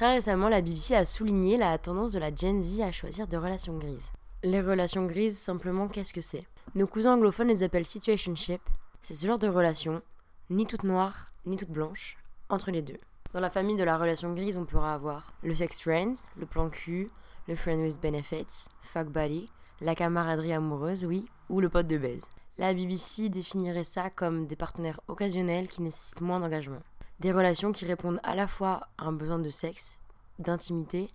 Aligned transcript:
Très 0.00 0.14
récemment, 0.14 0.48
la 0.48 0.62
BBC 0.62 0.94
a 0.94 1.04
souligné 1.04 1.58
la 1.58 1.76
tendance 1.76 2.10
de 2.10 2.18
la 2.18 2.34
Gen 2.34 2.62
Z 2.62 2.80
à 2.80 2.90
choisir 2.90 3.26
des 3.26 3.36
relations 3.36 3.76
grises. 3.76 4.12
Les 4.42 4.62
relations 4.62 5.04
grises, 5.04 5.36
simplement, 5.36 5.88
qu'est-ce 5.88 6.14
que 6.14 6.22
c'est? 6.22 6.46
Nos 6.74 6.86
cousins 6.86 7.12
anglophones 7.12 7.48
les 7.48 7.62
appellent 7.62 7.84
situationship. 7.84 8.62
C'est 9.02 9.12
ce 9.12 9.26
genre 9.26 9.38
de 9.38 9.46
relation, 9.46 10.00
ni 10.48 10.64
toute 10.64 10.84
noire, 10.84 11.30
ni 11.44 11.58
toute 11.58 11.68
blanche, 11.68 12.16
entre 12.48 12.70
les 12.70 12.80
deux. 12.80 12.96
Dans 13.34 13.40
la 13.40 13.50
famille 13.50 13.76
de 13.76 13.84
la 13.84 13.98
relation 13.98 14.32
grise, 14.32 14.56
on 14.56 14.64
pourra 14.64 14.94
avoir 14.94 15.34
le 15.42 15.54
sex 15.54 15.78
friend, 15.78 16.16
le 16.38 16.46
plan 16.46 16.70
cul, 16.70 17.10
le 17.46 17.54
friend 17.54 17.82
with 17.82 18.00
benefits, 18.00 18.70
fuck 18.80 19.08
buddy, 19.08 19.50
la 19.82 19.94
camaraderie 19.94 20.54
amoureuse, 20.54 21.04
oui, 21.04 21.26
ou 21.50 21.60
le 21.60 21.68
pote 21.68 21.88
de 21.88 21.98
baise. 21.98 22.26
La 22.56 22.72
BBC 22.72 23.28
définirait 23.28 23.84
ça 23.84 24.08
comme 24.08 24.46
des 24.46 24.56
partenaires 24.56 25.00
occasionnels 25.08 25.68
qui 25.68 25.82
nécessitent 25.82 26.22
moins 26.22 26.40
d'engagement. 26.40 26.80
Des 27.20 27.32
relations 27.32 27.72
qui 27.72 27.84
répondent 27.84 28.20
à 28.22 28.34
la 28.34 28.46
fois 28.48 28.88
à 28.96 29.04
un 29.04 29.12
besoin 29.12 29.38
de 29.38 29.50
sexe, 29.50 29.98
d'intimité 30.38 31.10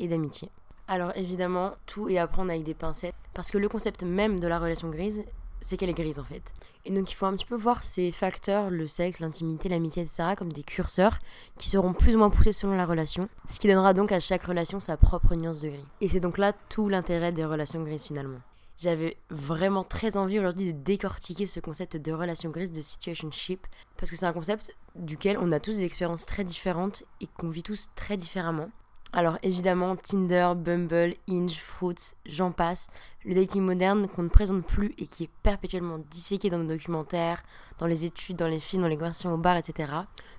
et 0.00 0.08
d'amitié. 0.08 0.50
Alors 0.88 1.12
évidemment, 1.16 1.72
tout 1.86 2.08
est 2.08 2.18
à 2.18 2.26
prendre 2.26 2.50
avec 2.50 2.64
des 2.64 2.74
pincettes, 2.74 3.14
parce 3.34 3.52
que 3.52 3.58
le 3.58 3.68
concept 3.68 4.02
même 4.02 4.40
de 4.40 4.48
la 4.48 4.58
relation 4.58 4.90
grise, 4.90 5.24
c'est 5.60 5.76
qu'elle 5.76 5.90
est 5.90 5.94
grise 5.94 6.18
en 6.18 6.24
fait. 6.24 6.42
Et 6.84 6.90
donc 6.90 7.08
il 7.10 7.14
faut 7.14 7.26
un 7.26 7.34
petit 7.34 7.46
peu 7.46 7.54
voir 7.54 7.84
ces 7.84 8.10
facteurs, 8.10 8.68
le 8.68 8.88
sexe, 8.88 9.20
l'intimité, 9.20 9.68
l'amitié, 9.68 10.02
etc., 10.02 10.30
comme 10.36 10.52
des 10.52 10.64
curseurs 10.64 11.20
qui 11.56 11.68
seront 11.68 11.94
plus 11.94 12.16
ou 12.16 12.18
moins 12.18 12.30
poussés 12.30 12.52
selon 12.52 12.76
la 12.76 12.84
relation, 12.84 13.28
ce 13.48 13.60
qui 13.60 13.68
donnera 13.68 13.94
donc 13.94 14.10
à 14.10 14.18
chaque 14.18 14.42
relation 14.42 14.80
sa 14.80 14.96
propre 14.96 15.36
nuance 15.36 15.60
de 15.60 15.68
gris. 15.68 15.88
Et 16.00 16.08
c'est 16.08 16.18
donc 16.18 16.36
là 16.36 16.52
tout 16.68 16.88
l'intérêt 16.88 17.30
des 17.30 17.44
relations 17.44 17.84
grises 17.84 18.04
finalement. 18.04 18.40
J'avais 18.78 19.16
vraiment 19.30 19.84
très 19.84 20.16
envie 20.16 20.38
aujourd'hui 20.38 20.72
de 20.72 20.78
décortiquer 20.78 21.46
ce 21.46 21.60
concept 21.60 21.96
de 21.96 22.12
relation 22.12 22.50
grise, 22.50 22.72
de 22.72 22.80
situationship, 22.80 23.66
parce 23.96 24.10
que 24.10 24.16
c'est 24.16 24.26
un 24.26 24.32
concept 24.32 24.76
duquel 24.96 25.38
on 25.38 25.52
a 25.52 25.60
tous 25.60 25.76
des 25.76 25.84
expériences 25.84 26.26
très 26.26 26.44
différentes 26.44 27.04
et 27.20 27.26
qu'on 27.26 27.48
vit 27.48 27.62
tous 27.62 27.90
très 27.94 28.16
différemment. 28.16 28.70
Alors 29.12 29.38
évidemment, 29.44 29.94
Tinder, 29.94 30.54
Bumble, 30.56 31.14
Hinge, 31.28 31.56
Fruits, 31.60 32.16
j'en 32.26 32.50
passe, 32.50 32.88
le 33.24 33.34
dating 33.34 33.62
moderne 33.62 34.08
qu'on 34.08 34.24
ne 34.24 34.28
présente 34.28 34.66
plus 34.66 34.92
et 34.98 35.06
qui 35.06 35.24
est 35.24 35.30
perpétuellement 35.44 36.00
disséqué 36.10 36.50
dans 36.50 36.58
nos 36.58 36.66
documentaires, 36.66 37.44
dans 37.78 37.86
les 37.86 38.04
études, 38.04 38.36
dans 38.36 38.48
les 38.48 38.58
films, 38.58 38.82
dans 38.82 38.88
les 38.88 38.96
conversations 38.96 39.32
au 39.32 39.38
bar, 39.38 39.56
etc., 39.56 39.92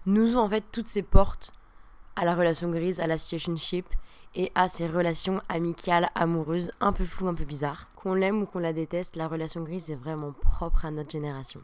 nous 0.05 0.31
ouvrent 0.31 0.43
en 0.43 0.49
fait 0.49 0.65
toutes 0.73 0.87
ces 0.87 1.03
portes 1.03 1.53
à 2.17 2.25
la 2.25 2.35
relation 2.35 2.69
grise, 2.69 2.99
à 2.99 3.07
la 3.07 3.17
situationship 3.17 3.85
et 4.35 4.51
à 4.53 4.69
ces 4.69 4.87
relations 4.87 5.41
amicales, 5.49 6.09
amoureuses, 6.13 6.71
un 6.81 6.93
peu 6.93 7.05
floues, 7.05 7.27
un 7.27 7.33
peu 7.33 7.45
bizarres. 7.45 7.89
Qu'on 7.95 8.13
l'aime 8.13 8.41
ou 8.41 8.45
qu'on 8.45 8.59
la 8.59 8.73
déteste, 8.73 9.15
la 9.15 9.27
relation 9.27 9.63
grise 9.63 9.89
est 9.89 9.95
vraiment 9.95 10.33
propre 10.33 10.85
à 10.85 10.91
notre 10.91 11.11
génération. 11.11 11.61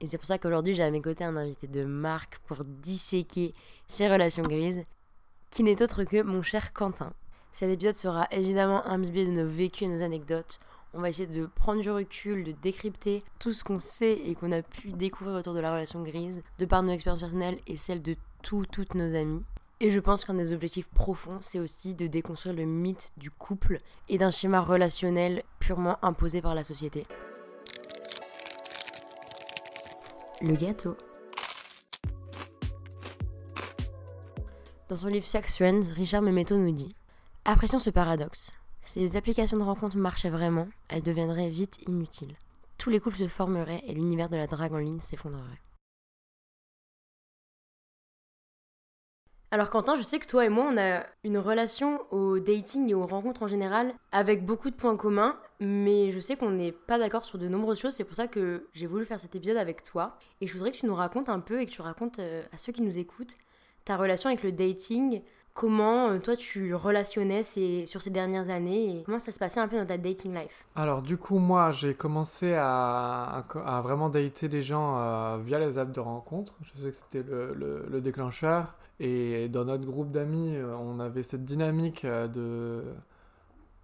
Et 0.00 0.08
c'est 0.08 0.18
pour 0.18 0.26
ça 0.26 0.38
qu'aujourd'hui 0.38 0.74
j'ai 0.74 0.82
à 0.82 0.90
mes 0.90 1.02
côtés 1.02 1.24
un 1.24 1.36
invité 1.36 1.66
de 1.66 1.84
marque 1.84 2.38
pour 2.46 2.64
disséquer 2.64 3.54
ces 3.88 4.08
relations 4.08 4.42
grises 4.42 4.84
qui 5.50 5.62
n'est 5.62 5.82
autre 5.82 6.04
que 6.04 6.22
mon 6.22 6.42
cher 6.42 6.72
Quentin. 6.72 7.12
Cet 7.52 7.70
épisode 7.70 7.96
sera 7.96 8.28
évidemment 8.30 8.86
un 8.86 8.92
imbibé 8.92 9.26
de 9.26 9.32
nos 9.32 9.48
vécus 9.48 9.82
et 9.82 9.90
nos 9.90 10.02
anecdotes. 10.02 10.60
On 10.94 11.00
va 11.00 11.08
essayer 11.08 11.26
de 11.26 11.46
prendre 11.46 11.82
du 11.82 11.90
recul, 11.90 12.44
de 12.44 12.52
décrypter 12.52 13.22
tout 13.38 13.52
ce 13.52 13.64
qu'on 13.64 13.78
sait 13.78 14.12
et 14.12 14.34
qu'on 14.34 14.52
a 14.52 14.62
pu 14.62 14.92
découvrir 14.92 15.36
autour 15.36 15.54
de 15.54 15.60
la 15.60 15.72
relation 15.72 16.02
grise, 16.02 16.42
de 16.58 16.66
par 16.66 16.82
nos 16.82 16.92
expériences 16.92 17.20
personnelles 17.20 17.58
et 17.66 17.76
celles 17.76 18.02
de 18.02 18.16
tous, 18.42 18.66
toutes 18.66 18.94
nos 18.94 19.14
amis. 19.14 19.42
Et 19.80 19.90
je 19.90 20.00
pense 20.00 20.24
qu'un 20.24 20.34
des 20.34 20.52
objectifs 20.52 20.88
profonds, 20.88 21.38
c'est 21.40 21.60
aussi 21.60 21.94
de 21.94 22.08
déconstruire 22.08 22.54
le 22.54 22.64
mythe 22.64 23.12
du 23.16 23.30
couple 23.30 23.78
et 24.08 24.18
d'un 24.18 24.32
schéma 24.32 24.60
relationnel 24.60 25.44
purement 25.60 25.98
imposé 26.02 26.42
par 26.42 26.56
la 26.56 26.64
société. 26.64 27.06
Le 30.40 30.54
gâteau. 30.56 30.96
Dans 34.88 34.96
son 34.96 35.08
livre 35.08 35.26
Sex 35.26 35.56
Trends, 35.56 35.94
Richard 35.94 36.22
Memeto 36.22 36.56
nous 36.56 36.72
dit 36.72 36.94
Apprécions 37.44 37.78
ce 37.78 37.90
paradoxe. 37.90 38.52
Si 38.82 38.98
les 38.98 39.16
applications 39.16 39.58
de 39.58 39.62
rencontre 39.62 39.96
marchaient 39.96 40.30
vraiment, 40.30 40.66
elles 40.88 41.02
deviendraient 41.02 41.50
vite 41.50 41.78
inutiles. 41.86 42.36
Tous 42.78 42.90
les 42.90 42.98
couples 42.98 43.18
se 43.18 43.28
formeraient 43.28 43.82
et 43.86 43.92
l'univers 43.92 44.28
de 44.28 44.36
la 44.36 44.46
drague 44.46 44.72
en 44.72 44.78
ligne 44.78 45.00
s'effondrerait. 45.00 45.60
Alors 49.50 49.70
Quentin, 49.70 49.96
je 49.96 50.02
sais 50.02 50.18
que 50.18 50.26
toi 50.26 50.44
et 50.44 50.50
moi, 50.50 50.68
on 50.70 50.76
a 50.76 51.06
une 51.24 51.38
relation 51.38 52.00
au 52.10 52.38
dating 52.38 52.90
et 52.90 52.94
aux 52.94 53.06
rencontres 53.06 53.42
en 53.42 53.48
général 53.48 53.94
avec 54.12 54.44
beaucoup 54.44 54.68
de 54.68 54.74
points 54.74 54.96
communs, 54.96 55.36
mais 55.58 56.10
je 56.10 56.20
sais 56.20 56.36
qu'on 56.36 56.50
n'est 56.50 56.72
pas 56.72 56.98
d'accord 56.98 57.24
sur 57.24 57.38
de 57.38 57.48
nombreuses 57.48 57.78
choses, 57.78 57.94
c'est 57.94 58.04
pour 58.04 58.14
ça 58.16 58.28
que 58.28 58.66
j'ai 58.74 58.86
voulu 58.86 59.06
faire 59.06 59.18
cet 59.18 59.34
épisode 59.34 59.56
avec 59.56 59.82
toi. 59.82 60.18
Et 60.42 60.46
je 60.46 60.52
voudrais 60.52 60.70
que 60.70 60.76
tu 60.76 60.84
nous 60.84 60.94
racontes 60.94 61.30
un 61.30 61.40
peu 61.40 61.62
et 61.62 61.66
que 61.66 61.70
tu 61.70 61.80
racontes 61.80 62.18
euh, 62.18 62.42
à 62.52 62.58
ceux 62.58 62.72
qui 62.72 62.82
nous 62.82 62.98
écoutent 62.98 63.36
ta 63.86 63.96
relation 63.96 64.28
avec 64.28 64.42
le 64.42 64.52
dating, 64.52 65.22
comment 65.54 66.08
euh, 66.08 66.18
toi 66.18 66.36
tu 66.36 66.74
relationnais 66.74 67.42
sur 67.42 68.02
ces 68.02 68.10
dernières 68.10 68.50
années 68.50 68.98
et 68.98 69.02
comment 69.02 69.18
ça 69.18 69.32
se 69.32 69.38
passait 69.38 69.60
un 69.60 69.66
peu 69.66 69.78
dans 69.78 69.86
ta 69.86 69.96
dating 69.96 70.34
life 70.34 70.66
Alors 70.76 71.00
du 71.00 71.16
coup 71.16 71.38
moi 71.38 71.72
j'ai 71.72 71.94
commencé 71.94 72.54
à, 72.54 73.44
vraiment 73.82 74.10
dater 74.10 74.48
des 74.48 74.62
gens 74.62 74.98
euh, 74.98 75.38
via 75.38 75.58
les 75.58 75.78
apps 75.78 75.92
de 75.92 76.00
rencontre. 76.00 76.52
Je 76.62 76.82
sais 76.82 76.90
que 76.90 76.96
c'était 76.98 77.22
le, 77.26 77.86
le, 77.90 78.00
déclencheur. 78.02 78.74
Et 79.00 79.48
dans 79.48 79.64
notre 79.64 79.84
groupe 79.86 80.10
d'amis, 80.10 80.56
euh, 80.56 80.74
on 80.76 81.00
avait 81.00 81.22
cette 81.22 81.44
dynamique 81.44 82.04
de 82.06 82.82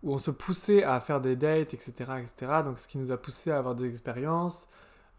où 0.02 0.12
on 0.12 0.18
se 0.18 0.30
poussait 0.30 0.84
à 0.84 1.00
faire 1.00 1.20
des 1.20 1.34
dates, 1.34 1.74
etc., 1.74 1.92
etc. 2.22 2.62
Donc 2.64 2.78
ce 2.78 2.86
qui 2.86 2.98
nous 2.98 3.10
a 3.10 3.16
poussé 3.16 3.50
à 3.50 3.58
avoir 3.58 3.74
des 3.74 3.88
expériences, 3.88 4.68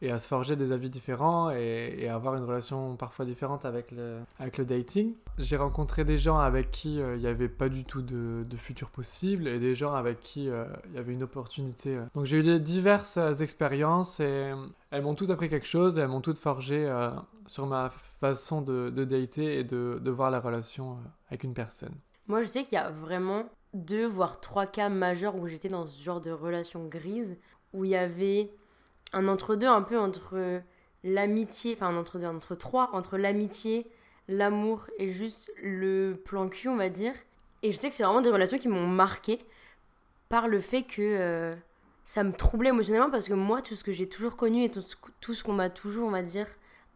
et 0.01 0.11
à 0.11 0.19
se 0.19 0.27
forger 0.27 0.55
des 0.55 0.71
avis 0.71 0.89
différents 0.89 1.49
et, 1.51 2.07
à 2.07 2.15
avoir 2.15 2.35
une 2.35 2.43
relation 2.43 2.95
parfois 2.95 3.25
différente 3.25 3.65
avec 3.65 3.91
le, 3.91 4.19
avec 4.39 4.57
le 4.57 4.65
dating. 4.65 5.13
J'ai 5.37 5.57
rencontré 5.57 6.03
des 6.03 6.17
gens 6.17 6.37
avec 6.37 6.71
qui 6.71 7.01
euh, 7.01 7.15
il 7.15 7.21
n'y 7.21 7.27
avait 7.27 7.49
pas 7.49 7.69
du 7.69 7.85
tout 7.85 8.01
de, 8.01 8.43
futur 8.57 8.89
possible 8.89 9.47
et 9.47 9.59
des 9.59 9.75
gens 9.75 9.93
avec 9.93 10.21
qui 10.21 10.49
euh, 10.49 10.65
il 10.89 10.95
y 10.95 10.97
avait 10.97 11.13
une 11.13 11.23
opportunité. 11.23 11.97
Euh. 11.97 12.05
Donc 12.15 12.25
j'ai 12.25 12.37
eu 12.37 12.43
des 12.43 12.59
diverses 12.59 13.17
expériences 13.41 14.19
et 14.19 14.51
elles 14.91 15.03
m'ont 15.03 15.15
toutes 15.15 15.29
appris 15.29 15.49
quelque 15.49 15.67
chose 15.67 15.97
et 15.97 16.01
elles 16.01 16.07
m'ont 16.07 16.21
toutes 16.21 16.39
forgé 16.39 16.89
sur 17.47 17.65
ma 17.65 17.91
façon 18.19 18.61
de, 18.61 18.89
de 18.89 19.03
dater 19.03 19.59
et 19.59 19.63
de, 19.63 19.99
de 20.01 20.11
voir 20.11 20.31
la 20.31 20.39
relation 20.39 20.97
avec 21.29 21.43
une 21.43 21.53
personne. 21.53 21.93
Moi 22.27 22.41
je 22.41 22.47
sais 22.47 22.63
qu'il 22.63 22.73
y 22.73 22.81
a 22.81 22.91
vraiment 22.91 23.43
deux 23.73 24.07
voire 24.07 24.39
trois 24.39 24.65
cas 24.65 24.89
majeurs 24.89 25.35
où 25.35 25.47
j'étais 25.47 25.69
dans 25.69 25.85
ce 25.85 26.01
genre 26.01 26.21
de 26.21 26.31
relation 26.31 26.85
grise 26.85 27.37
où 27.73 27.83
il 27.83 27.91
y 27.91 27.95
avait 27.95 28.49
un 29.15 29.27
entre-deux 29.27 29.67
un 29.67 29.81
peu 29.81 29.97
entre 29.97 30.61
l'amitié, 31.03 31.73
enfin 31.73 31.87
un 31.87 31.97
entre-deux, 31.97 32.25
entre 32.25 32.53
trois, 32.53 32.89
entre 32.93 33.17
l'amitié, 33.17 33.87
l'amour 34.27 34.87
et 34.99 35.09
juste 35.09 35.51
le 35.63 36.21
plan 36.23 36.49
cul, 36.49 36.67
on 36.67 36.75
va 36.75 36.89
dire. 36.89 37.13
Et 37.63 37.71
je 37.71 37.77
sais 37.77 37.89
que 37.89 37.95
c'est 37.95 38.03
vraiment 38.03 38.21
des 38.21 38.29
relations 38.29 38.59
qui 38.59 38.67
m'ont 38.67 38.87
marqué 38.87 39.39
par 40.29 40.47
le 40.47 40.59
fait 40.59 40.83
que 40.83 41.01
euh, 41.01 41.55
ça 42.03 42.23
me 42.23 42.33
troublait 42.33 42.69
émotionnellement 42.69 43.09
parce 43.09 43.27
que 43.27 43.33
moi, 43.33 43.61
tout 43.61 43.75
ce 43.75 43.83
que 43.83 43.93
j'ai 43.93 44.09
toujours 44.09 44.35
connu 44.35 44.63
et 44.63 44.69
tout 44.69 44.81
ce, 44.81 45.43
qu'on 45.43 45.53
m'a 45.53 45.69
toujours, 45.69 46.07
on 46.07 46.11
va 46.11 46.21
dire, 46.21 46.47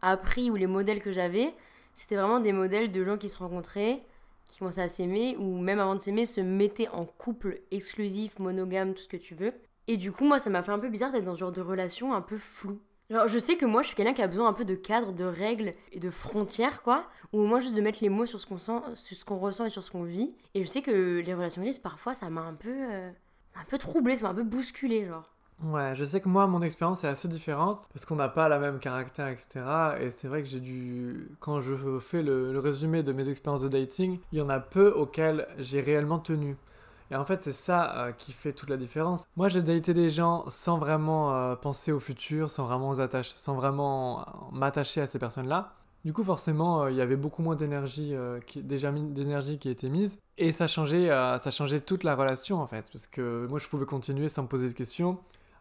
appris 0.02 0.50
ou 0.50 0.56
les 0.56 0.66
modèles 0.66 1.00
que 1.00 1.12
j'avais, 1.12 1.54
c'était 1.94 2.16
vraiment 2.16 2.40
des 2.40 2.52
modèles 2.52 2.92
de 2.92 3.04
gens 3.04 3.16
qui 3.16 3.28
se 3.28 3.38
rencontraient, 3.38 4.02
qui 4.44 4.58
commençaient 4.58 4.82
à 4.82 4.88
s'aimer 4.88 5.36
ou 5.38 5.58
même 5.58 5.80
avant 5.80 5.94
de 5.94 6.00
s'aimer 6.00 6.26
se 6.26 6.40
mettaient 6.40 6.88
en 6.88 7.06
couple 7.06 7.60
exclusif, 7.70 8.38
monogame, 8.38 8.94
tout 8.94 9.02
ce 9.02 9.08
que 9.08 9.16
tu 9.16 9.34
veux. 9.34 9.54
Et 9.90 9.96
du 9.96 10.12
coup, 10.12 10.24
moi, 10.24 10.38
ça 10.38 10.50
m'a 10.50 10.62
fait 10.62 10.70
un 10.70 10.78
peu 10.78 10.88
bizarre 10.88 11.10
d'être 11.10 11.24
dans 11.24 11.34
ce 11.34 11.40
genre 11.40 11.50
de 11.50 11.60
relation 11.60 12.14
un 12.14 12.20
peu 12.20 12.38
floue. 12.38 12.78
Alors, 13.10 13.26
je 13.26 13.40
sais 13.40 13.56
que 13.56 13.66
moi, 13.66 13.82
je 13.82 13.88
suis 13.88 13.96
quelqu'un 13.96 14.12
qui 14.12 14.22
a 14.22 14.28
besoin 14.28 14.46
un 14.46 14.52
peu 14.52 14.64
de 14.64 14.76
cadre, 14.76 15.12
de 15.12 15.24
règles 15.24 15.74
et 15.90 15.98
de 15.98 16.10
frontières, 16.10 16.84
quoi. 16.84 17.06
Ou 17.32 17.40
au 17.40 17.44
moins 17.44 17.58
juste 17.58 17.74
de 17.74 17.80
mettre 17.80 17.98
les 18.00 18.08
mots 18.08 18.24
sur 18.24 18.40
ce 18.40 18.46
qu'on 18.46 18.56
sent, 18.56 18.80
sur 18.94 19.16
ce 19.16 19.24
qu'on 19.24 19.38
ressent 19.38 19.64
et 19.64 19.70
sur 19.70 19.82
ce 19.82 19.90
qu'on 19.90 20.04
vit. 20.04 20.36
Et 20.54 20.62
je 20.62 20.68
sais 20.68 20.80
que 20.80 21.18
les 21.18 21.34
relations 21.34 21.60
grises, 21.60 21.80
parfois, 21.80 22.14
ça 22.14 22.30
m'a 22.30 22.42
un 22.42 22.54
peu, 22.54 22.68
euh, 22.70 23.10
un 23.56 23.64
peu 23.68 23.78
troublé, 23.78 24.14
ça 24.14 24.26
m'a 24.26 24.28
un 24.28 24.34
peu 24.34 24.44
bousculé, 24.44 25.06
genre. 25.06 25.28
Ouais, 25.64 25.96
je 25.96 26.04
sais 26.04 26.20
que 26.20 26.28
moi, 26.28 26.46
mon 26.46 26.62
expérience 26.62 27.02
est 27.02 27.08
assez 27.08 27.26
différente 27.26 27.88
parce 27.92 28.06
qu'on 28.06 28.14
n'a 28.14 28.28
pas 28.28 28.48
la 28.48 28.60
même 28.60 28.78
caractère, 28.78 29.26
etc. 29.26 29.64
Et 30.00 30.12
c'est 30.12 30.28
vrai 30.28 30.44
que 30.44 30.48
j'ai 30.48 30.60
dû. 30.60 31.32
Quand 31.40 31.60
je 31.60 31.74
fais 31.98 32.22
le 32.22 32.56
résumé 32.60 33.02
de 33.02 33.12
mes 33.12 33.28
expériences 33.28 33.62
de 33.62 33.68
dating, 33.68 34.20
il 34.30 34.38
y 34.38 34.40
en 34.40 34.50
a 34.50 34.60
peu 34.60 34.92
auxquelles 34.92 35.48
j'ai 35.58 35.80
réellement 35.80 36.20
tenu. 36.20 36.56
Et 37.10 37.16
en 37.16 37.24
fait, 37.24 37.42
c'est 37.42 37.52
ça 37.52 37.96
euh, 37.96 38.12
qui 38.12 38.32
fait 38.32 38.52
toute 38.52 38.70
la 38.70 38.76
différence. 38.76 39.24
Moi, 39.36 39.48
j'ai 39.48 39.62
daté 39.62 39.94
des 39.94 40.10
gens 40.10 40.48
sans 40.48 40.78
vraiment 40.78 41.34
euh, 41.34 41.56
penser 41.56 41.90
au 41.92 41.98
futur, 41.98 42.50
sans 42.50 42.66
vraiment 42.66 42.94
sans 43.36 43.54
vraiment 43.54 44.20
euh, 44.20 44.24
m'attacher 44.52 45.00
à 45.00 45.06
ces 45.06 45.18
personnes-là. 45.18 45.74
Du 46.04 46.12
coup, 46.12 46.24
forcément, 46.24 46.88
il 46.88 46.94
y 46.96 47.02
avait 47.02 47.16
beaucoup 47.16 47.42
moins 47.42 47.56
d'énergie, 47.56 48.14
déjà 48.56 48.90
d'énergie 48.90 49.58
qui 49.58 49.68
était 49.68 49.90
mise, 49.90 50.16
et 50.38 50.50
ça 50.50 50.66
changeait, 50.66 51.08
ça 51.08 51.50
changeait 51.50 51.80
toute 51.80 52.04
la 52.04 52.14
relation 52.16 52.62
en 52.62 52.66
fait, 52.66 52.86
parce 52.90 53.06
que 53.06 53.46
moi, 53.50 53.58
je 53.58 53.68
pouvais 53.68 53.84
continuer 53.84 54.30
sans 54.30 54.44
me 54.44 54.48
poser 54.48 54.68
de 54.68 54.72
questions. 54.72 55.18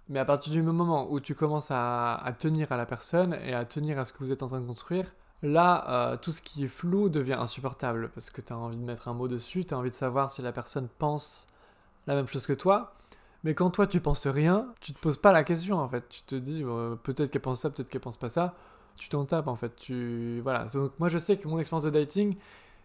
Mais 0.07 0.17
à 0.17 0.23
partir 0.23 0.53
du 0.53 0.61
moment 0.61 1.11
où 1.11 1.19
tu 1.19 1.35
commences 1.35 1.71
à 1.71 2.23
tenir 2.39 2.71
à 2.71 2.77
la 2.77 2.85
personne 2.85 3.37
et 3.45 3.53
à 3.53 3.65
tenir 3.65 3.99
à 3.99 4.05
ce 4.05 4.13
que 4.13 4.19
vous 4.19 4.31
êtes 4.31 4.41
en 4.41 4.47
train 4.47 4.61
de 4.61 4.65
construire, 4.65 5.07
Là, 5.41 6.11
euh, 6.11 6.17
tout 6.17 6.31
ce 6.31 6.41
qui 6.41 6.65
est 6.65 6.67
flou 6.67 7.07
devient 7.07 7.33
insupportable 7.39 8.09
parce 8.13 8.29
que 8.29 8.41
tu 8.41 8.51
as 8.51 8.57
envie 8.57 8.77
de 8.77 8.83
mettre 8.83 9.07
un 9.07 9.13
mot 9.13 9.27
dessus, 9.27 9.63
tu 9.63 9.73
as 9.73 9.77
envie 9.77 9.89
de 9.89 9.95
savoir 9.95 10.31
si 10.31 10.41
la 10.41 10.51
personne 10.51 10.89
pense 10.97 11.47
la 12.07 12.15
même 12.15 12.27
chose 12.27 12.45
que 12.45 12.53
toi. 12.53 12.93
Mais 13.45 13.53
quand 13.53 13.69
toi 13.69 13.87
tu 13.87 14.01
penses 14.01 14.27
rien, 14.27 14.67
tu 14.81 14.93
te 14.93 14.99
poses 14.99 15.17
pas 15.17 15.31
la 15.31 15.45
question 15.45 15.77
en 15.77 15.87
fait. 15.87 16.07
Tu 16.09 16.23
te 16.23 16.35
dis 16.35 16.63
euh, 16.65 16.95
peut-être 16.95 17.31
qu'elle 17.31 17.41
pense 17.41 17.61
ça, 17.61 17.69
peut-être 17.69 17.87
qu'elle 17.89 18.01
pense 18.01 18.17
pas 18.17 18.29
ça. 18.29 18.53
Tu 18.97 19.07
t'en 19.07 19.23
tapes 19.23 19.47
en 19.47 19.55
fait. 19.55 19.73
Tu 19.77 20.41
voilà. 20.41 20.65
Donc 20.65 20.91
moi 20.99 21.07
je 21.07 21.17
sais 21.17 21.37
que 21.37 21.47
mon 21.47 21.57
expérience 21.59 21.85
de 21.85 21.89
dating 21.89 22.35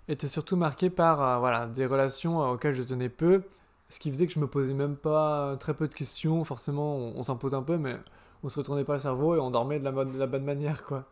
était 0.07 0.29
surtout 0.29 0.57
marqué 0.57 0.91
par 0.91 1.21
euh, 1.21 1.39
voilà, 1.39 1.67
des 1.67 1.87
relations 1.87 2.39
auxquelles 2.39 2.75
je 2.77 2.85
tenais 2.85 3.09
peu, 3.09 3.43
ce 3.89 3.99
qui 3.99 4.13
faisait 4.13 4.27
que 4.29 4.33
je 4.33 4.39
me 4.39 4.47
posais 4.47 4.75
même 4.75 4.97
pas 4.97 5.57
très 5.59 5.75
peu 5.75 5.89
de 5.89 5.95
questions. 5.95 6.45
Forcément, 6.45 6.97
on, 6.97 7.17
on 7.17 7.25
s'en 7.25 7.37
pose 7.37 7.55
un 7.55 7.63
peu, 7.63 7.79
mais 7.79 7.97
on 8.45 8.49
se 8.49 8.57
retournait 8.59 8.85
pas 8.85 8.95
le 8.95 9.01
cerveau 9.01 9.35
et 9.35 9.41
on 9.41 9.51
dormait 9.51 9.81
de 9.81 9.85
la 9.85 10.27
bonne 10.27 10.45
manière, 10.45 10.85
quoi. 10.85 11.05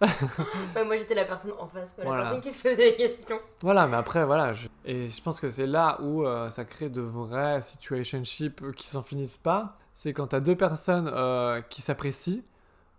Moi 0.86 0.96
j'étais 0.96 1.14
la 1.14 1.24
personne 1.24 1.52
en 1.58 1.66
face, 1.68 1.92
quoi, 1.94 2.04
la 2.04 2.10
personne 2.22 2.40
qui 2.40 2.50
se 2.52 2.62
posait 2.62 2.76
les 2.90 2.96
questions. 2.96 3.38
Voilà, 3.62 3.86
mais 3.86 3.96
après, 3.96 4.24
voilà. 4.24 4.52
je- 4.52 4.68
Et 4.84 5.08
je 5.08 5.22
pense 5.22 5.40
que 5.40 5.50
c'est 5.50 5.66
là 5.66 5.98
où 6.02 6.24
euh, 6.26 6.50
ça 6.50 6.64
crée 6.64 6.88
de 6.90 7.00
vrais 7.00 7.62
situationships 7.62 8.72
qui 8.76 8.86
s'en 8.86 9.02
finissent 9.02 9.38
pas. 9.38 9.78
C'est 9.94 10.12
quand 10.12 10.28
t'as 10.28 10.40
deux 10.40 10.56
personnes 10.56 11.10
euh, 11.12 11.62
qui 11.62 11.80
s'apprécient, 11.80 12.42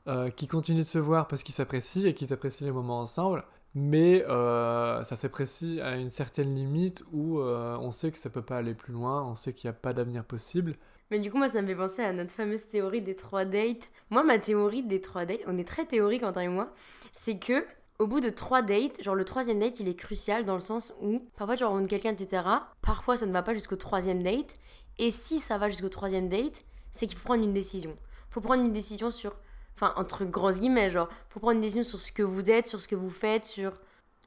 euh, 0.08 0.30
qui 0.32 0.48
continuent 0.48 0.80
de 0.80 0.84
se 0.84 0.98
voir 0.98 1.28
parce 1.28 1.44
qu'ils 1.44 1.54
s'apprécient 1.56 2.06
et 2.06 2.14
qu'ils 2.14 2.34
apprécient 2.34 2.66
les 2.66 2.72
moments 2.74 3.00
ensemble. 3.02 3.44
Mais 3.76 4.24
ça 4.28 5.16
s'apprécie 5.16 5.80
à 5.82 5.98
une 5.98 6.10
certaine 6.10 6.56
limite 6.56 7.04
où 7.12 7.40
on 7.40 7.92
sait 7.92 8.12
que 8.12 8.18
ça 8.18 8.32
peut 8.32 8.42
pas 8.42 8.58
aller 8.58 8.74
plus 8.74 8.92
loin, 8.94 9.22
on 9.24 9.36
sait 9.36 9.54
qu'il 9.54 9.70
n'y 9.70 9.76
a 9.76 9.80
pas 9.80 9.94
d'avenir 9.94 10.24
possible. 10.24 10.76
Mais 11.10 11.20
du 11.20 11.32
coup, 11.32 11.38
moi, 11.38 11.48
ça 11.48 11.62
me 11.62 11.68
fait 11.68 11.76
penser 11.76 12.02
à 12.02 12.12
notre 12.12 12.34
fameuse 12.34 12.68
théorie 12.68 13.02
des 13.02 13.16
trois 13.16 13.46
dates. 13.46 13.92
Moi, 14.10 14.24
ma 14.24 14.40
théorie 14.40 14.84
des 14.84 15.02
trois 15.02 15.26
dates, 15.26 15.42
on 15.48 15.58
est 15.58 15.68
très 15.68 15.86
théorique, 15.86 16.22
Quentin 16.22 16.42
et 16.42 16.48
moi, 16.48 16.74
c'est 17.12 17.40
que 17.40 17.66
au 18.00 18.06
bout 18.08 18.20
de 18.20 18.30
trois 18.30 18.62
dates, 18.62 19.02
genre 19.02 19.16
le 19.16 19.24
troisième 19.24 19.60
date, 19.60 19.80
il 19.80 19.88
est 19.88 19.96
crucial 19.96 20.46
dans 20.46 20.56
le 20.56 20.62
sens 20.62 20.94
où 21.02 21.22
parfois 21.36 21.56
tu 21.56 21.64
rencontres 21.64 21.88
quelqu'un, 21.88 22.12
etc. 22.12 22.44
Parfois, 22.82 23.18
ça 23.18 23.26
ne 23.26 23.32
va 23.32 23.42
pas 23.42 23.54
jusqu'au 23.54 23.76
troisième 23.76 24.22
date. 24.22 24.58
Et 25.00 25.12
si 25.12 25.40
ça 25.40 25.58
va 25.58 25.70
jusqu'au 25.70 25.90
troisième 25.90 26.30
date, 26.30 26.64
c'est 26.92 27.08
qu'il 27.08 27.18
faut 27.18 27.26
prendre 27.26 27.44
une 27.44 27.54
décision. 27.54 27.98
faut 28.30 28.42
prendre 28.42 28.64
une 28.64 28.74
décision 28.74 29.10
sur, 29.10 29.36
enfin, 29.76 29.94
entre 29.96 30.26
grosses 30.26 30.60
guillemets, 30.60 30.90
genre, 30.90 31.10
faut 31.30 31.40
prendre 31.40 31.56
une 31.56 31.62
décision 31.62 31.84
sur 31.84 32.00
ce 32.00 32.12
que 32.12 32.24
vous 32.24 32.50
êtes, 32.52 32.68
sur 32.68 32.82
ce 32.82 32.88
que 32.88 32.96
vous 32.96 33.10
faites, 33.10 33.46
sur 33.46 33.74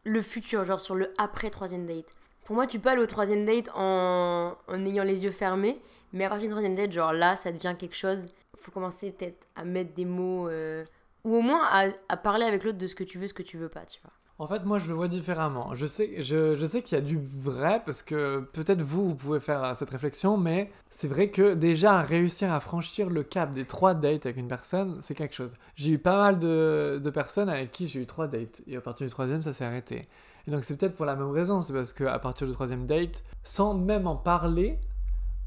le 0.04 0.22
futur, 0.22 0.64
genre 0.64 0.80
sur 0.80 0.94
le 0.94 1.12
après 1.18 1.50
troisième 1.50 1.86
date. 1.86 2.12
Pour 2.50 2.56
moi, 2.56 2.66
tu 2.66 2.80
peux 2.80 2.88
aller 2.88 3.00
au 3.00 3.06
troisième 3.06 3.44
date 3.44 3.70
en, 3.76 4.56
ayant 4.84 5.04
les 5.04 5.22
yeux 5.22 5.30
fermés, 5.30 5.80
mais 6.12 6.24
à 6.24 6.28
partir 6.28 6.48
du 6.48 6.50
troisième 6.50 6.74
date, 6.74 6.90
genre 6.90 7.12
là, 7.12 7.36
ça 7.36 7.52
devient 7.52 7.76
quelque 7.78 7.94
chose. 7.94 8.26
Faut 8.56 8.72
commencer 8.72 9.12
peut-être 9.12 9.46
à 9.54 9.62
mettre 9.62 9.94
des 9.94 10.04
mots, 10.04 10.48
euh, 10.48 10.84
ou 11.22 11.36
au 11.36 11.42
moins 11.42 11.60
à, 12.08 12.16
parler 12.16 12.44
avec 12.44 12.64
l'autre 12.64 12.78
de 12.78 12.88
ce 12.88 12.96
que 12.96 13.04
tu 13.04 13.18
veux, 13.18 13.28
ce 13.28 13.34
que 13.34 13.44
tu 13.44 13.56
veux 13.56 13.68
pas, 13.68 13.84
tu 13.84 14.00
vois. 14.02 14.10
En 14.38 14.48
fait, 14.48 14.64
moi, 14.64 14.80
je 14.80 14.88
le 14.88 14.94
vois 14.94 15.06
différemment. 15.06 15.76
Je 15.76 15.86
sais, 15.86 16.24
je, 16.24 16.66
sais 16.66 16.82
qu'il 16.82 16.98
y 16.98 17.00
a 17.00 17.04
du 17.04 17.20
vrai, 17.22 17.82
parce 17.86 18.02
que 18.02 18.40
peut-être 18.52 18.82
vous, 18.82 19.10
vous 19.10 19.14
pouvez 19.14 19.38
faire 19.38 19.62
euh, 19.62 19.74
cette 19.74 19.90
réflexion, 19.90 20.36
mais 20.36 20.72
c'est 20.90 21.06
vrai 21.06 21.30
que 21.30 21.54
déjà, 21.54 22.02
réussir 22.02 22.52
à 22.52 22.58
franchir 22.58 23.10
le 23.10 23.22
cap 23.22 23.52
des 23.52 23.64
trois 23.64 23.94
dates 23.94 24.26
avec 24.26 24.38
une 24.38 24.48
personne, 24.48 24.98
c'est 25.02 25.14
quelque 25.14 25.36
chose. 25.36 25.52
J'ai 25.76 25.90
eu 25.90 25.98
pas 26.00 26.18
mal 26.18 26.40
de 26.40 27.10
personnes 27.14 27.48
avec 27.48 27.70
qui 27.70 27.86
j'ai 27.86 28.00
eu 28.00 28.06
trois 28.06 28.26
dates, 28.26 28.60
et 28.66 28.74
à 28.76 28.80
partir 28.80 29.06
du 29.06 29.12
troisième, 29.12 29.40
ça 29.40 29.52
s'est 29.52 29.64
arrêté. 29.64 30.08
Et 30.46 30.50
donc, 30.50 30.64
c'est 30.64 30.76
peut-être 30.76 30.96
pour 30.96 31.06
la 31.06 31.16
même 31.16 31.30
raison, 31.30 31.60
c'est 31.60 31.72
parce 31.72 31.92
qu'à 31.92 32.18
partir 32.18 32.46
du 32.46 32.52
troisième 32.52 32.86
date, 32.86 33.22
sans 33.42 33.74
même 33.74 34.06
en 34.06 34.16
parler, 34.16 34.78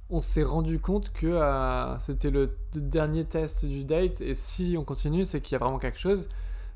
on 0.10 0.22
s'est 0.22 0.44
rendu 0.44 0.80
compte 0.80 1.12
que 1.12 1.28
euh, 1.28 2.00
c'était 2.00 2.30
le 2.30 2.56
dernier 2.76 3.26
test 3.26 3.66
du 3.66 3.84
date, 3.84 4.22
et 4.22 4.36
si 4.36 4.76
on 4.78 4.84
continue, 4.84 5.24
c'est 5.26 5.42
qu'il 5.42 5.54
y 5.54 5.56
a 5.56 5.60
vraiment 5.60 5.80
quelque 5.80 6.00
chose 6.00 6.28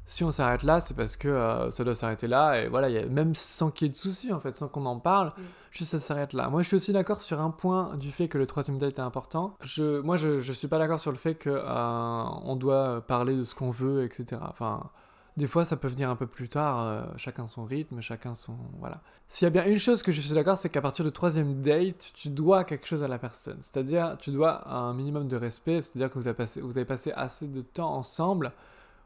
si 0.07 0.23
on 0.23 0.31
s'arrête 0.31 0.63
là, 0.63 0.79
c'est 0.79 0.95
parce 0.95 1.17
que 1.17 1.27
euh, 1.27 1.69
ça 1.69 1.83
doit 1.83 1.93
s'arrêter 1.93 2.27
là, 2.27 2.61
et 2.61 2.69
voilà, 2.69 2.89
il 2.89 2.95
y 2.95 2.97
a, 2.97 3.05
même 3.05 3.35
sans 3.35 3.71
qu'il 3.71 3.87
y 3.87 3.89
ait 3.89 3.91
de 3.91 3.97
soucis, 3.97 4.31
en 4.31 4.39
fait, 4.39 4.55
sans 4.55 4.69
qu'on 4.69 4.85
en 4.85 4.99
parle, 4.99 5.33
Mm. 5.37 5.41
juste 5.71 5.91
ça 5.91 5.99
s'arrête 5.99 6.31
là. 6.33 6.49
Moi, 6.49 6.61
je 6.61 6.67
suis 6.67 6.77
aussi 6.77 6.93
d'accord 6.93 7.19
sur 7.19 7.41
un 7.41 7.51
point 7.51 7.95
du 7.97 8.11
fait 8.11 8.29
que 8.29 8.37
le 8.37 8.47
troisième 8.47 8.77
date 8.77 8.97
est 8.99 9.01
important. 9.01 9.55
Je, 9.63 9.99
moi, 9.99 10.15
je, 10.15 10.39
je 10.39 10.53
suis 10.53 10.69
pas 10.69 10.79
d'accord 10.79 10.99
sur 11.01 11.11
le 11.11 11.17
fait 11.17 11.35
que 11.35 11.49
euh, 11.49 12.23
on 12.43 12.55
doit 12.55 13.01
parler 13.01 13.35
de 13.35 13.43
ce 13.43 13.53
qu'on 13.53 13.69
veut, 13.69 14.03
etc. 14.03 14.41
Enfin, 14.49 14.89
des 15.37 15.45
fois, 15.45 15.65
ça 15.65 15.77
peut 15.77 15.87
venir 15.87 16.09
un 16.09 16.15
peu 16.15 16.25
plus 16.25 16.49
tard, 16.49 16.83
euh, 16.83 17.03
chacun 17.15 17.47
son 17.47 17.63
rythme, 17.63 18.01
chacun 18.01 18.33
son... 18.33 18.55
Voilà. 18.79 19.01
S'il 19.27 19.45
y 19.45 19.47
a 19.47 19.51
bien 19.51 19.65
une 19.65 19.77
chose 19.77 20.01
que 20.01 20.11
je 20.11 20.19
suis 20.19 20.33
d'accord, 20.33 20.57
c'est 20.57 20.67
qu'à 20.67 20.81
partir 20.81 21.05
du 21.05 21.11
troisième 21.11 21.61
date, 21.61 22.11
tu 22.15 22.29
dois 22.29 22.63
quelque 22.63 22.87
chose 22.87 23.03
à 23.03 23.07
la 23.07 23.19
personne. 23.19 23.57
C'est-à-dire, 23.61 24.17
tu 24.19 24.31
dois 24.31 24.67
un 24.67 24.95
minimum 24.95 25.27
de 25.27 25.37
respect, 25.37 25.81
c'est-à-dire 25.81 26.09
que 26.09 26.17
vous 26.17 26.27
avez, 26.27 26.85
passé, 26.85 27.11
assez 27.15 27.47
de 27.47 27.61
temps 27.61 27.93
ensemble 27.93 28.51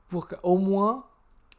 pour 0.07 0.29
qu'au 0.29 0.57
moins, 0.57 1.03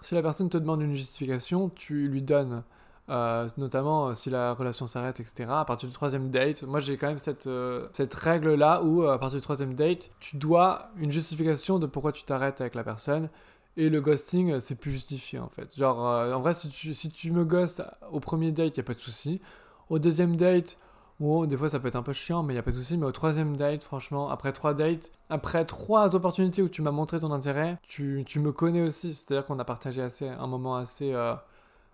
si 0.00 0.14
la 0.14 0.22
personne 0.22 0.48
te 0.48 0.56
demande 0.56 0.80
une 0.80 0.94
justification, 0.94 1.68
tu 1.68 2.08
lui 2.08 2.22
donnes. 2.22 2.62
Euh, 3.10 3.48
notamment 3.58 4.08
euh, 4.08 4.14
si 4.14 4.30
la 4.30 4.54
relation 4.54 4.86
s'arrête, 4.86 5.18
etc. 5.18 5.46
À 5.50 5.64
partir 5.64 5.88
du 5.88 5.94
troisième 5.94 6.30
date, 6.30 6.62
moi 6.62 6.78
j'ai 6.78 6.96
quand 6.96 7.08
même 7.08 7.18
cette, 7.18 7.48
cette 7.90 8.14
règle-là 8.14 8.82
où 8.84 9.02
euh, 9.02 9.12
à 9.12 9.18
partir 9.18 9.38
du 9.38 9.42
troisième 9.42 9.74
date, 9.74 10.10
tu 10.20 10.36
dois 10.36 10.88
une 10.96 11.10
justification 11.10 11.80
de 11.80 11.86
pourquoi 11.86 12.12
tu 12.12 12.22
t'arrêtes 12.22 12.60
avec 12.60 12.76
la 12.76 12.84
personne. 12.84 13.28
Et 13.76 13.88
le 13.88 14.00
ghosting, 14.00 14.52
euh, 14.52 14.60
c'est 14.60 14.74
plus 14.74 14.92
justifié 14.92 15.38
en 15.38 15.48
fait. 15.48 15.74
Genre, 15.76 16.06
euh, 16.06 16.34
en 16.34 16.40
vrai, 16.40 16.54
si 16.54 16.68
tu, 17.10 17.32
me 17.32 17.44
ghostes 17.44 17.82
au 18.10 18.20
premier 18.20 18.52
date, 18.52 18.76
il 18.76 18.80
a 18.80 18.82
pas 18.82 18.94
de 18.94 19.00
souci. 19.00 19.40
Au 19.88 19.98
deuxième 19.98 20.36
date, 20.36 20.78
bon, 21.20 21.46
des 21.46 21.56
fois 21.56 21.68
ça 21.68 21.80
peut 21.80 21.88
être 21.88 21.96
un 21.96 22.02
peu 22.02 22.12
chiant, 22.12 22.42
mais 22.42 22.54
il 22.54 22.58
a 22.58 22.62
pas 22.62 22.70
de 22.70 22.76
souci. 22.76 22.98
Mais 22.98 23.06
au 23.06 23.12
troisième 23.12 23.56
date, 23.56 23.82
franchement, 23.84 24.28
après 24.28 24.52
trois 24.52 24.74
dates, 24.74 25.10
après 25.30 25.64
trois 25.64 26.14
opportunités 26.14 26.62
où 26.62 26.68
tu 26.68 26.82
m'as 26.82 26.90
montré 26.90 27.20
ton 27.20 27.32
intérêt, 27.32 27.78
tu, 27.88 28.24
me 28.36 28.52
connais 28.52 28.82
aussi. 28.82 29.14
C'est-à-dire 29.14 29.46
qu'on 29.46 29.58
a 29.58 29.64
partagé 29.64 30.02
assez, 30.02 30.28
un 30.28 30.46
moment 30.46 30.76
assez 30.76 31.12
euh, 31.14 31.34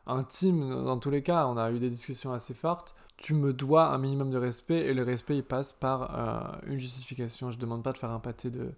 intime 0.06 0.84
dans 0.84 0.98
tous 0.98 1.10
les 1.10 1.22
cas. 1.22 1.46
On 1.46 1.56
a 1.56 1.70
eu 1.70 1.78
des 1.78 1.90
discussions 1.90 2.32
assez 2.32 2.54
fortes. 2.54 2.94
Tu 3.16 3.34
me 3.34 3.52
dois 3.52 3.86
un 3.88 3.98
minimum 3.98 4.30
de 4.30 4.38
respect 4.38 4.86
et 4.86 4.94
le 4.94 5.02
respect 5.02 5.36
il 5.36 5.44
passe 5.44 5.72
par 5.72 6.58
euh, 6.64 6.70
une 6.72 6.78
justification. 6.78 7.50
Je 7.50 7.58
demande 7.58 7.82
pas 7.84 7.92
de 7.92 7.98
faire 7.98 8.10
un 8.10 8.20
pâté 8.20 8.50
de 8.50 8.72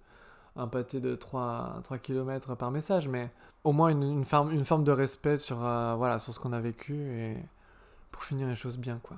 un 0.57 0.67
pâté 0.69 1.01
de 1.01 1.15
3, 1.15 1.81
3 1.85 1.99
km 1.99 2.55
par 2.57 2.71
message, 2.71 3.09
mais 3.09 3.31
au 3.65 3.73
moins 3.73 3.89
une, 3.89 4.03
une, 4.03 4.25
forme, 4.25 4.53
une 4.53 4.65
forme 4.65 4.85
de 4.85 4.93
respect 4.93 5.37
sur, 5.37 5.65
euh, 5.65 5.95
voilà, 5.97 6.19
sur 6.19 6.33
ce 6.33 6.41
qu'on 6.41 6.53
a 6.53 6.61
vécu 6.61 6.95
et 6.95 7.37
pour 8.11 8.25
finir 8.25 8.49
les 8.49 8.57
choses 8.57 8.79
bien, 8.79 9.01
quoi. 9.03 9.17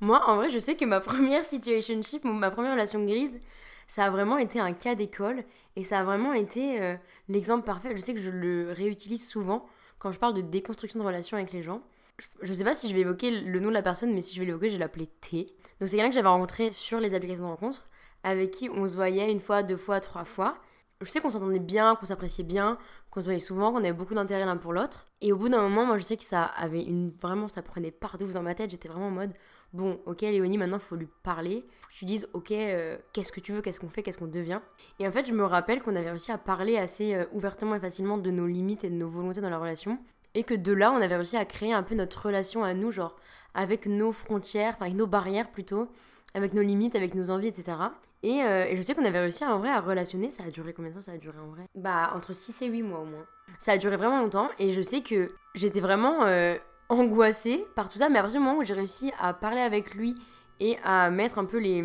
Moi, 0.00 0.22
en 0.26 0.36
vrai, 0.36 0.50
je 0.50 0.58
sais 0.58 0.76
que 0.76 0.84
ma 0.84 1.00
première 1.00 1.44
situationship, 1.44 2.24
ma 2.24 2.50
première 2.50 2.72
relation 2.72 3.04
grise, 3.04 3.38
ça 3.86 4.04
a 4.04 4.10
vraiment 4.10 4.38
été 4.38 4.60
un 4.60 4.72
cas 4.72 4.94
d'école 4.94 5.44
et 5.76 5.84
ça 5.84 6.00
a 6.00 6.04
vraiment 6.04 6.32
été 6.32 6.80
euh, 6.80 6.96
l'exemple 7.28 7.64
parfait. 7.64 7.94
Je 7.96 8.00
sais 8.00 8.14
que 8.14 8.20
je 8.20 8.30
le 8.30 8.72
réutilise 8.72 9.28
souvent 9.28 9.66
quand 9.98 10.12
je 10.12 10.18
parle 10.18 10.34
de 10.34 10.40
déconstruction 10.40 10.98
de 10.98 11.04
relations 11.04 11.36
avec 11.36 11.52
les 11.52 11.62
gens. 11.62 11.82
Je, 12.18 12.26
je 12.42 12.52
sais 12.52 12.64
pas 12.64 12.74
si 12.74 12.88
je 12.88 12.94
vais 12.94 13.00
évoquer 13.00 13.42
le 13.42 13.60
nom 13.60 13.68
de 13.68 13.74
la 13.74 13.82
personne, 13.82 14.12
mais 14.14 14.20
si 14.20 14.34
je 14.34 14.40
vais 14.40 14.46
l'évoquer, 14.46 14.68
je 14.68 14.74
vais 14.74 14.80
l'appeler 14.80 15.06
T. 15.06 15.54
Donc 15.80 15.88
c'est 15.88 15.96
quelqu'un 15.96 16.10
que 16.10 16.14
j'avais 16.14 16.28
rencontré 16.28 16.72
sur 16.72 17.00
les 17.00 17.14
applications 17.14 17.44
de 17.44 17.50
rencontre, 17.50 17.88
avec 18.22 18.50
qui 18.50 18.70
on 18.70 18.86
se 18.88 18.94
voyait 18.94 19.30
une 19.30 19.40
fois, 19.40 19.62
deux 19.62 19.76
fois, 19.76 20.00
trois 20.00 20.24
fois. 20.24 20.56
Je 21.04 21.10
sais 21.10 21.20
qu'on 21.20 21.30
s'entendait 21.30 21.58
bien, 21.58 21.94
qu'on 21.96 22.06
s'appréciait 22.06 22.44
bien, 22.44 22.78
qu'on 23.10 23.20
se 23.20 23.24
voyait 23.24 23.40
souvent, 23.40 23.72
qu'on 23.72 23.78
avait 23.78 23.92
beaucoup 23.92 24.14
d'intérêt 24.14 24.44
l'un 24.44 24.56
pour 24.56 24.72
l'autre. 24.72 25.06
Et 25.20 25.32
au 25.32 25.36
bout 25.36 25.48
d'un 25.48 25.62
moment, 25.62 25.86
moi 25.86 25.98
je 25.98 26.04
sais 26.04 26.16
que 26.16 26.24
ça 26.24 26.44
avait. 26.44 26.86
Vraiment, 27.20 27.48
ça 27.48 27.62
prenait 27.62 27.90
partout 27.90 28.26
dans 28.26 28.42
ma 28.42 28.54
tête. 28.54 28.70
J'étais 28.70 28.88
vraiment 28.88 29.08
en 29.08 29.12
mode 29.12 29.34
bon, 29.74 30.00
ok, 30.06 30.22
Léonie, 30.22 30.56
maintenant, 30.56 30.78
faut 30.78 30.96
lui 30.96 31.08
parler. 31.22 31.64
Que 31.90 31.98
tu 31.98 32.04
dises, 32.06 32.28
ok, 32.32 32.52
euh, 32.52 32.96
qu'est-ce 33.12 33.32
que 33.32 33.40
tu 33.40 33.52
veux, 33.52 33.60
qu'est-ce 33.60 33.80
qu'on 33.80 33.88
fait, 33.88 34.02
qu'est-ce 34.02 34.18
qu'on 34.18 34.26
devient? 34.26 34.60
Et 34.98 35.06
en 35.06 35.12
fait, 35.12 35.26
je 35.26 35.34
me 35.34 35.44
rappelle 35.44 35.82
qu'on 35.82 35.96
avait 35.96 36.10
réussi 36.10 36.32
à 36.32 36.38
parler 36.38 36.78
assez 36.78 37.14
euh, 37.14 37.26
ouvertement 37.32 37.74
et 37.74 37.80
facilement 37.80 38.16
de 38.16 38.30
nos 38.30 38.46
limites 38.46 38.84
et 38.84 38.90
de 38.90 38.94
nos 38.94 39.10
volontés 39.10 39.40
dans 39.40 39.50
la 39.50 39.58
relation. 39.58 39.98
Et 40.34 40.44
que 40.44 40.54
de 40.54 40.72
là, 40.72 40.92
on 40.92 40.96
avait 40.96 41.16
réussi 41.16 41.36
à 41.36 41.44
créer 41.44 41.72
un 41.72 41.82
peu 41.82 41.94
notre 41.94 42.26
relation 42.26 42.64
à 42.64 42.72
nous, 42.72 42.90
genre, 42.90 43.16
avec 43.52 43.86
nos 43.86 44.12
frontières, 44.12 44.74
enfin, 44.76 44.86
avec 44.86 44.96
nos 44.96 45.06
barrières 45.06 45.50
plutôt, 45.50 45.88
avec 46.34 46.52
nos 46.54 46.62
limites, 46.62 46.94
avec 46.96 47.14
nos 47.14 47.30
envies, 47.30 47.48
etc. 47.48 47.76
Et, 48.22 48.42
euh, 48.42 48.66
et 48.66 48.76
je 48.76 48.82
sais 48.82 48.94
qu'on 48.94 49.04
avait 49.04 49.20
réussi 49.20 49.44
en 49.44 49.58
vrai 49.58 49.70
à 49.70 49.80
relationner. 49.80 50.30
Ça 50.30 50.44
a 50.44 50.50
duré 50.50 50.72
combien 50.72 50.90
de 50.90 50.96
temps 50.96 51.02
ça 51.02 51.12
a 51.12 51.18
duré 51.18 51.38
en 51.38 51.48
vrai? 51.48 51.64
Bah, 51.74 52.12
entre 52.14 52.32
6 52.34 52.62
et 52.62 52.66
8 52.66 52.82
mois 52.82 53.00
au 53.00 53.04
moins. 53.04 53.24
Ça 53.60 53.72
a 53.72 53.78
duré 53.78 53.96
vraiment 53.96 54.20
longtemps. 54.20 54.48
Et 54.58 54.72
je 54.72 54.82
sais 54.82 55.00
que 55.02 55.32
j'étais 55.54 55.80
vraiment. 55.80 56.24
euh, 56.24 56.56
angoissée 56.90 57.64
par 57.74 57.90
tout 57.90 57.96
ça, 57.96 58.10
mais 58.10 58.18
à 58.18 58.22
partir 58.22 58.40
du 58.40 58.46
moment 58.46 58.58
où 58.58 58.62
j'ai 58.62 58.74
réussi 58.74 59.10
à 59.18 59.32
parler 59.32 59.60
avec 59.62 59.94
lui 59.94 60.14
et 60.60 60.76
à 60.84 61.10
mettre 61.10 61.38
un 61.38 61.46
peu 61.46 61.58
les, 61.58 61.82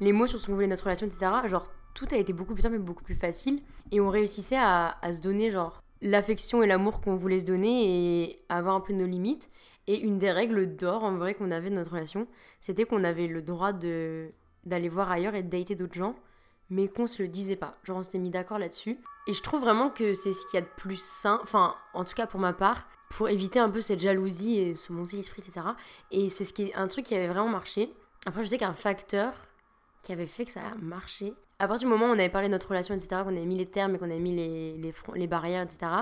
les 0.00 0.12
mots 0.12 0.26
sur 0.26 0.38
ce 0.38 0.46
qu'on 0.46 0.54
voulait 0.54 0.66
notre 0.66 0.84
relation, 0.84 1.06
etc., 1.06 1.30
genre 1.46 1.66
tout 1.94 2.06
a 2.12 2.16
été 2.16 2.34
beaucoup 2.34 2.52
plus 2.52 2.62
simple 2.62 2.74
et 2.76 2.78
beaucoup 2.78 3.02
plus 3.02 3.14
facile. 3.14 3.62
Et 3.90 4.00
on 4.02 4.10
réussissait 4.10 4.58
à, 4.58 4.98
à 5.00 5.12
se 5.14 5.20
donner, 5.22 5.50
genre, 5.50 5.80
l'affection 6.02 6.62
et 6.62 6.66
l'amour 6.66 7.00
qu'on 7.00 7.16
voulait 7.16 7.40
se 7.40 7.46
donner 7.46 8.22
et 8.24 8.44
avoir 8.50 8.74
un 8.74 8.80
peu 8.80 8.92
nos 8.92 9.06
limites. 9.06 9.48
Et 9.86 9.98
une 9.98 10.18
des 10.18 10.32
règles 10.32 10.76
d'or, 10.76 11.04
en 11.04 11.16
vrai, 11.16 11.34
qu'on 11.34 11.50
avait 11.50 11.70
de 11.70 11.74
notre 11.74 11.92
relation, 11.92 12.26
c'était 12.60 12.84
qu'on 12.84 13.04
avait 13.04 13.26
le 13.26 13.42
droit 13.42 13.72
de 13.72 14.30
d'aller 14.64 14.88
voir 14.88 15.10
ailleurs 15.10 15.34
et 15.34 15.42
de 15.42 15.50
dater 15.50 15.74
d'autres 15.74 15.92
gens, 15.92 16.16
mais 16.70 16.88
qu'on 16.88 17.06
se 17.06 17.22
le 17.22 17.28
disait 17.28 17.56
pas. 17.56 17.76
Genre, 17.84 17.98
on 17.98 18.02
s'était 18.02 18.18
mis 18.18 18.30
d'accord 18.30 18.58
là-dessus. 18.58 18.98
Et 19.26 19.34
je 19.34 19.42
trouve 19.42 19.60
vraiment 19.60 19.90
que 19.90 20.14
c'est 20.14 20.32
ce 20.32 20.46
qu'il 20.46 20.58
y 20.58 20.62
a 20.62 20.66
de 20.66 20.70
plus 20.76 21.00
sain, 21.02 21.38
enfin, 21.42 21.74
en 21.92 22.04
tout 22.04 22.14
cas 22.14 22.26
pour 22.26 22.40
ma 22.40 22.54
part, 22.54 22.88
pour 23.10 23.28
éviter 23.28 23.58
un 23.58 23.70
peu 23.70 23.80
cette 23.80 24.00
jalousie 24.00 24.58
et 24.58 24.74
se 24.74 24.92
monter 24.92 25.16
l'esprit, 25.16 25.42
etc. 25.46 25.66
Et 26.10 26.28
c'est 26.28 26.44
ce 26.44 26.52
qui 26.52 26.64
est 26.64 26.74
un 26.74 26.88
truc 26.88 27.04
qui 27.04 27.14
avait 27.14 27.28
vraiment 27.28 27.48
marché. 27.48 27.92
Après, 28.26 28.42
je 28.42 28.48
sais 28.48 28.58
qu'un 28.58 28.74
facteur 28.74 29.34
qui 30.02 30.12
avait 30.12 30.26
fait 30.26 30.44
que 30.44 30.50
ça 30.50 30.60
a 30.60 30.74
marché, 30.76 31.34
à 31.58 31.68
partir 31.68 31.88
du 31.88 31.92
moment 31.92 32.06
où 32.06 32.10
on 32.10 32.18
avait 32.18 32.28
parlé 32.28 32.48
de 32.48 32.52
notre 32.52 32.68
relation, 32.68 32.94
etc., 32.94 33.22
qu'on 33.22 33.28
avait 33.28 33.46
mis 33.46 33.56
les 33.56 33.66
termes 33.66 33.94
et 33.94 33.98
qu'on 33.98 34.10
avait 34.10 34.18
mis 34.18 34.34
les, 34.34 34.76
les, 34.76 34.92
les 35.14 35.26
barrières, 35.26 35.62
etc., 35.62 35.92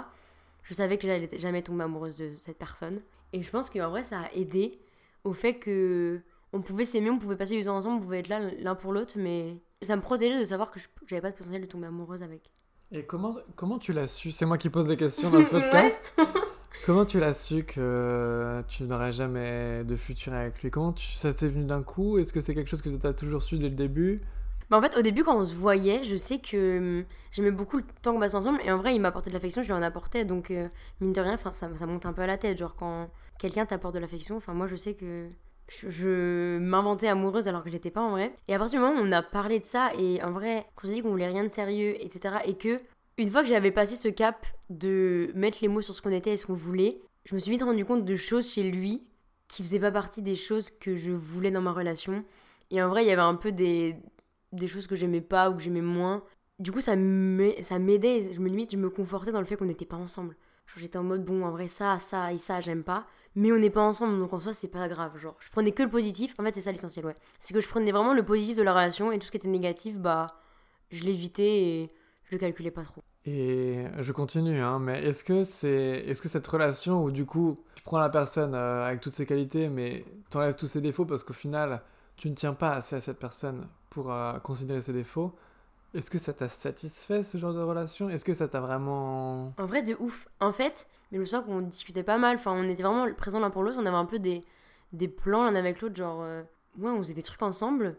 je 0.62 0.74
savais 0.74 0.96
que 0.96 1.06
j'allais 1.06 1.28
jamais 1.38 1.62
tomber 1.62 1.84
amoureuse 1.84 2.16
de 2.16 2.32
cette 2.40 2.58
personne. 2.58 3.00
Et 3.32 3.42
je 3.42 3.50
pense 3.50 3.70
qu'en 3.70 3.90
vrai, 3.90 4.02
ça 4.02 4.20
a 4.20 4.32
aidé 4.32 4.78
au 5.24 5.32
fait 5.32 5.54
que 5.54 6.20
on 6.52 6.60
pouvait 6.60 6.84
s'aimer, 6.84 7.10
on 7.10 7.18
pouvait 7.18 7.36
passer 7.36 7.56
du 7.56 7.64
temps 7.64 7.76
ensemble, 7.76 7.96
on 7.96 8.00
pouvait 8.00 8.18
être 8.18 8.28
là 8.28 8.40
l'un 8.58 8.74
pour 8.74 8.92
l'autre, 8.92 9.14
mais 9.16 9.58
ça 9.80 9.96
me 9.96 10.02
protégeait 10.02 10.38
de 10.38 10.44
savoir 10.44 10.70
que 10.70 10.80
j'avais 11.06 11.22
pas 11.22 11.30
de 11.30 11.36
potentiel 11.36 11.62
de 11.62 11.66
tomber 11.66 11.86
amoureuse 11.86 12.22
avec. 12.22 12.52
Et 12.90 13.06
comment, 13.06 13.36
comment 13.56 13.78
tu 13.78 13.92
l'as 13.92 14.06
su? 14.06 14.30
C'est 14.30 14.44
moi 14.44 14.58
qui 14.58 14.68
pose 14.68 14.86
des 14.86 14.98
questions 14.98 15.30
dans 15.30 15.42
ce 15.42 15.50
podcast. 15.50 16.14
Comment 16.86 17.04
tu 17.04 17.20
l'as 17.20 17.34
su 17.34 17.64
que 17.64 18.64
tu 18.66 18.82
n'aurais 18.84 19.12
jamais 19.12 19.84
de 19.84 19.94
futur 19.94 20.32
avec 20.32 20.62
lui? 20.62 20.70
Comment 20.70 20.94
ça 21.14 21.32
s'est 21.32 21.48
venu 21.48 21.64
d'un 21.64 21.82
coup? 21.82 22.18
Est-ce 22.18 22.32
que 22.32 22.40
c'est 22.40 22.54
quelque 22.54 22.68
chose 22.68 22.82
que 22.82 22.88
tu 22.88 23.06
as 23.06 23.12
toujours 23.12 23.42
su 23.42 23.56
dès 23.56 23.68
le 23.68 23.76
début? 23.76 24.20
Bah 24.68 24.78
en 24.78 24.82
fait, 24.82 24.96
au 24.98 25.02
début, 25.02 25.22
quand 25.22 25.36
on 25.36 25.44
se 25.44 25.54
voyait, 25.54 26.02
je 26.02 26.16
sais 26.16 26.38
que 26.38 26.78
hum, 26.78 27.04
j'aimais 27.30 27.52
beaucoup 27.52 27.76
le 27.76 27.84
temps 28.00 28.14
qu'on 28.14 28.20
passe 28.20 28.34
ensemble. 28.34 28.58
Et 28.64 28.72
en 28.72 28.78
vrai, 28.78 28.96
il 28.96 29.00
m'apportait 29.00 29.30
de 29.30 29.34
l'affection, 29.34 29.62
je 29.62 29.68
lui 29.68 29.74
en 29.74 29.82
apportais. 29.82 30.24
Donc, 30.24 30.50
euh, 30.50 30.66
mine 31.00 31.12
de 31.12 31.20
rien, 31.20 31.36
ça, 31.36 31.52
ça 31.52 31.86
monte 31.86 32.04
un 32.04 32.12
peu 32.12 32.22
à 32.22 32.26
la 32.26 32.38
tête. 32.38 32.58
Genre, 32.58 32.74
quand 32.74 33.10
quelqu'un 33.42 33.66
t'apporte 33.66 33.94
de 33.94 33.98
l'affection, 33.98 34.36
enfin, 34.36 34.54
moi, 34.54 34.68
je 34.68 34.76
sais 34.76 34.94
que 34.94 35.28
je, 35.68 36.58
m'inventais 36.58 37.08
amoureuse 37.08 37.48
alors 37.48 37.64
que 37.64 37.70
j'étais 37.70 37.90
pas 37.90 38.00
en 38.00 38.10
vrai. 38.10 38.32
Et 38.46 38.54
à 38.54 38.58
partir 38.58 38.78
du 38.78 38.86
moment 38.86 39.00
où 39.00 39.04
on 39.04 39.10
a 39.10 39.22
parlé 39.22 39.58
de 39.58 39.64
ça, 39.64 39.90
et 39.98 40.22
en 40.22 40.30
vrai, 40.30 40.64
quand 40.76 40.86
s'est 40.86 40.94
dit 40.94 41.02
qu'on 41.02 41.10
voulait 41.10 41.26
rien 41.26 41.42
de 41.42 41.50
sérieux, 41.50 41.96
etc., 42.00 42.36
et 42.44 42.54
que 42.54 42.80
une 43.18 43.28
fois 43.28 43.42
que 43.42 43.48
j'avais 43.48 43.72
passé 43.72 43.96
ce 43.96 44.08
cap 44.08 44.46
de 44.70 45.32
mettre 45.34 45.58
les 45.60 45.68
mots 45.68 45.82
sur 45.82 45.94
ce 45.94 46.00
qu'on 46.00 46.12
était 46.12 46.32
et 46.32 46.36
ce 46.36 46.46
qu'on 46.46 46.54
voulait, 46.54 47.00
je 47.24 47.34
me 47.34 47.40
suis 47.40 47.50
vite 47.50 47.62
rendu 47.62 47.84
compte 47.84 48.04
de 48.04 48.16
choses 48.16 48.48
chez 48.48 48.70
lui 48.70 49.02
qui 49.48 49.64
faisaient 49.64 49.80
pas 49.80 49.90
partie 49.90 50.22
des 50.22 50.36
choses 50.36 50.70
que 50.70 50.96
je 50.96 51.10
voulais 51.10 51.50
dans 51.50 51.60
ma 51.60 51.72
relation. 51.72 52.24
Et 52.70 52.80
en 52.80 52.88
vrai, 52.88 53.04
il 53.04 53.08
y 53.08 53.12
avait 53.12 53.22
un 53.22 53.34
peu 53.34 53.50
des, 53.50 53.96
des 54.52 54.68
choses 54.68 54.86
que 54.86 54.96
j'aimais 54.96 55.20
pas 55.20 55.50
ou 55.50 55.56
que 55.56 55.62
j'aimais 55.62 55.82
moins. 55.82 56.22
Du 56.60 56.70
coup, 56.70 56.80
ça 56.80 56.94
m'aidait, 56.94 58.32
je 58.32 58.40
me 58.40 58.48
limite, 58.48 58.70
je 58.70 58.76
me 58.76 58.88
confortais 58.88 59.32
dans 59.32 59.40
le 59.40 59.46
fait 59.46 59.56
qu'on 59.56 59.66
n'était 59.66 59.84
pas 59.84 59.96
ensemble. 59.96 60.36
J'étais 60.76 60.96
en 60.96 61.02
mode, 61.02 61.24
bon, 61.24 61.44
en 61.44 61.50
vrai, 61.50 61.68
ça, 61.68 61.98
ça 61.98 62.32
et 62.32 62.38
ça, 62.38 62.60
j'aime 62.60 62.84
pas 62.84 63.06
mais 63.34 63.52
on 63.52 63.58
n'est 63.58 63.70
pas 63.70 63.82
ensemble, 63.82 64.18
donc 64.18 64.32
en 64.32 64.40
soi, 64.40 64.52
c'est 64.54 64.68
pas 64.68 64.88
grave. 64.88 65.16
Genre, 65.18 65.36
je 65.40 65.50
prenais 65.50 65.72
que 65.72 65.82
le 65.82 65.88
positif. 65.88 66.34
En 66.38 66.44
fait, 66.44 66.54
c'est 66.54 66.60
ça 66.60 66.72
l'essentiel, 66.72 67.06
ouais. 67.06 67.14
C'est 67.40 67.54
que 67.54 67.60
je 67.60 67.68
prenais 67.68 67.92
vraiment 67.92 68.14
le 68.14 68.24
positif 68.24 68.56
de 68.56 68.62
la 68.62 68.72
relation 68.72 69.12
et 69.12 69.18
tout 69.18 69.26
ce 69.26 69.30
qui 69.30 69.38
était 69.38 69.48
négatif, 69.48 69.98
bah, 69.98 70.26
je 70.90 71.04
l'évitais 71.04 71.62
et 71.62 71.92
je 72.24 72.32
le 72.32 72.38
calculais 72.38 72.70
pas 72.70 72.82
trop. 72.82 73.02
Et 73.24 73.84
je 74.00 74.12
continue, 74.12 74.60
hein, 74.60 74.78
mais 74.80 75.02
est-ce 75.04 75.22
que 75.22 75.44
c'est, 75.44 76.04
est-ce 76.06 76.20
que 76.20 76.28
cette 76.28 76.46
relation 76.46 77.04
où 77.04 77.10
du 77.10 77.24
coup, 77.24 77.64
tu 77.76 77.82
prends 77.82 78.00
la 78.00 78.08
personne 78.08 78.54
euh, 78.54 78.84
avec 78.84 79.00
toutes 79.00 79.14
ses 79.14 79.26
qualités, 79.26 79.68
mais 79.68 80.04
t'enlèves 80.30 80.56
tous 80.56 80.66
ses 80.66 80.80
défauts 80.80 81.04
parce 81.04 81.22
qu'au 81.22 81.32
final, 81.32 81.82
tu 82.16 82.28
ne 82.28 82.34
tiens 82.34 82.52
pas 82.52 82.72
assez 82.72 82.96
à 82.96 83.00
cette 83.00 83.18
personne 83.18 83.68
pour 83.90 84.12
euh, 84.12 84.38
considérer 84.40 84.82
ses 84.82 84.92
défauts, 84.92 85.36
est-ce 85.94 86.10
que 86.10 86.18
ça 86.18 86.32
t'a 86.32 86.48
satisfait 86.48 87.22
ce 87.22 87.38
genre 87.38 87.52
de 87.52 87.60
relation? 87.60 88.08
Est-ce 88.08 88.24
que 88.24 88.34
ça 88.34 88.48
t'a 88.48 88.60
vraiment. 88.60 89.52
En 89.58 89.66
vrai, 89.66 89.82
de 89.82 89.94
ouf. 89.98 90.28
En 90.40 90.52
fait, 90.52 90.86
mais 91.10 91.18
le 91.18 91.26
soir 91.26 91.44
qu'on 91.44 91.60
discutait 91.60 92.02
pas 92.02 92.18
mal, 92.18 92.36
enfin, 92.36 92.52
on 92.52 92.68
était 92.68 92.82
vraiment 92.82 93.12
présents 93.14 93.40
l'un 93.40 93.50
pour 93.50 93.62
l'autre, 93.62 93.76
on 93.78 93.86
avait 93.86 93.96
un 93.96 94.06
peu 94.06 94.18
des, 94.18 94.44
des 94.92 95.08
plans 95.08 95.44
l'un 95.44 95.54
avec 95.54 95.80
l'autre, 95.80 95.96
genre. 95.96 96.22
Euh, 96.22 96.42
ouais, 96.78 96.90
on 96.90 96.98
faisait 96.98 97.14
des 97.14 97.22
trucs 97.22 97.42
ensemble. 97.42 97.96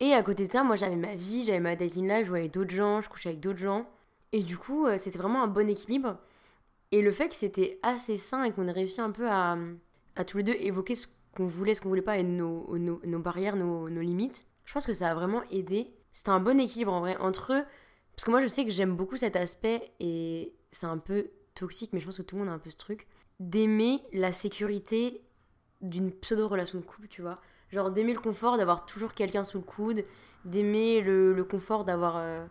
Et 0.00 0.14
à 0.14 0.22
côté 0.24 0.46
de 0.48 0.52
ça, 0.52 0.64
moi 0.64 0.74
j'avais 0.74 0.96
ma 0.96 1.14
vie, 1.14 1.44
j'avais 1.44 1.60
ma 1.60 1.76
dating 1.76 2.08
life, 2.08 2.24
je 2.24 2.30
voyais 2.30 2.48
d'autres 2.48 2.74
gens, 2.74 3.00
je 3.00 3.08
couchais 3.08 3.28
avec 3.28 3.40
d'autres 3.40 3.60
gens. 3.60 3.86
Et 4.32 4.42
du 4.42 4.58
coup, 4.58 4.86
euh, 4.86 4.98
c'était 4.98 5.18
vraiment 5.18 5.44
un 5.44 5.46
bon 5.46 5.68
équilibre. 5.68 6.16
Et 6.90 7.02
le 7.02 7.12
fait 7.12 7.28
que 7.28 7.36
c'était 7.36 7.78
assez 7.82 8.16
sain 8.16 8.42
et 8.42 8.50
qu'on 8.50 8.66
ait 8.66 8.72
réussi 8.72 9.00
un 9.00 9.12
peu 9.12 9.30
à, 9.30 9.56
à 10.16 10.24
tous 10.24 10.38
les 10.38 10.42
deux 10.42 10.54
évoquer 10.54 10.96
ce 10.96 11.06
qu'on 11.36 11.46
voulait, 11.46 11.74
ce 11.74 11.80
qu'on 11.80 11.88
voulait 11.88 12.02
pas 12.02 12.18
et 12.18 12.24
nos, 12.24 12.76
nos, 12.76 13.00
nos 13.04 13.18
barrières, 13.20 13.54
nos, 13.54 13.88
nos 13.88 14.00
limites, 14.00 14.44
je 14.64 14.72
pense 14.74 14.86
que 14.86 14.92
ça 14.92 15.10
a 15.10 15.14
vraiment 15.14 15.42
aidé 15.50 15.90
c'était 16.12 16.30
un 16.30 16.40
bon 16.40 16.60
équilibre 16.60 16.92
en 16.92 17.00
vrai 17.00 17.16
entre 17.16 17.52
eux. 17.52 17.64
Parce 18.14 18.24
que 18.24 18.30
moi, 18.30 18.42
je 18.42 18.46
sais 18.46 18.64
que 18.64 18.70
j'aime 18.70 18.94
beaucoup 18.94 19.16
cet 19.16 19.36
aspect 19.36 19.90
et 19.98 20.52
c'est 20.70 20.86
un 20.86 20.98
peu 20.98 21.30
toxique, 21.54 21.90
mais 21.92 22.00
je 22.00 22.06
pense 22.06 22.18
que 22.18 22.22
tout 22.22 22.36
le 22.36 22.42
monde 22.42 22.50
a 22.50 22.54
un 22.54 22.58
peu 22.58 22.70
ce 22.70 22.76
truc 22.76 23.06
d'aimer 23.40 24.00
la 24.12 24.32
sécurité 24.32 25.22
d'une 25.80 26.12
pseudo-relation 26.12 26.78
de 26.78 26.84
couple, 26.84 27.08
tu 27.08 27.22
vois. 27.22 27.40
Genre 27.70 27.90
d'aimer 27.90 28.12
le 28.12 28.20
confort 28.20 28.56
d'avoir 28.56 28.86
toujours 28.86 29.14
quelqu'un 29.14 29.42
sous 29.42 29.58
le 29.58 29.64
coude, 29.64 30.04
d'aimer 30.44 31.00
le, 31.00 31.42
confort 31.44 31.84
d'avoir 31.84 32.18
euh, 32.18 32.44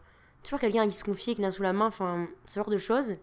toujours 0.43 0.59
quelqu'un 0.59 0.87
qui 0.87 0.95
se 0.95 1.03
confier, 1.03 1.35
qui 1.35 1.41
n'a 1.41 1.51
sous 1.51 1.63
la 1.63 1.73
main, 1.73 1.85
enfin, 1.85 2.27
ce 2.45 2.55
genre 2.55 2.69
de 2.69 2.77
choses 2.77 3.15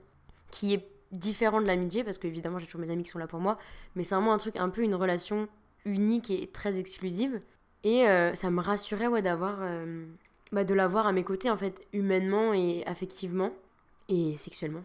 qui 0.51 0.75
est 0.75 0.89
différent 1.13 1.61
de 1.61 1.67
l'amitié, 1.67 2.05
parce 2.05 2.19
qu'évidemment, 2.19 2.59
j'ai 2.59 2.67
toujours 2.67 2.81
mes 2.81 2.91
amis 2.91 3.03
qui 3.03 3.11
sont 3.11 3.19
là 3.19 3.27
pour 3.27 3.41
moi, 3.41 3.59
mais 3.95 4.05
c'est 4.05 4.15
vraiment 4.15 4.33
un 4.33 4.39
truc, 4.39 4.57
un 4.57 4.71
peu 4.71 4.83
une 4.83 4.95
relation 4.95 5.49
unique 5.85 6.31
et 6.31 6.47
très 6.47 6.79
exclusive. 6.79 7.41
Et 7.85 8.09
euh, 8.09 8.35
ça 8.35 8.51
me 8.51 8.61
rassurait 8.61 9.07
ouais, 9.07 9.23
d'avoir 9.23 9.59
euh, 9.61 10.07
bah, 10.53 10.65
de 10.65 10.75
l'avoir 10.75 11.07
à 11.07 11.13
mes 11.13 11.25
côtés, 11.25 11.51
en 11.51 11.57
fait, 11.57 11.87
humainement 11.93 12.53
et 12.53 12.83
affectivement 12.87 13.53
et 14.09 14.37
sexuellement. 14.37 14.85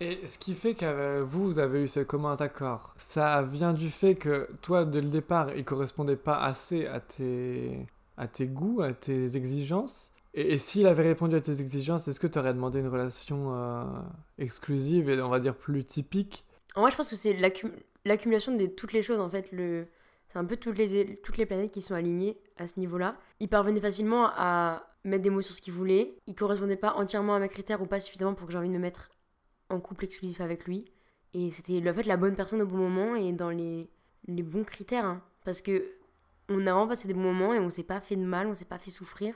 Et 0.00 0.26
ce 0.26 0.38
qui 0.38 0.54
fait 0.54 0.74
que 0.74 1.20
vous, 1.22 1.44
vous 1.46 1.58
avez 1.58 1.84
eu 1.84 1.88
ce 1.88 2.00
commun 2.00 2.36
accord, 2.38 2.94
ça 2.98 3.42
vient 3.42 3.72
du 3.72 3.90
fait 3.90 4.14
que 4.14 4.48
toi, 4.60 4.84
dès 4.84 5.00
le 5.00 5.08
départ, 5.08 5.56
il 5.56 5.64
correspondait 5.64 6.16
pas 6.16 6.38
assez 6.38 6.86
à 6.86 7.00
tes, 7.00 7.86
à 8.18 8.28
tes 8.28 8.46
goûts, 8.46 8.82
à 8.82 8.92
tes 8.92 9.36
exigences. 9.36 10.10
Et, 10.34 10.58
s'il 10.58 10.86
avait 10.86 11.02
répondu 11.02 11.34
à 11.34 11.40
tes 11.40 11.62
exigences, 11.62 12.08
est-ce 12.08 12.20
que 12.20 12.26
tu 12.26 12.38
aurais 12.38 12.52
demandé 12.52 12.80
une 12.80 12.88
relation 12.88 13.54
euh, 13.54 13.84
exclusive 14.38 15.08
et 15.08 15.18
on 15.22 15.30
va 15.30 15.40
dire 15.40 15.54
plus 15.54 15.82
typique? 15.84 16.44
En 16.74 16.82
vrai, 16.82 16.90
je 16.90 16.96
pense 16.96 17.08
que 17.08 17.16
c'est 17.16 17.32
l'accumulation 18.04 18.54
de 18.54 18.66
toutes 18.66 18.92
les 18.92 19.02
choses, 19.02 19.20
en 19.20 19.30
fait. 19.30 19.50
Le, 19.50 19.86
c'est 20.36 20.42
un 20.42 20.44
peu 20.44 20.58
toutes 20.58 20.76
les, 20.76 21.14
toutes 21.16 21.38
les 21.38 21.46
planètes 21.46 21.70
qui 21.70 21.80
sont 21.80 21.94
alignées 21.94 22.36
à 22.58 22.68
ce 22.68 22.78
niveau-là. 22.78 23.16
Il 23.40 23.48
parvenait 23.48 23.80
facilement 23.80 24.28
à 24.36 24.86
mettre 25.02 25.22
des 25.22 25.30
mots 25.30 25.40
sur 25.40 25.54
ce 25.54 25.62
qu'il 25.62 25.72
voulait. 25.72 26.18
Il 26.26 26.34
correspondait 26.34 26.76
pas 26.76 26.92
entièrement 26.92 27.34
à 27.34 27.38
mes 27.38 27.48
critères 27.48 27.80
ou 27.80 27.86
pas 27.86 28.00
suffisamment 28.00 28.34
pour 28.34 28.46
que 28.46 28.52
j'ai 28.52 28.58
envie 28.58 28.68
de 28.68 28.74
me 28.74 28.78
mettre 28.78 29.08
en 29.70 29.80
couple 29.80 30.04
exclusif 30.04 30.42
avec 30.42 30.66
lui. 30.66 30.92
Et 31.32 31.50
c'était 31.50 31.82
en 31.88 31.94
fait 31.94 32.02
la 32.02 32.18
bonne 32.18 32.34
personne 32.34 32.60
au 32.60 32.66
bon 32.66 32.76
moment 32.76 33.16
et 33.16 33.32
dans 33.32 33.48
les, 33.48 33.88
les 34.28 34.42
bons 34.42 34.64
critères. 34.64 35.06
Hein. 35.06 35.22
Parce 35.46 35.62
que 35.62 35.86
on 36.50 36.66
a 36.66 36.72
vraiment 36.72 36.86
passé 36.86 37.08
des 37.08 37.14
bons 37.14 37.32
moments 37.32 37.54
et 37.54 37.58
on 37.58 37.70
s'est 37.70 37.82
pas 37.82 38.02
fait 38.02 38.16
de 38.16 38.24
mal, 38.24 38.46
on 38.46 38.52
s'est 38.52 38.66
pas 38.66 38.78
fait 38.78 38.90
souffrir. 38.90 39.34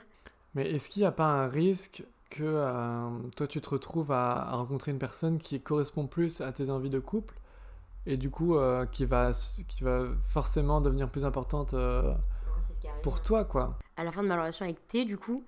Mais 0.53 0.69
est-ce 0.69 0.87
qu'il 0.87 1.01
n'y 1.01 1.07
a 1.07 1.11
pas 1.11 1.25
un 1.25 1.47
risque 1.47 2.03
que 2.29 2.43
euh, 2.43 3.09
toi 3.35 3.47
tu 3.47 3.59
te 3.59 3.69
retrouves 3.69 4.11
à, 4.11 4.51
rencontrer 4.51 4.91
une 4.91 4.99
personne 4.99 5.39
qui 5.39 5.59
correspond 5.61 6.05
plus 6.05 6.41
à 6.41 6.51
tes 6.51 6.69
envies 6.69 6.91
de 6.91 6.99
couple 6.99 7.33
et 8.05 8.17
du 8.17 8.29
coup 8.29 8.55
euh, 8.55 8.85
qui, 8.85 9.05
va, 9.05 9.31
qui 9.67 9.83
va 9.83 10.05
forcément 10.29 10.81
devenir 10.81 11.09
plus 11.09 11.25
importante 11.25 11.73
euh, 11.73 12.13
pour 13.03 13.21
toi 13.21 13.45
quoi. 13.45 13.77
À 13.97 14.03
la 14.03 14.11
fin 14.11 14.23
de 14.23 14.27
ma 14.27 14.35
relation 14.35 14.65
avec 14.65 14.87
T 14.87 15.05
du 15.05 15.17
coup, 15.17 15.43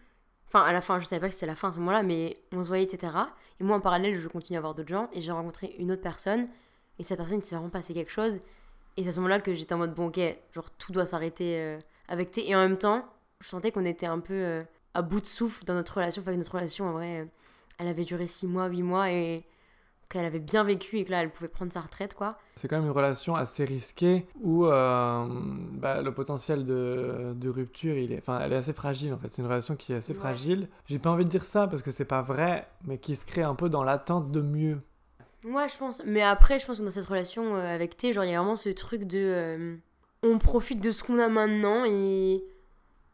enfin 0.47 0.61
à 0.61 0.71
la 0.71 0.81
fin 0.81 0.99
je 0.99 1.05
savais 1.05 1.21
pas 1.21 1.27
que 1.27 1.33
c'était 1.33 1.45
la 1.45 1.55
fin 1.55 1.69
à 1.69 1.71
ce 1.71 1.79
moment-là 1.79 2.03
mais 2.03 2.37
on 2.51 2.63
se 2.63 2.67
voyait 2.67 2.83
etc. 2.83 3.13
Et 3.59 3.63
moi 3.63 3.77
en 3.77 3.81
parallèle 3.81 4.17
je 4.17 4.27
continue 4.27 4.57
à 4.57 4.61
voir 4.61 4.75
d'autres 4.75 4.89
gens 4.89 5.09
et 5.13 5.21
j'ai 5.21 5.31
rencontré 5.31 5.75
une 5.79 5.91
autre 5.91 6.01
personne 6.01 6.47
et 6.99 7.03
cette 7.03 7.17
personne 7.17 7.39
il 7.39 7.43
s'est 7.43 7.55
vraiment 7.55 7.69
passé 7.69 7.93
quelque 7.93 8.11
chose 8.11 8.39
et 8.95 9.03
c'est 9.03 9.09
à 9.09 9.11
ce 9.11 9.17
moment-là 9.17 9.39
que 9.39 9.53
j'étais 9.55 9.73
en 9.73 9.79
mode 9.79 9.95
bon 9.95 10.07
ok 10.07 10.19
genre 10.53 10.69
tout 10.71 10.91
doit 10.91 11.05
s'arrêter 11.05 11.59
euh, 11.59 11.79
avec 12.07 12.31
T 12.31 12.47
et 12.47 12.55
en 12.55 12.59
même 12.59 12.77
temps 12.77 13.05
je 13.39 13.47
sentais 13.47 13.71
qu'on 13.71 13.85
était 13.85 14.05
un 14.05 14.19
peu 14.19 14.63
à 14.93 15.01
bout 15.01 15.19
de 15.19 15.25
souffle 15.25 15.65
dans 15.65 15.73
notre 15.73 15.95
relation, 15.95 16.21
enfin 16.21 16.35
notre 16.35 16.53
relation 16.53 16.85
en 16.85 16.91
vrai 16.91 17.27
elle 17.79 17.87
avait 17.87 18.05
duré 18.05 18.27
6 18.27 18.47
mois, 18.47 18.67
8 18.67 18.83
mois 18.83 19.11
et 19.11 19.43
qu'elle 20.13 20.25
avait 20.25 20.39
bien 20.39 20.63
vécu 20.63 20.99
et 20.99 21.05
que 21.05 21.11
là, 21.11 21.23
elle 21.23 21.31
pouvait 21.31 21.49
prendre 21.49 21.73
sa 21.73 21.81
retraite, 21.81 22.13
quoi. 22.13 22.37
C'est 22.55 22.67
quand 22.67 22.77
même 22.77 22.85
une 22.85 22.91
relation 22.91 23.35
assez 23.35 23.65
risquée 23.65 24.25
où 24.41 24.65
euh, 24.65 25.25
bah, 25.73 26.01
le 26.01 26.13
potentiel 26.13 26.65
de, 26.65 27.33
de, 27.35 27.49
rupture, 27.49 27.97
il 27.97 28.13
est, 28.13 28.19
enfin, 28.19 28.39
elle 28.41 28.53
est 28.53 28.57
assez 28.57 28.73
fragile 28.73 29.13
en 29.13 29.17
fait. 29.17 29.27
C'est 29.31 29.41
une 29.41 29.47
relation 29.47 29.75
qui 29.75 29.91
est 29.93 29.97
assez 29.97 30.13
fragile. 30.13 30.69
J'ai 30.85 30.99
pas 30.99 31.09
envie 31.09 31.25
de 31.25 31.29
dire 31.29 31.45
ça 31.45 31.67
parce 31.67 31.81
que 31.81 31.91
c'est 31.91 32.05
pas 32.05 32.21
vrai, 32.21 32.67
mais 32.85 32.99
qui 32.99 33.15
se 33.15 33.25
crée 33.25 33.41
un 33.41 33.55
peu 33.55 33.69
dans 33.69 33.83
l'attente 33.83 34.31
de 34.31 34.41
mieux. 34.41 34.81
Moi, 35.43 35.67
je 35.67 35.77
pense. 35.77 36.03
Mais 36.05 36.21
après, 36.21 36.59
je 36.59 36.65
pense 36.65 36.79
que 36.79 36.83
dans 36.83 36.91
cette 36.91 37.05
relation 37.05 37.55
euh, 37.55 37.73
avec 37.73 37.97
T, 37.97 38.13
genre, 38.13 38.23
il 38.23 38.31
y 38.31 38.35
a 38.35 38.39
vraiment 38.39 38.55
ce 38.55 38.69
truc 38.69 39.03
de. 39.05 39.19
Euh, 39.19 39.75
on 40.21 40.37
profite 40.37 40.81
de 40.81 40.91
ce 40.91 41.03
qu'on 41.03 41.19
a 41.19 41.27
maintenant 41.27 41.83
et 41.85 42.45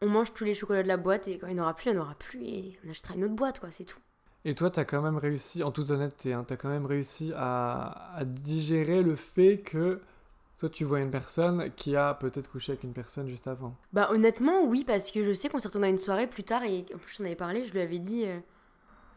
on 0.02 0.08
mange 0.08 0.32
tous 0.32 0.44
les 0.44 0.54
chocolats 0.54 0.82
de 0.82 0.88
la 0.88 0.96
boîte 0.96 1.26
et 1.28 1.38
quand 1.38 1.48
il 1.48 1.54
n'y 1.54 1.60
en 1.60 1.64
aura 1.64 1.74
plus, 1.74 1.90
il 1.90 1.94
n'y 1.94 1.98
en 1.98 2.02
aura 2.02 2.14
plus 2.14 2.42
et 2.44 2.78
on 2.86 2.90
achètera 2.90 3.14
une 3.14 3.24
autre 3.24 3.34
boîte, 3.34 3.58
quoi, 3.58 3.70
c'est 3.70 3.84
tout. 3.84 3.98
Et 4.44 4.54
toi, 4.54 4.70
tu 4.70 4.80
as 4.80 4.84
quand 4.84 5.02
même 5.02 5.18
réussi, 5.18 5.62
en 5.62 5.70
toute 5.70 5.90
honnêteté, 5.90 6.32
hein, 6.32 6.44
tu 6.46 6.54
as 6.54 6.56
quand 6.56 6.70
même 6.70 6.86
réussi 6.86 7.32
à, 7.36 8.16
à, 8.16 8.24
digérer 8.24 9.02
le 9.02 9.14
fait 9.14 9.58
que 9.58 10.00
toi, 10.58 10.68
tu 10.68 10.84
vois 10.84 11.00
une 11.00 11.10
personne 11.10 11.70
qui 11.76 11.94
a 11.94 12.14
peut-être 12.14 12.50
couché 12.50 12.72
avec 12.72 12.84
une 12.84 12.92
personne 12.92 13.28
juste 13.28 13.46
avant. 13.48 13.74
Bah 13.92 14.08
honnêtement, 14.12 14.64
oui, 14.64 14.84
parce 14.84 15.10
que 15.10 15.24
je 15.24 15.32
sais 15.32 15.48
qu'on 15.48 15.58
s'est 15.58 15.68
retrouvé 15.68 15.88
à 15.88 15.90
une 15.90 15.98
soirée 15.98 16.26
plus 16.26 16.44
tard 16.44 16.64
et 16.64 16.86
en 16.94 16.98
plus, 16.98 17.16
j'en 17.18 17.24
avais 17.24 17.34
parlé, 17.34 17.64
je 17.64 17.72
lui 17.72 17.80
avais 17.80 17.98
dit, 17.98 18.24
euh, 18.24 18.38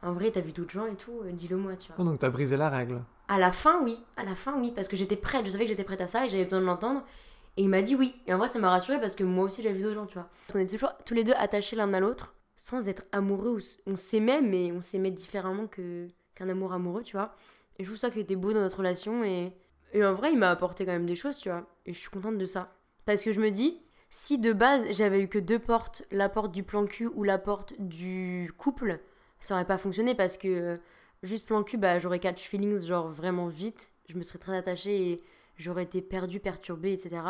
en 0.02 0.14
vrai, 0.14 0.32
t'as 0.32 0.42
vu 0.42 0.52
d'autres 0.52 0.72
gens 0.72 0.86
et 0.86 0.96
tout, 0.96 1.22
euh, 1.24 1.32
dis-le 1.32 1.56
moi, 1.56 1.76
tu 1.76 1.88
vois. 1.88 1.96
Oh, 2.00 2.04
donc 2.04 2.20
t'as 2.20 2.30
brisé 2.30 2.58
la 2.58 2.70
règle. 2.70 3.02
À 3.30 3.40
la 3.40 3.54
fin, 3.54 3.82
oui, 3.82 4.00
à 4.18 4.24
la 4.24 4.36
fin, 4.36 4.60
oui, 4.60 4.74
parce 4.76 4.90
que 4.90 4.98
j'étais 4.98 5.16
prête, 5.16 5.46
je 5.46 5.52
savais 5.52 5.64
que 5.64 5.70
j'étais 5.70 5.86
prête 5.86 6.02
à 6.02 6.08
ça 6.08 6.26
et 6.26 6.30
j'avais 6.30 6.44
besoin 6.44 6.60
de 6.60 6.66
l'entendre. 6.66 7.04
Et 7.56 7.64
il 7.64 7.70
m'a 7.70 7.82
dit 7.82 7.96
oui. 7.96 8.16
Et 8.28 8.34
en 8.34 8.38
vrai, 8.38 8.50
ça 8.50 8.60
m'a 8.60 8.70
rassuré 8.70 9.00
parce 9.00 9.16
que 9.16 9.24
moi 9.24 9.46
aussi, 9.46 9.62
j'avais 9.62 9.76
vu 9.76 9.84
d'autres 9.84 9.96
gens, 9.96 10.06
tu 10.06 10.16
vois. 10.16 10.28
On 10.54 10.60
était 10.60 10.76
toujours 10.76 10.94
tous 11.06 11.14
les 11.14 11.24
deux 11.24 11.34
attachés 11.38 11.76
l'un 11.76 11.94
à 11.94 12.00
l'autre 12.00 12.33
sans 12.56 12.88
être 12.88 13.06
amoureux. 13.12 13.60
On 13.88 13.96
s'aimait, 13.96 14.42
mais 14.42 14.72
on 14.72 14.82
s'aimait 14.82 15.12
différemment 15.12 15.68
que, 15.68 16.08
qu'un 16.36 16.50
amour 16.50 16.74
amoureux, 16.74 17.04
tu 17.04 17.16
vois. 17.16 17.36
Et 17.80 17.84
je 17.84 17.90
trouve 17.90 18.00
ça 18.00 18.12
qui 18.12 18.20
était 18.20 18.36
beau 18.36 18.54
dans 18.54 18.62
notre 18.62 18.78
relation. 18.78 19.24
Et, 19.24 19.54
et 19.94 20.04
en 20.04 20.14
vrai, 20.14 20.32
il 20.32 20.38
m'a 20.38 20.50
apporté 20.50 20.86
quand 20.86 20.92
même 20.92 21.06
des 21.06 21.16
choses, 21.16 21.38
tu 21.38 21.50
vois. 21.50 21.68
Et 21.86 21.94
je 21.94 22.00
suis 22.00 22.10
contente 22.10 22.38
de 22.38 22.46
ça. 22.46 22.74
Parce 23.06 23.24
que 23.24 23.32
je 23.32 23.42
me 23.42 23.52
dis, 23.52 23.82
si 24.10 24.38
de 24.38 24.54
base, 24.54 24.86
j'avais 24.92 25.22
eu 25.22 25.28
que 25.28 25.40
deux 25.40 25.60
portes, 25.60 26.04
la 26.12 26.30
porte 26.30 26.52
du 26.52 26.64
plan 26.64 26.86
cul 26.86 27.08
ou 27.08 27.24
la 27.24 27.38
porte 27.38 27.74
du 27.80 28.52
couple, 28.58 29.00
ça 29.40 29.56
aurait 29.56 29.66
pas 29.66 29.78
fonctionné 29.78 30.16
parce 30.16 30.38
que 30.38 30.48
euh, 30.48 30.78
juste 31.24 31.46
plan 31.46 31.64
cul, 31.64 31.78
bah, 31.78 32.00
j'aurais 32.00 32.20
catch 32.20 32.48
feelings, 32.48 32.86
genre 32.86 33.10
vraiment 33.10 33.48
vite. 33.48 33.92
Je 34.08 34.16
me 34.16 34.24
serais 34.24 34.40
très 34.40 34.56
attachée 34.56 35.12
et 35.12 35.24
j'aurais 35.58 35.84
été 35.84 36.02
perdue, 36.02 36.40
perturbée, 36.40 36.94
etc. 36.94 37.22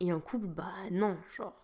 Et 0.00 0.12
en 0.12 0.20
couple, 0.20 0.46
bah 0.46 0.72
non, 0.90 1.16
genre 1.36 1.54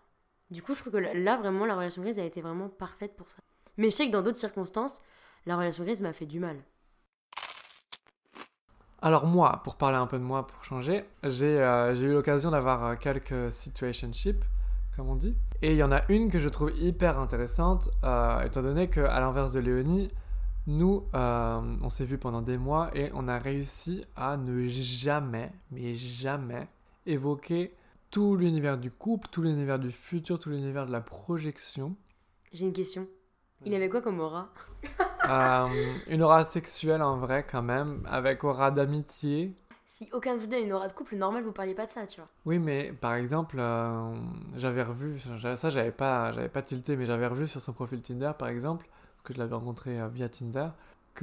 du 0.50 0.62
coup, 0.62 0.74
je 0.74 0.80
trouve 0.80 0.92
que 0.92 0.98
là, 0.98 1.36
vraiment, 1.36 1.64
la 1.64 1.76
relation 1.76 2.02
grise 2.02 2.18
a 2.18 2.24
été 2.24 2.40
vraiment 2.40 2.68
parfaite 2.68 3.16
pour 3.16 3.30
ça. 3.30 3.38
Mais 3.76 3.90
je 3.90 3.96
sais 3.96 4.06
que 4.06 4.12
dans 4.12 4.22
d'autres 4.22 4.38
circonstances, 4.38 5.00
la 5.46 5.56
relation 5.56 5.84
grise 5.84 6.02
m'a 6.02 6.12
fait 6.12 6.26
du 6.26 6.40
mal. 6.40 6.56
Alors 9.02 9.26
moi, 9.26 9.62
pour 9.64 9.76
parler 9.76 9.96
un 9.96 10.06
peu 10.06 10.18
de 10.18 10.24
moi, 10.24 10.46
pour 10.46 10.62
changer, 10.62 11.04
j'ai 11.22 11.58
euh, 11.58 11.96
eu 11.96 12.12
l'occasion 12.12 12.50
d'avoir 12.50 12.84
euh, 12.84 12.94
quelques 12.96 13.50
situationships, 13.50 14.44
comme 14.94 15.08
on 15.08 15.14
dit. 15.14 15.34
Et 15.62 15.70
il 15.72 15.78
y 15.78 15.82
en 15.82 15.92
a 15.92 16.02
une 16.10 16.30
que 16.30 16.38
je 16.38 16.48
trouve 16.48 16.72
hyper 16.78 17.18
intéressante, 17.18 17.88
euh, 18.04 18.42
étant 18.42 18.62
donné 18.62 18.90
qu'à 18.90 19.18
l'inverse 19.20 19.52
de 19.52 19.60
Léonie, 19.60 20.10
nous, 20.66 21.06
on 21.14 21.90
s'est 21.90 22.04
vus 22.04 22.18
pendant 22.18 22.42
des 22.42 22.58
mois 22.58 22.90
et 22.94 23.10
on 23.14 23.26
a 23.28 23.38
réussi 23.38 24.04
à 24.14 24.36
ne 24.36 24.68
jamais, 24.68 25.50
mais 25.70 25.96
jamais, 25.96 26.68
évoquer 27.06 27.74
tout 28.10 28.36
l'univers 28.36 28.78
du 28.78 28.90
couple, 28.90 29.28
tout 29.30 29.42
l'univers 29.42 29.78
du 29.78 29.90
futur, 29.90 30.38
tout 30.38 30.50
l'univers 30.50 30.86
de 30.86 30.92
la 30.92 31.00
projection. 31.00 31.96
J'ai 32.52 32.66
une 32.66 32.72
question. 32.72 33.06
Il 33.64 33.74
avait 33.74 33.88
quoi 33.88 34.00
comme 34.00 34.20
aura? 34.20 34.48
Euh, 35.28 35.68
une 36.08 36.22
aura 36.22 36.44
sexuelle 36.44 37.02
en 37.02 37.18
vrai 37.18 37.46
quand 37.48 37.62
même, 37.62 38.06
avec 38.10 38.42
aura 38.42 38.70
d'amitié. 38.70 39.54
Si 39.86 40.08
aucun 40.12 40.36
de 40.36 40.40
vous 40.40 40.52
a 40.52 40.58
une 40.58 40.72
aura 40.72 40.88
de 40.88 40.92
couple 40.94 41.16
normal, 41.16 41.44
vous 41.44 41.52
parliez 41.52 41.74
pas 41.74 41.84
de 41.84 41.90
ça, 41.90 42.06
tu 42.06 42.20
vois. 42.20 42.30
Oui, 42.46 42.58
mais 42.58 42.92
par 42.92 43.14
exemple, 43.14 43.56
euh, 43.58 44.16
j'avais 44.56 44.82
revu, 44.82 45.20
ça 45.20 45.70
j'avais 45.70 45.92
pas, 45.92 46.32
j'avais 46.32 46.48
pas 46.48 46.62
tilté, 46.62 46.96
mais 46.96 47.06
j'avais 47.06 47.26
revu 47.26 47.46
sur 47.46 47.60
son 47.60 47.72
profil 47.74 48.00
Tinder 48.00 48.32
par 48.36 48.48
exemple, 48.48 48.88
que 49.22 49.34
je 49.34 49.38
l'avais 49.38 49.54
rencontré 49.54 50.00
euh, 50.00 50.08
via 50.08 50.28
Tinder, 50.28 50.68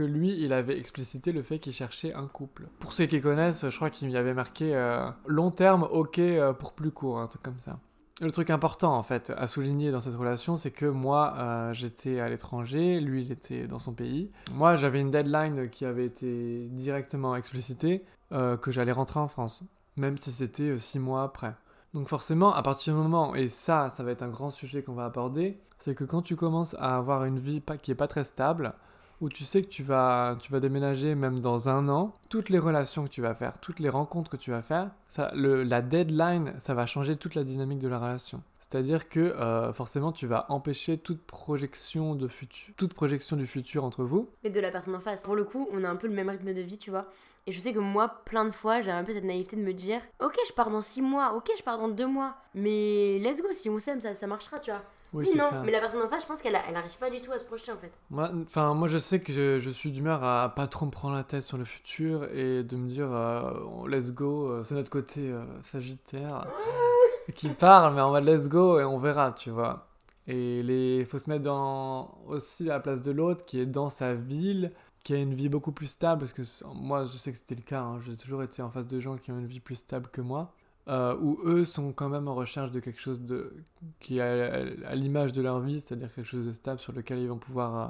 lui, 0.04 0.42
il 0.42 0.54
avait 0.54 0.78
explicité 0.78 1.32
le 1.32 1.44
fait 1.44 1.60
qu'il 1.60 1.74
cherchait 1.74 2.14
un 2.14 2.28
couple. 2.28 2.68
Pour 2.80 2.94
ceux 2.94 3.06
qui 3.06 3.22
connaissent, 3.22 3.70
je 3.70 3.76
crois 3.76 3.90
qu'il 3.90 4.10
y 4.12 4.18
avait 4.18 4.34
marqué 4.34 4.76
euh, 4.76 5.10
long 5.26 5.52
terme, 5.52 5.88
ok 5.90 6.20
euh, 6.20 6.54
pour 6.54 6.74
plus 6.74 6.92
court, 6.92 7.20
un 7.20 7.28
truc 7.28 7.44
comme 7.44 7.60
ça. 7.60 7.80
Le 8.20 8.32
truc 8.32 8.50
important 8.50 8.96
en 8.96 9.04
fait 9.04 9.32
à 9.38 9.46
souligner 9.46 9.92
dans 9.92 10.00
cette 10.00 10.16
relation, 10.16 10.58
c'est 10.58 10.72
que 10.72 10.88
moi 10.88 11.36
euh, 11.38 11.74
j'étais 11.74 12.20
à 12.20 12.30
l'étranger, 12.30 13.00
lui 13.00 13.22
il 13.22 13.32
était 13.32 13.68
dans 13.68 13.78
son 13.78 13.94
pays. 13.94 14.32
Moi 14.52 14.76
j'avais 14.76 15.00
une 15.00 15.12
deadline 15.12 15.70
qui 15.70 15.86
avait 15.86 16.06
été 16.06 16.68
directement 16.72 17.36
explicitée, 17.36 18.04
que 18.32 18.72
j'allais 18.72 18.92
rentrer 18.92 19.20
en 19.20 19.28
France, 19.28 19.64
même 19.96 20.18
si 20.18 20.32
c'était 20.32 20.78
six 20.80 21.00
mois 21.00 21.24
après. 21.24 21.54
Donc 21.94 22.10
forcément, 22.10 22.54
à 22.54 22.62
partir 22.62 22.94
du 22.94 23.00
moment, 23.00 23.36
et 23.36 23.48
ça, 23.48 23.90
ça 23.90 24.04
va 24.04 24.12
être 24.12 24.24
un 24.24 24.28
grand 24.28 24.52
sujet 24.52 24.84
qu'on 24.84 24.94
va 24.94 25.06
aborder, 25.06 25.60
c'est 25.80 25.96
que 25.96 26.04
quand 26.04 26.22
tu 26.22 26.36
commences 26.36 26.76
à 26.80 26.98
avoir 26.98 27.26
une 27.26 27.40
vie 27.40 27.62
qui 27.82 27.92
est 27.92 27.96
pas 27.96 28.08
très 28.08 28.24
stable, 28.24 28.74
où 29.22 29.30
tu 29.30 29.44
sais 29.44 29.62
que 29.62 29.68
tu 29.68 29.84
vas, 29.84 30.38
tu 30.42 30.52
vas 30.52 30.60
déménager 30.60 31.16
même 31.16 31.40
dans 31.40 31.70
un 31.70 31.90
an, 31.90 32.14
toutes 32.30 32.50
les 32.50 32.60
relations 32.60 33.04
que 33.04 33.10
tu 33.10 33.22
vas 33.22 33.34
faire, 33.36 33.60
toutes 33.60 33.80
les 33.80 33.90
rencontres 33.90 34.30
que 34.30 34.38
tu 34.38 34.52
vas 34.52 34.62
faire, 34.62 34.92
ça, 35.10 35.32
la 35.34 35.82
deadline, 35.82 36.54
ça 36.60 36.74
va 36.74 36.86
changer 36.86 37.16
toute 37.16 37.36
la 37.36 37.44
dynamique 37.44 37.80
de 37.80 37.88
la 37.88 38.00
relation. 38.00 38.44
C'est-à-dire 38.60 39.08
que 39.08 39.20
euh, 39.20 39.72
forcément, 39.72 40.12
tu 40.12 40.28
vas 40.28 40.46
empêcher 40.50 40.98
toute 40.98 41.22
projection, 41.22 42.16
de 42.16 42.28
futur, 42.28 42.74
toute 42.76 42.94
projection 42.94 43.38
du 43.38 43.48
futur 43.48 43.86
entre 43.86 44.04
vous. 44.04 44.30
Mais 44.44 44.50
de 44.50 44.60
la 44.60 44.72
personne 44.72 44.96
en 44.96 45.00
face. 45.00 45.22
Pour 45.22 45.38
le 45.38 45.46
coup, 45.46 45.70
on 45.72 45.86
a 45.86 45.90
un 45.90 45.96
peu 45.96 46.08
le 46.08 46.14
même 46.14 46.28
rythme 46.28 46.54
de 46.54 46.62
vie, 46.62 46.78
tu 46.78 46.90
vois. 46.90 47.06
Et 47.46 47.54
je 47.54 47.62
sais 47.62 47.72
que 47.72 47.80
moi, 47.80 48.10
plein 48.26 48.44
de 48.44 48.52
fois, 48.52 48.82
j'ai 48.82 48.92
un 48.92 49.06
peu 49.06 49.14
cette 49.14 49.24
naïveté 49.24 49.56
de 49.56 49.62
me 49.62 49.72
dire 49.72 50.02
Ok, 50.20 50.38
je 50.46 50.52
pars 50.52 50.70
dans 50.70 50.82
6 50.82 51.02
mois, 51.02 51.34
ok, 51.34 51.50
je 51.58 51.64
pars 51.64 51.78
dans 51.78 51.88
2 51.88 52.08
mois. 52.08 52.36
Mais 52.56 53.18
let's 53.20 53.42
go, 53.42 53.48
si 53.52 53.70
on 53.70 53.80
s'aime, 53.80 54.02
ça, 54.02 54.14
ça 54.14 54.28
marchera, 54.28 54.60
tu 54.60 54.70
vois. 54.70 54.84
Oui, 55.14 55.26
c'est 55.28 55.38
non, 55.38 55.50
ça. 55.50 55.62
mais 55.64 55.72
la 55.72 55.80
personne 55.80 56.02
en 56.02 56.10
face, 56.10 56.24
je 56.24 56.28
pense 56.28 56.42
qu'elle 56.42 56.58
elle 56.68 56.76
arrive 56.76 56.98
pas 56.98 57.10
du 57.10 57.22
tout 57.22 57.32
à 57.32 57.38
se 57.38 57.44
projeter 57.46 57.72
en 57.72 57.78
fait. 57.78 57.92
Moi, 58.10 58.30
enfin, 58.44 58.74
moi, 58.74 58.88
je 58.88 58.98
sais 58.98 59.20
que 59.20 59.32
je, 59.32 59.60
je 59.60 59.70
suis 59.70 59.92
d'humeur 59.92 60.24
à 60.24 60.54
pas 60.56 60.68
trop 60.68 60.86
me 60.86 60.92
prendre 60.92 61.16
la 61.16 61.24
tête 61.24 61.44
sur 61.44 61.58
le 61.58 61.66
futur 61.66 62.26
et 62.34 62.64
de 62.64 62.76
me 62.76 62.88
dire 62.88 63.12
euh, 63.12 63.52
on- 63.70 63.86
let's 63.88 64.12
go, 64.12 64.50
euh, 64.50 64.64
c'est 64.64 64.76
notre 64.76 64.90
côté 64.90 65.22
euh, 65.32 65.44
Sagittaire 65.64 66.46
qui 67.36 67.50
parle, 67.50 67.94
mais 67.96 68.02
en 68.02 68.12
mode 68.12 68.26
let's 68.26 68.48
go 68.50 68.80
et 68.80 68.84
on 68.84 69.00
verra, 69.00 69.32
tu 69.32 69.50
vois. 69.50 69.88
Et 70.28 70.60
il 70.60 71.06
faut 71.06 71.20
se 71.20 71.30
mettre 71.30 71.44
dans, 71.44 72.18
aussi 72.28 72.70
à 72.70 72.74
la 72.74 72.80
place 72.82 73.02
de 73.02 73.12
l'autre 73.12 73.46
qui 73.46 73.62
est 73.62 73.66
dans 73.66 73.90
sa 73.90 74.14
ville, 74.14 74.74
qui 75.06 75.14
a 75.14 75.18
une 75.18 75.34
vie 75.34 75.48
beaucoup 75.48 75.72
plus 75.72 75.88
stable, 75.88 76.20
parce 76.20 76.34
que 76.34 76.42
moi, 76.76 77.06
je 77.06 77.18
sais 77.18 77.32
que 77.32 77.38
c'était 77.38 77.56
le 77.56 77.62
cas, 77.62 77.80
hein, 77.82 78.00
j'ai 78.06 78.18
toujours 78.18 78.44
été 78.44 78.62
en 78.62 78.70
face 78.70 78.88
de 78.88 79.00
gens 79.00 79.16
qui 79.18 79.32
ont 79.32 79.40
une 79.40 79.48
vie 79.48 79.62
plus 79.62 79.78
stable 79.78 80.10
que 80.12 80.20
moi. 80.20 80.54
Euh, 80.90 81.16
où 81.20 81.40
eux 81.44 81.66
sont 81.66 81.92
quand 81.92 82.08
même 82.08 82.28
en 82.28 82.36
recherche 82.36 82.72
de 82.72 82.80
quelque 82.80 83.02
chose 83.02 83.22
de, 83.22 83.54
qui 84.00 84.20
est 84.20 84.86
à, 84.86 84.96
l'image 84.96 85.34
de 85.34 85.42
leur 85.42 85.60
vie, 85.60 85.82
c'est-à-dire 85.82 86.14
quelque 86.14 86.28
chose 86.28 86.46
de 86.46 86.54
stable 86.54 86.80
sur 86.80 86.94
lequel 86.94 87.20
ils 87.20 87.28
vont 87.28 87.38
pouvoir 87.38 87.76
euh, 87.76 87.88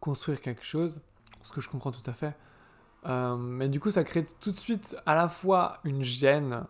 construire 0.00 0.40
quelque 0.40 0.64
chose, 0.64 1.00
ce 1.42 1.52
que 1.52 1.60
je 1.60 1.68
comprends 1.68 1.92
tout 1.92 2.08
à 2.08 2.14
fait. 2.14 2.34
Euh, 3.06 3.36
mais 3.36 3.68
du 3.68 3.80
coup, 3.80 3.90
ça 3.90 4.04
crée 4.04 4.24
tout 4.40 4.52
de 4.52 4.58
suite 4.58 4.96
à 5.04 5.14
la 5.14 5.28
fois 5.28 5.78
une 5.84 6.04
gêne 6.04 6.64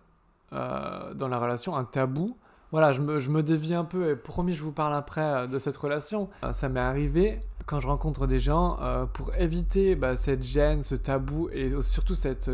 euh, 0.53 1.15
dans 1.15 1.29
la 1.29 1.39
relation, 1.39 1.77
un 1.77 1.85
tabou. 1.85 2.37
Voilà, 2.73 2.93
je 2.93 3.01
me, 3.01 3.21
je 3.21 3.31
me 3.31 3.43
dévie 3.43 3.75
un 3.75 3.85
peu 3.85 4.11
et 4.11 4.17
promis, 4.17 4.55
je 4.55 4.63
vous 4.63 4.73
parle 4.73 4.95
après 4.95 5.47
de 5.47 5.59
cette 5.59 5.77
relation. 5.77 6.31
Ça 6.53 6.71
m'est 6.71 6.81
arrivé 6.81 7.41
quand 7.67 7.81
je 7.81 7.87
rencontre 7.87 8.27
des 8.27 8.41
gens 8.41 8.79
pour 9.13 9.35
éviter 9.35 9.95
bah, 9.95 10.17
cette 10.17 10.43
gêne, 10.43 10.83
ce 10.83 10.95
tabou 10.95 11.51
et 11.53 11.71
surtout 11.83 12.15
cette 12.15 12.51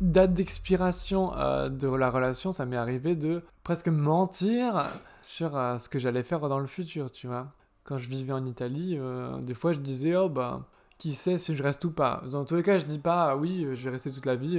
date 0.00 0.34
d'expiration 0.34 1.36
euh, 1.36 1.68
de 1.68 1.88
la 1.88 2.10
relation. 2.10 2.52
Ça 2.52 2.66
m'est 2.66 2.76
arrivé 2.76 3.16
de 3.16 3.42
presque 3.62 3.88
mentir 3.88 4.84
sur 5.22 5.56
euh, 5.56 5.78
ce 5.78 5.88
que 5.88 5.98
j'allais 5.98 6.22
faire 6.22 6.48
dans 6.48 6.60
le 6.60 6.66
futur, 6.66 7.10
tu 7.10 7.26
vois. 7.26 7.48
Quand 7.84 7.98
je 7.98 8.08
vivais 8.08 8.32
en 8.32 8.46
Italie, 8.46 8.96
euh, 8.98 9.38
des 9.40 9.54
fois 9.54 9.72
je 9.72 9.80
disais, 9.80 10.16
oh 10.16 10.28
bah, 10.28 10.66
qui 10.98 11.14
sait 11.14 11.38
si 11.38 11.56
je 11.56 11.62
reste 11.62 11.84
ou 11.84 11.90
pas. 11.90 12.22
Dans 12.30 12.44
tous 12.44 12.56
les 12.56 12.62
cas, 12.62 12.78
je 12.78 12.86
dis 12.86 12.98
pas, 12.98 13.30
ah 13.30 13.36
oui, 13.36 13.66
je 13.74 13.84
vais 13.84 13.90
rester 13.90 14.10
toute 14.10 14.26
la 14.26 14.36
vie, 14.36 14.58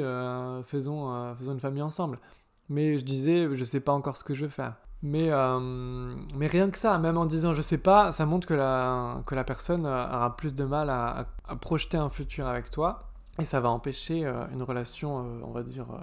faisons, 0.66 1.34
faisons 1.36 1.54
une 1.54 1.60
famille 1.60 1.82
ensemble. 1.82 2.20
Mais 2.70 2.98
je 2.98 3.06
disais, 3.06 3.48
je 3.56 3.64
sais 3.64 3.80
pas 3.80 3.94
encore 3.94 4.18
ce 4.18 4.24
que 4.24 4.36
je 4.36 4.44
veux 4.44 4.52
faire. 4.52 4.76
Mais, 5.02 5.32
mais 6.36 6.48
rien 6.48 6.70
que 6.70 6.78
ça, 6.78 7.00
même 7.00 7.18
en 7.18 7.26
disant 7.26 7.54
je 7.54 7.62
sais 7.62 7.78
pas, 7.78 8.12
ça 8.12 8.26
montre 8.28 8.48
que 8.48 8.54
la, 8.54 9.22
que 9.26 9.34
la 9.34 9.44
personne 9.44 9.88
aura 9.88 10.36
plus 10.36 10.54
de 10.54 10.66
mal 10.66 10.90
à 10.92 11.26
projeter 11.62 11.98
un 11.98 12.10
futur 12.10 12.46
avec 12.48 12.70
toi. 12.70 13.15
Et 13.40 13.46
ça 13.46 13.60
va 13.60 13.70
empêcher 13.70 14.26
euh, 14.26 14.46
une 14.54 14.64
relation, 14.64 15.20
euh, 15.20 15.40
on 15.44 15.52
va 15.52 15.64
dire, 15.64 15.88
euh, 15.92 16.00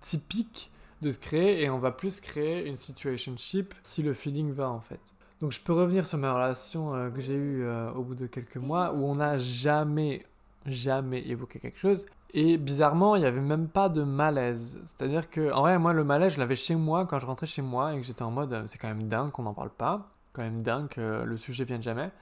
typique 0.00 0.70
de 1.00 1.10
se 1.10 1.18
créer. 1.18 1.62
Et 1.62 1.70
on 1.70 1.78
va 1.78 1.92
plus 1.92 2.20
créer 2.20 2.66
une 2.66 2.76
situationship 2.76 3.74
si 3.82 4.02
le 4.02 4.14
feeling 4.14 4.52
va 4.52 4.68
en 4.68 4.80
fait. 4.80 5.00
Donc 5.40 5.52
je 5.52 5.60
peux 5.60 5.72
revenir 5.72 6.06
sur 6.06 6.18
ma 6.18 6.32
relation 6.32 7.10
que 7.12 7.20
j'ai 7.20 7.34
eue 7.34 7.68
au 7.96 8.02
bout 8.04 8.14
de 8.14 8.28
quelques 8.28 8.58
mois 8.58 8.92
où 8.92 9.04
on 9.04 9.16
n'a 9.16 9.38
jamais, 9.38 10.24
jamais 10.66 11.26
évoqué 11.26 11.58
quelque 11.58 11.80
chose. 11.80 12.06
Et 12.32 12.58
bizarrement, 12.58 13.16
il 13.16 13.22
n'y 13.22 13.26
avait 13.26 13.40
même 13.40 13.66
pas 13.66 13.88
de 13.88 14.04
malaise. 14.04 14.80
C'est-à-dire 14.86 15.28
que, 15.28 15.52
en 15.52 15.62
vrai, 15.62 15.80
moi, 15.80 15.92
le 15.92 16.04
malaise, 16.04 16.34
je 16.34 16.38
l'avais 16.38 16.54
chez 16.54 16.76
moi 16.76 17.06
quand 17.06 17.18
je 17.18 17.26
rentrais 17.26 17.48
chez 17.48 17.60
moi 17.60 17.92
et 17.92 17.98
que 17.98 18.06
j'étais 18.06 18.22
en 18.22 18.30
mode, 18.30 18.62
c'est 18.66 18.78
quand 18.78 18.86
même 18.86 19.08
dingue 19.08 19.32
qu'on 19.32 19.42
n'en 19.42 19.52
parle 19.52 19.70
pas. 19.70 20.08
Quand 20.32 20.42
même 20.42 20.62
dingue 20.62 20.86
que 20.86 21.24
le 21.24 21.36
sujet 21.36 21.64
vienne 21.64 21.82
jamais. 21.82 22.12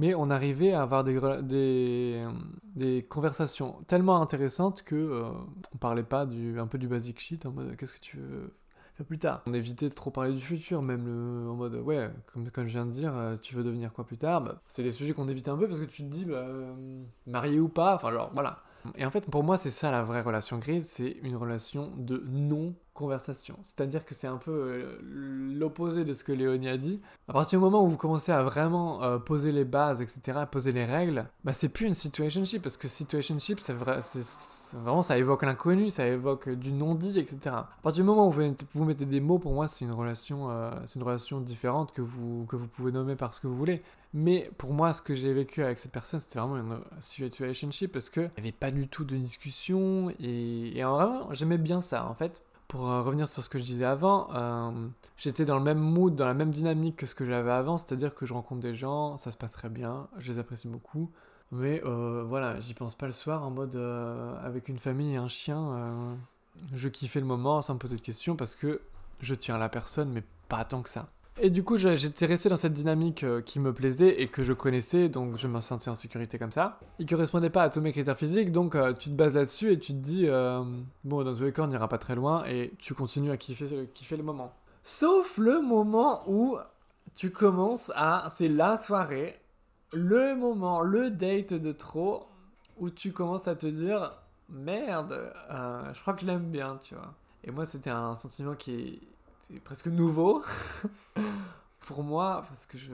Mais 0.00 0.14
on 0.14 0.30
arrivait 0.30 0.72
à 0.72 0.80
avoir 0.80 1.04
des, 1.04 1.18
rela- 1.18 1.42
des, 1.42 3.06
conversations 3.10 3.78
tellement 3.86 4.22
intéressantes 4.22 4.82
que 4.82 4.94
euh, 4.94 5.30
on 5.74 5.76
parlait 5.76 6.02
pas 6.02 6.24
du, 6.24 6.58
un 6.58 6.66
peu 6.66 6.78
du 6.78 6.88
basic 6.88 7.20
shit 7.20 7.44
en 7.44 7.50
mode 7.50 7.76
qu'est-ce 7.76 7.92
que 7.92 8.00
tu 8.00 8.16
veux 8.16 8.56
faire 8.94 9.04
plus 9.04 9.18
tard? 9.18 9.42
On 9.44 9.52
évitait 9.52 9.90
de 9.90 9.94
trop 9.94 10.10
parler 10.10 10.32
du 10.32 10.40
futur, 10.40 10.80
même 10.80 11.04
le- 11.04 11.50
en 11.50 11.54
mode 11.54 11.74
ouais, 11.74 12.08
comme, 12.32 12.50
comme 12.50 12.66
je 12.66 12.72
viens 12.72 12.86
de 12.86 12.92
dire, 12.92 13.14
euh, 13.14 13.36
tu 13.36 13.54
veux 13.54 13.62
devenir 13.62 13.92
quoi 13.92 14.06
plus 14.06 14.16
tard? 14.16 14.40
Bah, 14.40 14.62
C'est 14.68 14.82
des 14.82 14.90
sujets 14.90 15.12
qu'on 15.12 15.28
évite 15.28 15.48
un 15.48 15.58
peu 15.58 15.68
parce 15.68 15.80
que 15.80 15.84
tu 15.84 16.02
te 16.02 16.08
dis 16.08 16.24
bah, 16.24 16.36
euh, 16.36 17.02
marié 17.26 17.60
ou 17.60 17.68
pas, 17.68 17.96
enfin 17.96 18.08
alors 18.08 18.30
voilà. 18.32 18.62
Et 18.94 19.04
en 19.04 19.10
fait, 19.10 19.26
pour 19.26 19.44
moi, 19.44 19.58
c'est 19.58 19.70
ça 19.70 19.90
la 19.90 20.02
vraie 20.02 20.22
relation 20.22 20.56
grise, 20.56 20.88
c'est 20.88 21.16
une 21.22 21.36
relation 21.36 21.92
de 21.98 22.24
C'est-à-dire 23.62 24.04
que 24.04 24.14
c'est 24.14 24.26
un 24.26 24.36
peu 24.36 24.50
euh, 24.50 24.98
l'opposé 25.02 26.04
de 26.04 26.14
ce 26.14 26.24
que 26.24 26.32
Léonie 26.32 26.68
a 26.68 26.76
dit. 26.76 27.00
À 27.28 27.32
partir 27.32 27.58
du 27.58 27.64
moment 27.64 27.84
où 27.84 27.88
vous 27.88 27.96
commencez 27.96 28.32
à 28.32 28.42
vraiment 28.42 29.02
euh, 29.02 29.18
poser 29.18 29.52
les 29.52 29.64
bases, 29.64 30.00
etc., 30.00 30.40
poser 30.50 30.72
les 30.72 30.84
règles, 30.84 31.26
bah 31.44 31.52
c'est 31.52 31.68
plus 31.68 31.86
une 31.86 31.94
situationship, 31.94 32.62
parce 32.62 32.76
que 32.76 32.88
situationship, 32.88 33.60
c'est 33.60 33.72
vrai, 33.72 34.00
vraiment, 34.78 35.02
ça 35.02 35.18
évoque 35.18 35.42
l'inconnu, 35.42 35.90
ça 35.90 36.06
évoque 36.06 36.48
du 36.48 36.72
non-dit, 36.72 37.18
etc. 37.18 37.38
À 37.46 37.68
partir 37.82 38.02
du 38.02 38.08
moment 38.08 38.28
où 38.28 38.30
vous 38.30 38.84
mettez, 38.84 39.06
des 39.06 39.20
mots, 39.20 39.38
pour 39.38 39.52
moi, 39.52 39.68
c'est 39.68 39.84
une 39.84 39.92
relation, 39.92 40.50
euh, 40.50 40.70
une 40.94 41.02
relation 41.02 41.40
différente 41.40 41.92
que 41.92 42.02
vous, 42.02 42.46
que 42.46 42.56
pouvez 42.56 42.92
nommer 42.92 43.16
par 43.16 43.34
ce 43.34 43.40
que 43.40 43.46
vous 43.46 43.56
voulez. 43.56 43.82
Mais 44.12 44.50
pour 44.58 44.72
moi, 44.72 44.92
ce 44.92 45.02
que 45.02 45.14
j'ai 45.14 45.32
vécu 45.32 45.62
avec 45.62 45.78
cette 45.78 45.92
personne, 45.92 46.18
c'était 46.18 46.40
vraiment 46.40 46.56
une 46.56 46.80
situationship 47.00 47.92
parce 47.92 48.10
qu'il 48.10 48.22
n'y 48.22 48.40
avait 48.40 48.52
pas 48.52 48.70
du 48.70 48.88
tout 48.88 49.04
de 49.04 49.16
discussion 49.16 50.10
et, 50.18 50.76
et 50.76 50.84
en 50.84 50.94
vraiment, 50.94 51.32
j'aimais 51.32 51.58
bien 51.58 51.80
ça 51.80 52.06
en 52.06 52.14
fait. 52.14 52.42
Pour 52.70 52.88
euh, 52.88 53.02
revenir 53.02 53.26
sur 53.26 53.42
ce 53.42 53.48
que 53.48 53.58
je 53.58 53.64
disais 53.64 53.84
avant, 53.84 54.28
euh, 54.32 54.86
j'étais 55.16 55.44
dans 55.44 55.58
le 55.58 55.64
même 55.64 55.80
mood, 55.80 56.14
dans 56.14 56.24
la 56.24 56.34
même 56.34 56.52
dynamique 56.52 56.94
que 56.98 57.06
ce 57.06 57.16
que 57.16 57.26
j'avais 57.26 57.50
avant, 57.50 57.78
c'est-à-dire 57.78 58.14
que 58.14 58.26
je 58.26 58.32
rencontre 58.32 58.60
des 58.60 58.76
gens, 58.76 59.16
ça 59.16 59.32
se 59.32 59.36
passe 59.36 59.50
très 59.50 59.68
bien, 59.68 60.06
je 60.18 60.30
les 60.30 60.38
apprécie 60.38 60.68
beaucoup. 60.68 61.10
Mais 61.50 61.82
euh, 61.84 62.22
voilà, 62.24 62.60
j'y 62.60 62.74
pense 62.74 62.94
pas 62.94 63.06
le 63.06 63.12
soir 63.12 63.42
en 63.42 63.50
mode 63.50 63.74
avec 64.44 64.68
une 64.68 64.78
famille 64.78 65.14
et 65.14 65.16
un 65.16 65.26
chien. 65.26 66.16
je 66.72 66.88
kiffais 66.88 67.18
le 67.18 67.26
moment 67.26 67.60
sans 67.60 67.74
me 67.74 67.80
poser 67.80 67.96
de 67.96 68.02
questions 68.02 68.36
parce 68.36 68.54
que 68.54 68.80
je 69.20 69.34
tiens 69.34 69.56
à 69.56 69.58
la 69.58 69.68
personne, 69.68 70.10
mais 70.12 70.22
pas 70.48 70.64
tant 70.64 70.82
que 70.82 70.90
ça. 70.90 71.08
Et 71.42 71.48
du 71.48 71.64
coup, 71.64 71.78
j'étais 71.78 72.26
resté 72.26 72.50
dans 72.50 72.58
cette 72.58 72.74
dynamique 72.74 73.24
euh, 73.24 73.40
qui 73.40 73.60
me 73.60 73.72
plaisait 73.72 74.20
et 74.20 74.28
que 74.28 74.44
je 74.44 74.52
connaissais, 74.52 75.08
donc 75.08 75.38
je 75.38 75.48
me 75.48 75.62
sentais 75.62 75.88
en 75.88 75.94
sécurité 75.94 76.38
comme 76.38 76.52
ça. 76.52 76.78
Il 76.98 77.06
correspondait 77.06 77.48
pas 77.48 77.62
à 77.62 77.70
tous 77.70 77.80
mes 77.80 77.92
critères 77.92 78.18
physiques, 78.18 78.52
donc 78.52 78.74
euh, 78.74 78.92
tu 78.92 79.08
te 79.08 79.14
bases 79.14 79.32
là-dessus 79.32 79.72
et 79.72 79.78
tu 79.78 79.92
te 79.92 79.98
dis, 79.98 80.24
euh, 80.26 80.62
bon, 81.02 81.24
dans 81.24 81.34
tous 81.34 81.44
les 81.44 81.52
cas, 81.54 81.62
on 81.62 81.66
n'ira 81.66 81.88
pas 81.88 81.96
très 81.96 82.14
loin 82.14 82.44
et 82.44 82.74
tu 82.78 82.92
continues 82.92 83.30
à 83.30 83.38
kiffer, 83.38 83.86
le 84.18 84.22
moment. 84.22 84.52
Sauf 84.82 85.38
le 85.38 85.62
moment 85.62 86.20
où 86.26 86.58
tu 87.14 87.30
commences 87.30 87.90
à. 87.96 88.28
C'est 88.30 88.48
la 88.48 88.76
soirée, 88.76 89.40
le 89.94 90.36
moment, 90.36 90.82
le 90.82 91.10
date 91.10 91.54
de 91.54 91.72
trop, 91.72 92.26
où 92.76 92.90
tu 92.90 93.12
commences 93.12 93.48
à 93.48 93.56
te 93.56 93.66
dire, 93.66 94.12
merde, 94.50 95.32
je 95.48 96.00
crois 96.02 96.12
que 96.12 96.20
je 96.20 96.26
l'aime 96.26 96.50
bien, 96.50 96.78
tu 96.82 96.94
vois. 96.94 97.14
Et 97.44 97.50
moi, 97.50 97.64
c'était 97.64 97.88
un 97.88 98.14
sentiment 98.14 98.54
qui 98.54 99.00
est, 99.54 99.60
presque 99.60 99.86
nouveau 99.86 100.42
pour 101.86 102.02
moi, 102.02 102.44
parce 102.48 102.66
que 102.66 102.78
je. 102.78 102.92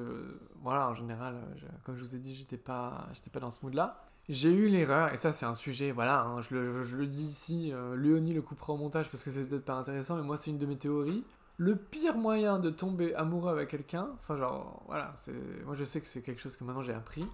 Voilà, 0.63 0.89
en 0.89 0.95
général, 0.95 1.37
comme 1.85 1.97
je 1.97 2.03
vous 2.03 2.15
ai 2.15 2.19
dit, 2.19 2.35
j'étais 2.35 2.57
pas, 2.57 3.07
j'étais 3.13 3.31
pas 3.31 3.41
dans 3.41 3.51
ce 3.51 3.59
mood-là. 3.63 4.07
J'ai 4.29 4.51
eu 4.51 4.69
l'erreur, 4.69 5.13
et 5.13 5.19
ça 5.19 5.33
c'est 5.33 5.47
un 5.47 5.55
sujet, 5.55 5.93
voilà, 5.93 6.23
hein, 6.23 6.41
je, 6.41 6.53
le, 6.53 6.83
je, 6.85 6.97
le, 6.97 7.07
dis 7.07 7.27
ici, 7.27 7.71
euh, 7.73 7.95
Léonie 7.95 8.35
le 8.35 8.43
coupera 8.43 8.73
au 8.73 8.77
montage 8.77 9.09
parce 9.09 9.23
que 9.23 9.31
c'est 9.31 9.45
peut-être 9.45 9.65
pas 9.65 9.75
intéressant, 9.75 10.17
mais 10.17 10.25
moi 10.25 10.37
c'est 10.37 10.51
une 10.51 10.59
de 10.59 10.67
mes 10.67 10.77
théories. 10.77 11.23
Le 11.59 11.77
pire 11.77 12.17
moyen 12.17 12.59
de 12.59 12.71
tomber 12.71 13.15
amoureux 13.15 13.53
avec 13.53 13.69
quelqu'un, 13.69 14.09
enfin 14.19 14.37
genre, 14.37 14.83
voilà, 14.89 15.13
c'est, 15.17 15.33
moi 15.65 15.77
je 15.77 15.85
sais 15.85 16.01
que 16.01 16.09
c'est 16.09 16.23
quelque 16.23 16.41
chose 16.41 16.57
que 16.57 16.65
maintenant 16.65 16.83
j'ai 16.83 16.93
appris. 16.93 17.25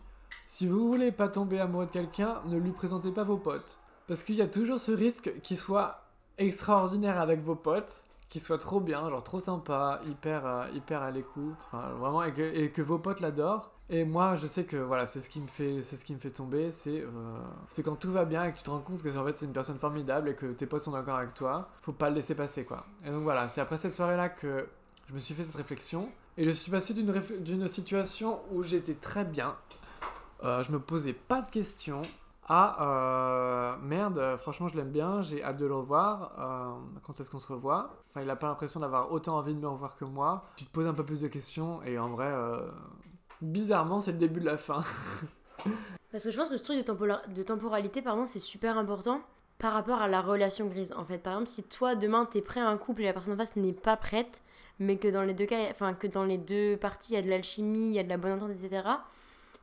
Si 0.48 0.66
vous 0.66 0.86
voulez 0.86 1.12
pas 1.12 1.28
tomber 1.28 1.60
amoureux 1.60 1.86
de 1.86 1.90
quelqu'un, 1.90 2.42
ne 2.44 2.58
lui 2.58 2.72
présentez 2.72 3.10
pas 3.10 3.24
vos 3.24 3.38
potes. 3.38 3.78
Parce 4.06 4.22
qu'il 4.22 4.34
y 4.34 4.42
a 4.42 4.46
toujours 4.46 4.78
ce 4.78 4.92
risque 4.92 5.32
qu'il 5.42 5.56
soit 5.56 6.02
extraordinaire 6.36 7.18
avec 7.18 7.40
vos 7.40 7.56
potes, 7.56 8.04
qu'il 8.32 8.40
soit 8.40 8.56
trop 8.56 8.80
bien, 8.80 9.10
genre 9.10 9.22
trop 9.22 9.40
sympa, 9.40 10.00
hyper, 10.08 10.46
euh, 10.46 10.64
hyper 10.72 11.02
à 11.02 11.10
l'écoute, 11.10 11.58
vraiment, 11.70 12.22
et 12.22 12.32
que, 12.32 12.40
et 12.40 12.70
que 12.70 12.80
vos 12.80 12.98
potes 12.98 13.20
l'adorent. 13.20 13.70
Et 13.90 14.06
moi, 14.06 14.36
je 14.36 14.46
sais 14.46 14.64
que 14.64 14.78
voilà, 14.78 15.04
c'est 15.04 15.20
ce 15.20 15.28
qui 15.28 15.38
me 15.38 15.46
fait, 15.46 15.82
c'est 15.82 15.98
ce 15.98 16.04
qui 16.06 16.14
me 16.14 16.18
fait 16.18 16.30
tomber, 16.30 16.72
c'est, 16.72 17.02
euh, 17.02 17.08
c'est 17.68 17.82
quand 17.82 17.94
tout 17.94 18.10
va 18.10 18.24
bien 18.24 18.44
et 18.44 18.52
que 18.52 18.56
tu 18.56 18.62
te 18.62 18.70
rends 18.70 18.78
compte 18.78 19.02
que 19.02 19.18
en 19.18 19.24
fait 19.26 19.36
c'est 19.36 19.44
une 19.44 19.52
personne 19.52 19.78
formidable 19.78 20.30
et 20.30 20.34
que 20.34 20.46
tes 20.46 20.64
potes 20.64 20.80
sont 20.80 20.92
d'accord 20.92 21.16
avec 21.16 21.34
toi. 21.34 21.68
Faut 21.82 21.92
pas 21.92 22.08
le 22.08 22.16
laisser 22.16 22.34
passer 22.34 22.64
quoi. 22.64 22.86
Et 23.04 23.10
donc 23.10 23.22
voilà, 23.22 23.50
c'est 23.50 23.60
après 23.60 23.76
cette 23.76 23.92
soirée 23.92 24.16
là 24.16 24.30
que 24.30 24.66
je 25.10 25.12
me 25.14 25.18
suis 25.18 25.34
fait 25.34 25.44
cette 25.44 25.56
réflexion 25.56 26.08
et 26.38 26.46
je 26.46 26.50
suis 26.52 26.70
passé 26.70 26.94
d'une, 26.94 27.12
d'une 27.40 27.68
situation 27.68 28.40
où 28.50 28.62
j'étais 28.62 28.94
très 28.94 29.26
bien, 29.26 29.56
euh, 30.42 30.62
je 30.62 30.72
me 30.72 30.80
posais 30.80 31.12
pas 31.12 31.42
de 31.42 31.50
questions, 31.50 32.00
à 32.48 32.82
euh, 32.82 33.76
merde, 33.82 34.36
franchement 34.38 34.68
je 34.68 34.76
l'aime 34.76 34.90
bien, 34.90 35.22
j'ai 35.22 35.42
hâte 35.42 35.58
de 35.58 35.66
le 35.66 35.74
revoir. 35.74 36.32
quand 37.02 37.20
est-ce 37.20 37.30
qu'on 37.30 37.38
se 37.38 37.52
revoit? 37.52 38.04
Enfin, 38.10 38.22
il 38.22 38.30
a 38.30 38.36
pas 38.36 38.48
l'impression 38.48 38.80
d'avoir 38.80 39.12
autant 39.12 39.36
envie 39.36 39.54
de 39.54 39.60
me 39.60 39.68
revoir 39.68 39.96
que 39.96 40.04
moi. 40.04 40.44
Tu 40.56 40.64
te 40.64 40.70
poses 40.70 40.86
un 40.86 40.94
peu 40.94 41.04
plus 41.04 41.20
de 41.20 41.28
questions 41.28 41.82
et 41.84 41.98
en 41.98 42.08
vrai 42.08 42.32
bizarrement, 43.42 44.00
c'est 44.00 44.12
le 44.12 44.18
début 44.18 44.40
de 44.40 44.46
la 44.46 44.56
fin. 44.56 44.82
Parce 46.12 46.24
que 46.24 46.30
je 46.30 46.36
pense 46.36 46.48
que 46.48 46.56
ce 46.56 46.64
truc 46.64 46.86
de, 46.86 47.34
de 47.34 47.42
temporalité, 47.42 48.02
pardon, 48.02 48.26
c'est 48.26 48.38
super 48.38 48.78
important 48.78 49.20
par 49.58 49.72
rapport 49.72 50.02
à 50.02 50.08
la 50.08 50.20
relation 50.20 50.66
grise. 50.66 50.92
En 50.96 51.04
fait, 51.04 51.18
par 51.18 51.34
exemple, 51.34 51.48
si 51.48 51.62
toi 51.62 51.94
demain 51.94 52.26
t'es 52.26 52.40
prêt 52.40 52.60
à 52.60 52.68
un 52.68 52.76
couple 52.76 53.02
et 53.02 53.04
la 53.04 53.12
personne 53.12 53.34
en 53.34 53.36
face 53.36 53.56
n'est 53.56 53.72
pas 53.72 53.96
prête, 53.96 54.42
mais 54.78 54.96
que 54.96 55.08
dans 55.08 55.22
les 55.22 55.34
deux 55.34 55.46
cas, 55.46 55.70
enfin 55.70 55.94
que 55.94 56.06
dans 56.06 56.24
les 56.24 56.38
deux 56.38 56.76
parties 56.76 57.12
il 57.12 57.16
y 57.16 57.18
a 57.18 57.22
de 57.22 57.30
l'alchimie, 57.30 57.88
il 57.88 57.94
y 57.94 57.98
a 57.98 58.02
de 58.02 58.08
la 58.08 58.16
bonne 58.16 58.32
entente, 58.32 58.50
etc. 58.50 58.82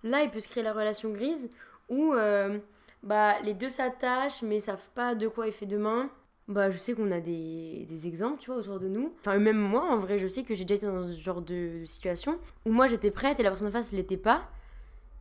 Là, 0.04 0.24
il 0.24 0.32
peut 0.32 0.40
se 0.40 0.48
créer 0.48 0.64
la 0.64 0.72
relation 0.74 1.10
grise 1.10 1.50
où 1.90 2.14
euh, 2.14 2.60
bah 3.04 3.40
les 3.42 3.54
deux 3.54 3.70
s'attachent 3.70 4.42
mais 4.42 4.60
savent 4.60 4.90
pas 4.96 5.16
de 5.16 5.28
quoi 5.28 5.48
il 5.48 5.54
fait 5.54 5.66
demain. 5.66 6.10
Bah, 6.48 6.72
je 6.72 6.78
sais 6.80 6.96
qu'on 6.96 7.12
a 7.12 7.20
des, 7.20 7.86
des, 7.88 8.08
exemples, 8.08 8.40
tu 8.40 8.50
vois, 8.50 8.60
autour 8.60 8.80
de 8.80 8.88
nous. 8.88 9.14
Enfin, 9.20 9.38
même 9.38 9.60
moi, 9.60 9.84
en 9.84 10.00
vrai, 10.00 10.18
je 10.18 10.26
sais 10.26 10.42
que 10.42 10.56
j'ai 10.56 10.66
déjà 10.66 10.78
été 10.78 10.88
dans 10.88 11.04
ce 11.04 11.22
genre 11.22 11.44
de 11.44 11.84
situation 11.86 12.40
où 12.66 12.72
moi 12.72 12.88
j'étais 12.88 13.12
prête 13.12 13.40
et 13.40 13.44
la 13.44 13.50
personne 13.50 13.68
en 13.68 13.72
face 13.72 13.92
l'était 13.92 14.18
pas. 14.18 14.42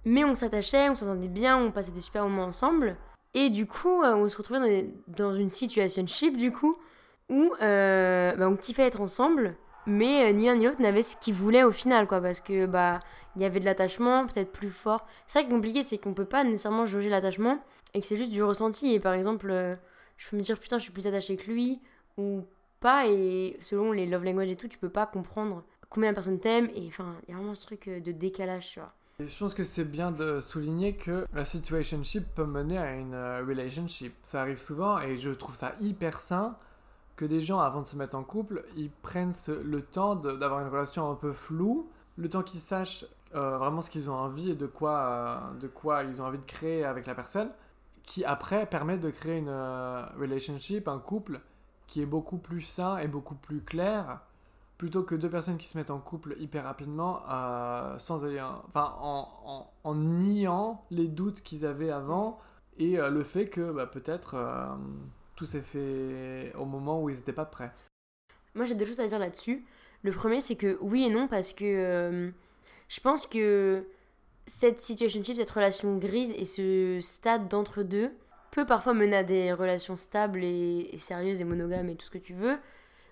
Mais 0.07 0.25
on 0.25 0.35
s'attachait, 0.35 0.89
on 0.89 0.97
s'entendait 0.97 1.29
bien, 1.29 1.59
on 1.59 1.71
passait 1.71 1.93
des 1.93 2.01
super 2.01 2.23
moments 2.23 2.45
ensemble. 2.45 2.97
Et 3.35 3.51
du 3.51 3.67
coup, 3.67 4.03
euh, 4.03 4.15
on 4.17 4.27
se 4.27 4.39
retrouvait 4.39 4.61
dans, 4.61 4.93
dans 5.09 5.35
une 5.35 5.51
situation 5.51 6.07
ship, 6.07 6.37
du 6.37 6.51
coup, 6.51 6.75
où 7.29 7.53
euh, 7.61 8.35
bah, 8.37 8.49
on 8.49 8.57
kiffait 8.57 8.85
être 8.85 9.03
ensemble, 9.03 9.55
mais 9.87 10.29
euh, 10.29 10.33
ni 10.33 10.47
l'un 10.47 10.57
ni 10.57 10.65
l'autre 10.67 10.81
n'avait 10.81 11.03
ce 11.03 11.17
qu'ils 11.17 11.35
voulaient 11.35 11.65
au 11.65 11.73
final, 11.73 12.07
quoi, 12.07 12.21
parce 12.21 12.41
que 12.41 12.67
bah 12.67 13.01
il 13.37 13.43
y 13.43 13.45
avait 13.45 13.61
de 13.61 13.65
l'attachement, 13.65 14.27
peut-être 14.27 14.51
plus 14.51 14.71
fort. 14.71 15.07
C'est 15.27 15.39
vrai 15.39 15.49
que 15.49 15.55
compliqué, 15.55 15.85
c'est 15.85 15.99
qu'on 15.99 16.15
peut 16.15 16.25
pas 16.25 16.45
nécessairement 16.45 16.87
jauger 16.87 17.09
l'attachement 17.09 17.63
et 17.95 18.01
que 18.01 18.07
c'est 18.07 18.17
juste 18.17 18.33
du 18.33 18.43
ressenti. 18.43 18.93
Et 18.93 19.01
par 19.01 19.13
exemple, 19.15 19.79
je 20.19 20.29
peux 20.29 20.37
me 20.37 20.43
dire 20.43 20.59
putain 20.59 20.79
je 20.79 20.83
suis 20.83 20.93
plus 20.93 21.07
attachée 21.07 21.37
que 21.37 21.51
lui 21.51 21.81
ou 22.19 22.45
pas 22.81 23.07
et 23.07 23.57
selon 23.61 23.93
les 23.93 24.07
love 24.07 24.25
language 24.25 24.51
et 24.51 24.57
tout 24.57 24.69
tu 24.69 24.79
peux 24.79 24.91
pas 24.91 25.07
comprendre 25.07 25.65
combien 25.89 26.11
la 26.11 26.15
personne 26.15 26.39
t'aime 26.39 26.69
et 26.75 26.87
enfin 26.87 27.17
il 27.27 27.31
y 27.31 27.35
a 27.35 27.39
vraiment 27.39 27.55
ce 27.55 27.65
truc 27.65 27.89
euh, 27.89 28.01
de 28.01 28.13
décalage 28.13 28.73
tu 28.73 28.81
vois. 28.81 28.93
Je 29.21 29.37
pense 29.37 29.53
que 29.53 29.65
c'est 29.65 29.85
bien 29.85 30.13
de 30.13 30.41
souligner 30.41 30.95
que 30.95 31.27
la 31.35 31.45
situationship 31.45 32.25
peut 32.37 32.45
mener 32.45 32.79
à 32.79 32.95
une 32.95 33.15
euh, 33.15 33.45
relationship. 33.45 34.15
Ça 34.23 34.43
arrive 34.43 34.61
souvent 34.61 35.01
et 35.01 35.19
je 35.19 35.31
trouve 35.31 35.57
ça 35.57 35.75
hyper 35.81 36.21
sain 36.21 36.57
que 37.19 37.25
des 37.25 37.43
gens, 37.43 37.59
avant 37.59 37.83
de 37.83 37.87
se 37.87 37.97
mettre 37.97 38.17
en 38.17 38.23
couple, 38.23 38.65
ils 38.77 38.91
prennent 38.91 39.35
le 39.49 39.83
temps 39.83 40.15
d'avoir 40.15 40.61
une 40.61 40.69
relation 40.69 41.11
un 41.11 41.17
peu 41.17 41.33
floue, 41.33 41.91
le 42.17 42.29
temps 42.29 42.43
qu'ils 42.43 42.61
sachent 42.61 43.05
euh, 43.35 43.59
vraiment 43.59 43.83
ce 43.83 43.91
qu'ils 43.91 44.09
ont 44.09 44.15
envie 44.15 44.51
et 44.51 44.55
de 44.55 44.67
quoi, 44.67 45.53
de 45.61 45.67
quoi 45.67 46.05
ils 46.05 46.23
ont 46.23 46.27
envie 46.27 46.39
de 46.39 46.47
créer 46.47 46.85
avec 46.85 47.07
la 47.07 47.15
personne 47.15 47.51
qui 48.09 48.25
après 48.25 48.65
permet 48.65 48.97
de 48.97 49.11
créer 49.11 49.37
une 49.37 49.51
euh, 49.51 50.03
relationship, 50.19 50.89
un 50.89 50.99
couple 50.99 51.41
qui 51.87 52.01
est 52.01 52.07
beaucoup 52.07 52.39
plus 52.39 52.63
sain 52.63 52.97
et 52.99 53.07
beaucoup 53.07 53.35
plus 53.35 53.61
clair 53.61 54.21
plutôt 54.79 55.03
que 55.03 55.15
deux 55.15 55.29
personnes 55.29 55.59
qui 55.59 55.69
se 55.69 55.77
mettent 55.77 55.91
en 55.91 55.99
couple 55.99 56.37
hyper 56.39 56.65
rapidement 56.65 57.21
euh, 57.29 57.99
sans 57.99 58.25
enfin 58.25 58.95
en, 59.01 59.67
en, 59.85 59.95
niant 59.95 60.85
les 60.91 61.09
doutes 61.09 61.43
qu'ils 61.43 61.67
avaient 61.67 61.91
avant 61.91 62.39
et 62.79 62.99
euh, 62.99 63.11
le 63.11 63.25
fait 63.25 63.47
que 63.47 63.73
bah, 63.73 63.87
peut-être 63.87 64.37
tout 65.39 65.47
s'est 65.47 65.63
fait 65.63 66.53
au 66.59 66.65
moment 66.65 67.01
où 67.01 67.09
ils 67.09 67.17
n'étaient 67.17 67.33
pas 67.33 67.45
prêts. 67.45 67.71
Moi 68.55 68.65
j'ai 68.65 68.75
deux 68.75 68.85
choses 68.85 68.99
à 68.99 69.07
dire 69.07 69.21
là-dessus. 69.21 69.65
Le 70.03 70.11
premier 70.11 70.41
c'est 70.41 70.57
que 70.57 70.77
oui 70.81 71.05
et 71.05 71.11
non 71.11 71.29
parce 71.29 71.53
que 71.53 72.33
je 72.89 73.01
pense 73.01 73.27
que 73.27 73.87
cette 74.47 74.81
situationship, 74.81 75.37
cette 75.37 75.51
relation 75.51 75.97
grise 75.99 76.35
et 76.37 76.45
ce 76.45 76.99
stade 77.01 77.49
d'entre-deux 77.49 78.11
peut 78.51 78.67
parfois 78.67 78.95
mener 78.95 79.19
à 79.19 79.23
des 79.23 79.53
relations 79.53 79.97
stables 79.97 80.43
et, 80.43 80.91
sérieuses 80.99 81.41
et 81.41 81.45
monogames 81.45 81.89
et 81.89 81.95
tout 81.95 82.07
ce 82.07 82.11
que 82.11 82.19
tu 82.19 82.35
veux, 82.35 82.57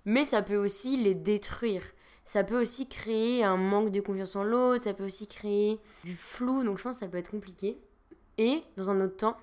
mais 0.04 0.24
ça 0.24 0.42
peut 0.42 0.56
aussi 0.56 0.96
les 0.96 1.14
détruire. 1.14 1.82
Ça 2.24 2.42
peut 2.42 2.60
aussi 2.60 2.88
créer 2.88 3.44
un 3.44 3.56
manque 3.56 3.92
de 3.92 4.00
confiance 4.00 4.34
en 4.34 4.42
l'autre, 4.42 4.82
ça 4.82 4.94
peut 4.94 5.04
aussi 5.04 5.28
créer 5.28 5.78
du 6.02 6.16
flou, 6.16 6.64
donc 6.64 6.78
je 6.78 6.82
pense 6.82 6.96
que 6.96 7.04
ça 7.04 7.08
peut 7.08 7.18
être 7.18 7.30
compliqué. 7.30 7.78
Et 8.36 8.62
dans 8.76 8.90
un 8.90 9.00
autre 9.00 9.16
temps, 9.16 9.36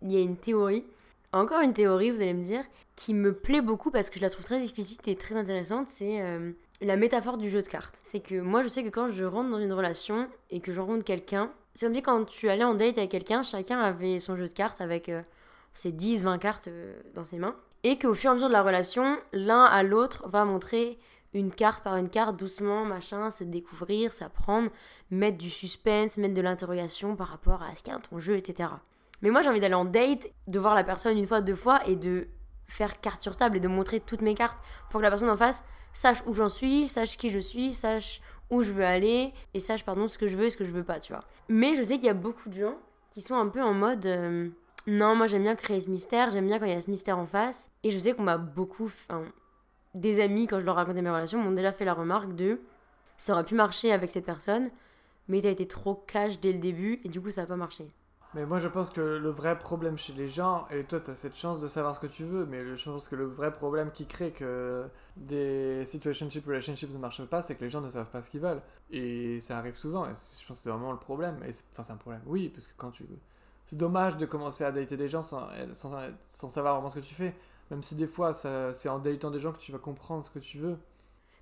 il 0.00 0.12
y 0.12 0.16
a 0.16 0.20
une 0.20 0.38
théorie, 0.38 0.86
encore 1.32 1.60
une 1.60 1.72
théorie, 1.72 2.10
vous 2.10 2.20
allez 2.20 2.34
me 2.34 2.42
dire, 2.42 2.64
qui 2.96 3.14
me 3.14 3.34
plaît 3.34 3.62
beaucoup 3.62 3.90
parce 3.90 4.10
que 4.10 4.16
je 4.16 4.22
la 4.22 4.30
trouve 4.30 4.44
très 4.44 4.62
explicite 4.62 5.06
et 5.08 5.16
très 5.16 5.34
intéressante, 5.34 5.88
c'est 5.88 6.20
euh, 6.20 6.52
la 6.80 6.96
métaphore 6.96 7.38
du 7.38 7.48
jeu 7.48 7.62
de 7.62 7.66
cartes. 7.66 7.98
C'est 8.02 8.20
que 8.20 8.40
moi, 8.40 8.62
je 8.62 8.68
sais 8.68 8.84
que 8.84 8.90
quand 8.90 9.08
je 9.08 9.24
rentre 9.24 9.50
dans 9.50 9.58
une 9.58 9.72
relation 9.72 10.28
et 10.50 10.60
que 10.60 10.72
je 10.72 10.80
rencontre 10.80 11.04
quelqu'un, 11.04 11.50
c'est 11.74 11.86
comme 11.86 11.94
si 11.94 12.02
quand 12.02 12.24
tu 12.24 12.48
allais 12.48 12.64
en 12.64 12.74
date 12.74 12.98
avec 12.98 13.10
quelqu'un, 13.10 13.42
chacun 13.42 13.78
avait 13.78 14.18
son 14.18 14.36
jeu 14.36 14.48
de 14.48 14.52
cartes 14.52 14.80
avec 14.80 15.08
euh, 15.08 15.22
ses 15.72 15.92
10, 15.92 16.24
20 16.24 16.38
cartes 16.38 16.68
euh, 16.68 17.00
dans 17.14 17.24
ses 17.24 17.38
mains. 17.38 17.56
Et 17.82 17.98
qu'au 17.98 18.14
fur 18.14 18.30
et 18.30 18.32
à 18.32 18.34
mesure 18.34 18.48
de 18.48 18.52
la 18.52 18.62
relation, 18.62 19.16
l'un 19.32 19.64
à 19.64 19.82
l'autre 19.82 20.28
va 20.28 20.44
montrer 20.44 20.98
une 21.34 21.50
carte 21.50 21.82
par 21.82 21.96
une 21.96 22.10
carte, 22.10 22.36
doucement, 22.36 22.84
machin, 22.84 23.30
se 23.30 23.42
découvrir, 23.42 24.12
s'apprendre, 24.12 24.70
mettre 25.10 25.38
du 25.38 25.50
suspense, 25.50 26.18
mettre 26.18 26.34
de 26.34 26.42
l'interrogation 26.42 27.16
par 27.16 27.28
rapport 27.28 27.62
à 27.62 27.74
ce 27.74 27.82
qu'il 27.82 27.92
y 27.92 27.96
a 27.96 27.98
dans 27.98 28.06
ton 28.06 28.20
jeu, 28.20 28.36
etc. 28.36 28.68
Mais 29.22 29.30
moi, 29.30 29.42
j'ai 29.42 29.48
envie 29.48 29.60
d'aller 29.60 29.74
en 29.74 29.84
date, 29.84 30.30
de 30.48 30.58
voir 30.58 30.74
la 30.74 30.84
personne 30.84 31.16
une 31.16 31.26
fois, 31.26 31.40
deux 31.40 31.54
fois 31.54 31.80
et 31.86 31.96
de 31.96 32.28
faire 32.66 33.00
carte 33.00 33.22
sur 33.22 33.36
table 33.36 33.56
et 33.56 33.60
de 33.60 33.68
montrer 33.68 34.00
toutes 34.00 34.22
mes 34.22 34.34
cartes 34.34 34.58
pour 34.90 35.00
que 35.00 35.04
la 35.04 35.10
personne 35.10 35.30
en 35.30 35.36
face 35.36 35.64
sache 35.92 36.22
où 36.26 36.34
j'en 36.34 36.48
suis, 36.48 36.88
sache 36.88 37.16
qui 37.16 37.30
je 37.30 37.38
suis, 37.38 37.72
sache 37.72 38.20
où 38.50 38.62
je 38.62 38.70
veux 38.70 38.84
aller 38.84 39.32
et 39.54 39.60
sache 39.60 39.84
pardon 39.84 40.08
ce 40.08 40.18
que 40.18 40.26
je 40.26 40.36
veux 40.36 40.46
et 40.46 40.50
ce 40.50 40.56
que 40.56 40.64
je 40.64 40.72
veux 40.72 40.84
pas, 40.84 41.00
tu 41.00 41.12
vois. 41.12 41.22
Mais 41.48 41.74
je 41.74 41.82
sais 41.82 41.96
qu'il 41.96 42.04
y 42.04 42.10
a 42.10 42.14
beaucoup 42.14 42.48
de 42.48 42.54
gens 42.54 42.76
qui 43.10 43.22
sont 43.22 43.34
un 43.34 43.48
peu 43.48 43.62
en 43.62 43.74
mode 43.74 44.06
euh, 44.06 44.48
non, 44.86 45.14
moi 45.14 45.26
j'aime 45.26 45.42
bien 45.42 45.54
créer 45.54 45.80
ce 45.80 45.88
mystère, 45.88 46.30
j'aime 46.30 46.46
bien 46.46 46.58
quand 46.58 46.66
il 46.66 46.72
y 46.72 46.76
a 46.76 46.80
ce 46.80 46.90
mystère 46.90 47.18
en 47.18 47.26
face 47.26 47.70
et 47.82 47.90
je 47.90 47.98
sais 47.98 48.14
qu'on 48.14 48.22
m'a 48.22 48.38
beaucoup 48.38 48.86
enfin 48.86 49.22
des 49.94 50.20
amis 50.20 50.46
quand 50.46 50.58
je 50.58 50.64
leur 50.64 50.76
racontais 50.76 51.02
mes 51.02 51.10
relations 51.10 51.38
m'ont 51.38 51.52
déjà 51.52 51.72
fait 51.72 51.84
la 51.84 51.94
remarque 51.94 52.34
de 52.34 52.60
ça 53.18 53.34
aurait 53.34 53.44
pu 53.44 53.54
marcher 53.54 53.92
avec 53.92 54.10
cette 54.10 54.24
personne 54.24 54.70
mais 55.28 55.42
t'as 55.42 55.50
été 55.50 55.66
trop 55.66 55.94
cash 55.94 56.40
dès 56.40 56.52
le 56.52 56.58
début 56.58 57.00
et 57.04 57.08
du 57.08 57.20
coup 57.20 57.30
ça 57.30 57.42
a 57.42 57.46
pas 57.46 57.56
marché. 57.56 57.86
Mais 58.34 58.46
moi, 58.46 58.58
je 58.58 58.68
pense 58.68 58.88
que 58.88 59.00
le 59.00 59.28
vrai 59.28 59.58
problème 59.58 59.98
chez 59.98 60.14
les 60.14 60.26
gens, 60.26 60.66
et 60.70 60.84
toi, 60.84 61.00
tu 61.00 61.10
as 61.10 61.14
cette 61.14 61.36
chance 61.36 61.60
de 61.60 61.68
savoir 61.68 61.94
ce 61.94 62.00
que 62.00 62.06
tu 62.06 62.24
veux, 62.24 62.46
mais 62.46 62.76
je 62.76 62.84
pense 62.84 63.06
que 63.06 63.14
le 63.14 63.26
vrai 63.26 63.52
problème 63.52 63.90
qui 63.90 64.06
crée 64.06 64.30
que 64.30 64.86
des 65.16 65.84
situationship 65.84 66.46
relationships 66.46 66.90
ne 66.90 66.98
marchent 66.98 67.26
pas, 67.26 67.42
c'est 67.42 67.56
que 67.56 67.64
les 67.64 67.68
gens 67.68 67.82
ne 67.82 67.90
savent 67.90 68.08
pas 68.08 68.22
ce 68.22 68.30
qu'ils 68.30 68.40
veulent. 68.40 68.62
Et 68.90 69.38
ça 69.40 69.58
arrive 69.58 69.74
souvent, 69.74 70.06
et 70.06 70.14
je 70.14 70.46
pense 70.46 70.56
que 70.56 70.62
c'est 70.62 70.70
vraiment 70.70 70.92
le 70.92 70.98
problème. 70.98 71.36
Enfin, 71.72 71.82
c'est 71.82 71.92
un 71.92 71.96
problème, 71.96 72.22
oui, 72.26 72.48
parce 72.48 72.66
que 72.66 72.72
quand 72.76 72.90
tu. 72.90 73.06
C'est 73.66 73.76
dommage 73.76 74.16
de 74.16 74.24
commencer 74.24 74.64
à 74.64 74.72
dater 74.72 74.96
des 74.96 75.08
gens 75.08 75.22
sans, 75.22 75.48
sans, 75.74 75.92
sans 76.24 76.48
savoir 76.48 76.74
vraiment 76.74 76.88
ce 76.88 76.96
que 76.96 77.04
tu 77.04 77.14
fais. 77.14 77.34
Même 77.70 77.82
si 77.82 77.94
des 77.94 78.06
fois, 78.06 78.32
c'est 78.32 78.88
en 78.88 78.98
datant 78.98 79.30
des 79.30 79.40
gens 79.40 79.52
que 79.52 79.60
tu 79.60 79.72
vas 79.72 79.78
comprendre 79.78 80.24
ce 80.24 80.30
que 80.30 80.38
tu 80.38 80.58
veux. 80.58 80.78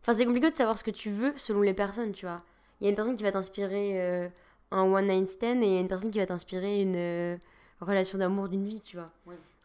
Enfin, 0.03 0.14
c'est 0.14 0.26
compliqué 0.26 0.50
de 0.50 0.57
savoir 0.57 0.76
ce 0.76 0.85
que 0.85 0.90
tu 0.90 1.11
veux 1.11 1.33
selon 1.37 1.61
les 1.61 1.74
personnes, 1.74 2.12
tu 2.12 2.26
vois. 2.26 2.42
Il 2.81 2.85
y 2.85 2.87
a 2.87 2.90
une 2.90 2.96
personne 2.96 3.14
qui 3.14 3.22
va 3.22 3.33
t'inspirer. 3.33 4.00
Euh, 4.00 4.29
un 4.70 4.83
one 4.83 5.06
night 5.06 5.28
stand 5.28 5.62
et 5.62 5.80
une 5.80 5.88
personne 5.88 6.11
qui 6.11 6.18
va 6.18 6.26
t'inspirer 6.26 6.83
une 6.83 6.96
euh, 6.96 7.37
relation 7.80 8.18
d'amour 8.18 8.48
d'une 8.48 8.64
vie, 8.64 8.80
tu 8.80 8.96
vois. 8.96 9.11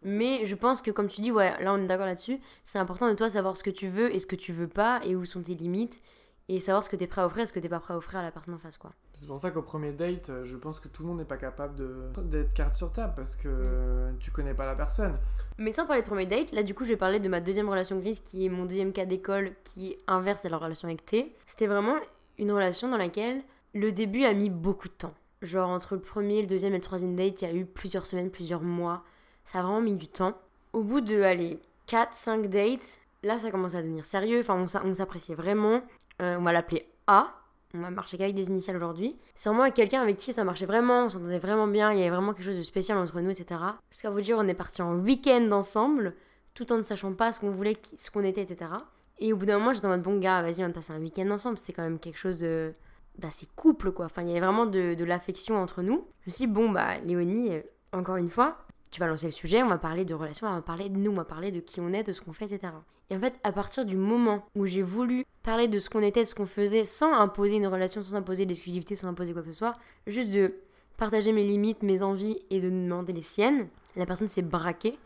Mais 0.03 0.45
je 0.45 0.55
pense 0.55 0.81
que, 0.81 0.91
comme 0.91 1.07
tu 1.07 1.21
dis, 1.21 1.31
ouais, 1.31 1.61
là 1.63 1.73
on 1.73 1.77
est 1.77 1.87
d'accord 1.87 2.05
là-dessus, 2.05 2.39
c'est 2.63 2.77
important 2.77 3.09
de 3.09 3.15
toi 3.15 3.29
savoir 3.29 3.57
ce 3.57 3.63
que 3.63 3.69
tu 3.69 3.87
veux 3.87 4.13
et 4.13 4.19
ce 4.19 4.27
que 4.27 4.35
tu 4.35 4.51
veux 4.51 4.67
pas 4.67 5.01
et 5.03 5.15
où 5.15 5.25
sont 5.25 5.41
tes 5.41 5.55
limites 5.55 5.99
et 6.47 6.59
savoir 6.59 6.83
ce 6.83 6.89
que 6.89 6.95
t'es 6.95 7.07
prêt 7.07 7.21
à 7.21 7.25
offrir 7.25 7.43
et 7.43 7.47
ce 7.47 7.53
que 7.53 7.59
t'es 7.59 7.69
pas 7.69 7.79
prêt 7.79 7.95
à 7.95 7.97
offrir 7.97 8.19
à 8.19 8.23
la 8.23 8.31
personne 8.31 8.53
en 8.53 8.59
face, 8.59 8.77
quoi. 8.77 8.91
C'est 9.13 9.27
pour 9.27 9.39
ça 9.39 9.49
qu'au 9.49 9.61
premier 9.61 9.93
date, 9.93 10.29
euh, 10.29 10.45
je 10.45 10.55
pense 10.57 10.79
que 10.79 10.89
tout 10.89 11.01
le 11.01 11.07
monde 11.07 11.17
n'est 11.19 11.25
pas 11.25 11.37
capable 11.37 11.75
de 11.75 12.11
d'être 12.23 12.53
carte 12.53 12.75
sur 12.75 12.91
table 12.91 13.13
parce 13.15 13.35
que 13.35 13.47
euh, 13.47 14.11
tu 14.19 14.29
connais 14.29 14.53
pas 14.53 14.65
la 14.65 14.75
personne. 14.75 15.17
Mais 15.57 15.71
sans 15.71 15.85
parler 15.85 16.01
de 16.01 16.07
premier 16.07 16.25
date, 16.25 16.51
là 16.51 16.63
du 16.63 16.75
coup 16.75 16.83
je 16.83 16.89
vais 16.89 16.97
parler 16.97 17.19
de 17.19 17.29
ma 17.29 17.39
deuxième 17.39 17.69
relation 17.69 17.97
grise 17.97 18.19
qui 18.19 18.45
est 18.45 18.49
mon 18.49 18.65
deuxième 18.65 18.91
cas 18.91 19.05
d'école 19.05 19.53
qui 19.63 19.97
inverse 20.07 20.45
à 20.45 20.49
la 20.49 20.57
relation 20.57 20.87
avec 20.87 21.05
T. 21.05 21.33
C'était 21.47 21.67
vraiment 21.67 21.95
une 22.37 22.51
relation 22.51 22.89
dans 22.89 22.97
laquelle 22.97 23.41
le 23.75 23.91
début 23.91 24.23
a 24.23 24.33
mis 24.33 24.49
beaucoup 24.49 24.87
de 24.87 24.93
temps. 24.93 25.13
Genre 25.43 25.69
entre 25.69 25.93
le 25.95 26.01
premier, 26.01 26.41
le 26.41 26.47
deuxième 26.47 26.73
et 26.73 26.77
le 26.77 26.81
troisième 26.83 27.15
date, 27.15 27.41
il 27.41 27.47
y 27.47 27.51
a 27.51 27.53
eu 27.53 27.65
plusieurs 27.65 28.05
semaines, 28.07 28.31
plusieurs 28.31 28.61
mois. 28.63 29.03
Ça 29.43 29.59
a 29.59 29.61
vraiment 29.61 29.81
mis 29.81 29.93
du 29.93 30.07
temps. 30.07 30.33
Au 30.73 30.81
bout 30.81 31.01
de, 31.01 31.21
allez, 31.21 31.59
4-5 31.87 32.47
dates, 32.47 32.99
là 33.21 33.37
ça 33.37 33.51
commence 33.51 33.75
à 33.75 33.81
devenir 33.81 34.05
sérieux. 34.05 34.39
Enfin, 34.39 34.55
on 34.55 34.67
s'a- 34.67 34.83
on 34.85 34.95
s'appréciait 34.95 35.35
vraiment. 35.35 35.81
Euh, 36.21 36.37
on 36.39 36.43
va 36.43 36.51
l'appeler 36.53 36.87
A. 37.07 37.31
On 37.73 37.79
va 37.81 37.89
marcher 37.89 38.17
qu'avec 38.17 38.33
des 38.35 38.47
initiales 38.47 38.77
aujourd'hui. 38.77 39.17
C'est 39.35 39.49
vraiment 39.49 39.69
quelqu'un 39.69 40.01
avec 40.01 40.15
qui 40.15 40.31
ça 40.31 40.45
marchait 40.45 40.65
vraiment, 40.65 41.05
on 41.05 41.09
s'entendait 41.09 41.39
vraiment 41.39 41.67
bien, 41.67 41.91
il 41.91 41.99
y 41.99 42.01
avait 42.03 42.15
vraiment 42.15 42.33
quelque 42.33 42.45
chose 42.45 42.57
de 42.57 42.61
spécial 42.63 42.97
entre 42.97 43.19
nous, 43.19 43.29
etc. 43.29 43.59
Jusqu'à 43.91 44.09
vous 44.09 44.21
dire, 44.21 44.37
on 44.39 44.47
est 44.47 44.53
partis 44.53 44.81
en 44.81 44.95
week-end 44.95 45.51
ensemble, 45.51 46.15
tout 46.53 46.71
en 46.71 46.77
ne 46.77 46.83
sachant 46.83 47.13
pas 47.13 47.33
ce 47.33 47.41
qu'on 47.41 47.51
voulait, 47.51 47.75
ce 47.97 48.09
qu'on 48.09 48.23
était, 48.23 48.43
etc. 48.43 48.71
Et 49.19 49.33
au 49.33 49.35
bout 49.35 49.45
d'un 49.45 49.59
moment, 49.59 49.73
j'étais 49.73 49.87
en 49.87 49.89
mode, 49.89 50.03
bon 50.03 50.17
gars, 50.19 50.41
vas-y, 50.41 50.63
on 50.63 50.67
va 50.67 50.73
passer 50.73 50.93
un 50.93 50.99
week-end 51.01 51.29
ensemble. 51.31 51.57
C'était 51.57 51.73
quand 51.73 51.83
même 51.83 51.99
quelque 51.99 52.17
chose 52.17 52.39
de- 52.39 52.73
d'assez 53.19 53.47
couple, 53.55 53.91
quoi. 53.91 54.05
Enfin, 54.05 54.21
il 54.21 54.29
y 54.29 54.31
avait 54.31 54.45
vraiment 54.45 54.65
de, 54.65 55.03
l'affection 55.03 55.55
entre 55.55 55.81
nous. 55.81 56.05
Je 56.21 56.29
me 56.29 56.31
suis 56.31 56.45
dit, 56.45 56.51
bon, 56.51 56.69
bah, 56.69 56.97
Léonie, 56.99 57.51
euh, 57.51 57.61
encore 57.91 58.17
une 58.17 58.29
fois, 58.29 58.57
tu 58.91 58.99
vas 58.99 59.07
lancer 59.07 59.25
le 59.25 59.31
sujet, 59.31 59.63
on 59.63 59.67
va 59.67 59.77
parler 59.77 60.05
de 60.05 60.13
relations, 60.13 60.47
on 60.47 60.53
va 60.53 60.61
parler 60.61 60.89
de 60.89 60.97
nous, 60.97 61.11
on 61.11 61.15
va 61.15 61.25
parler 61.25 61.51
de 61.51 61.59
qui 61.59 61.81
on 61.81 61.89
est, 61.93 62.03
de 62.03 62.13
ce 62.13 62.21
qu'on 62.21 62.33
fait, 62.33 62.45
etc. 62.45 62.73
Et 63.09 63.15
en 63.15 63.19
fait, 63.19 63.35
à 63.43 63.51
partir 63.51 63.85
du 63.85 63.97
moment 63.97 64.45
où 64.55 64.65
j'ai 64.65 64.81
voulu 64.81 65.25
parler 65.43 65.67
de 65.67 65.79
ce 65.79 65.89
qu'on 65.89 66.01
était, 66.01 66.23
de 66.23 66.27
ce 66.27 66.35
qu'on 66.35 66.45
faisait, 66.45 66.85
sans 66.85 67.13
imposer 67.13 67.57
une 67.57 67.67
relation, 67.67 68.01
sans 68.01 68.15
imposer 68.15 68.45
l'exclusivité, 68.45 68.95
sans 68.95 69.07
imposer 69.07 69.33
quoi 69.33 69.43
que 69.43 69.51
ce 69.51 69.57
soit, 69.57 69.73
juste 70.07 70.29
de 70.29 70.55
partager 70.97 71.31
mes 71.31 71.45
limites, 71.45 71.83
mes 71.83 72.01
envies 72.01 72.39
et 72.49 72.59
de 72.59 72.69
demander 72.69 73.13
les 73.13 73.21
siennes, 73.21 73.67
la 73.95 74.05
personne 74.05 74.29
s'est 74.29 74.41
braquée 74.41 74.97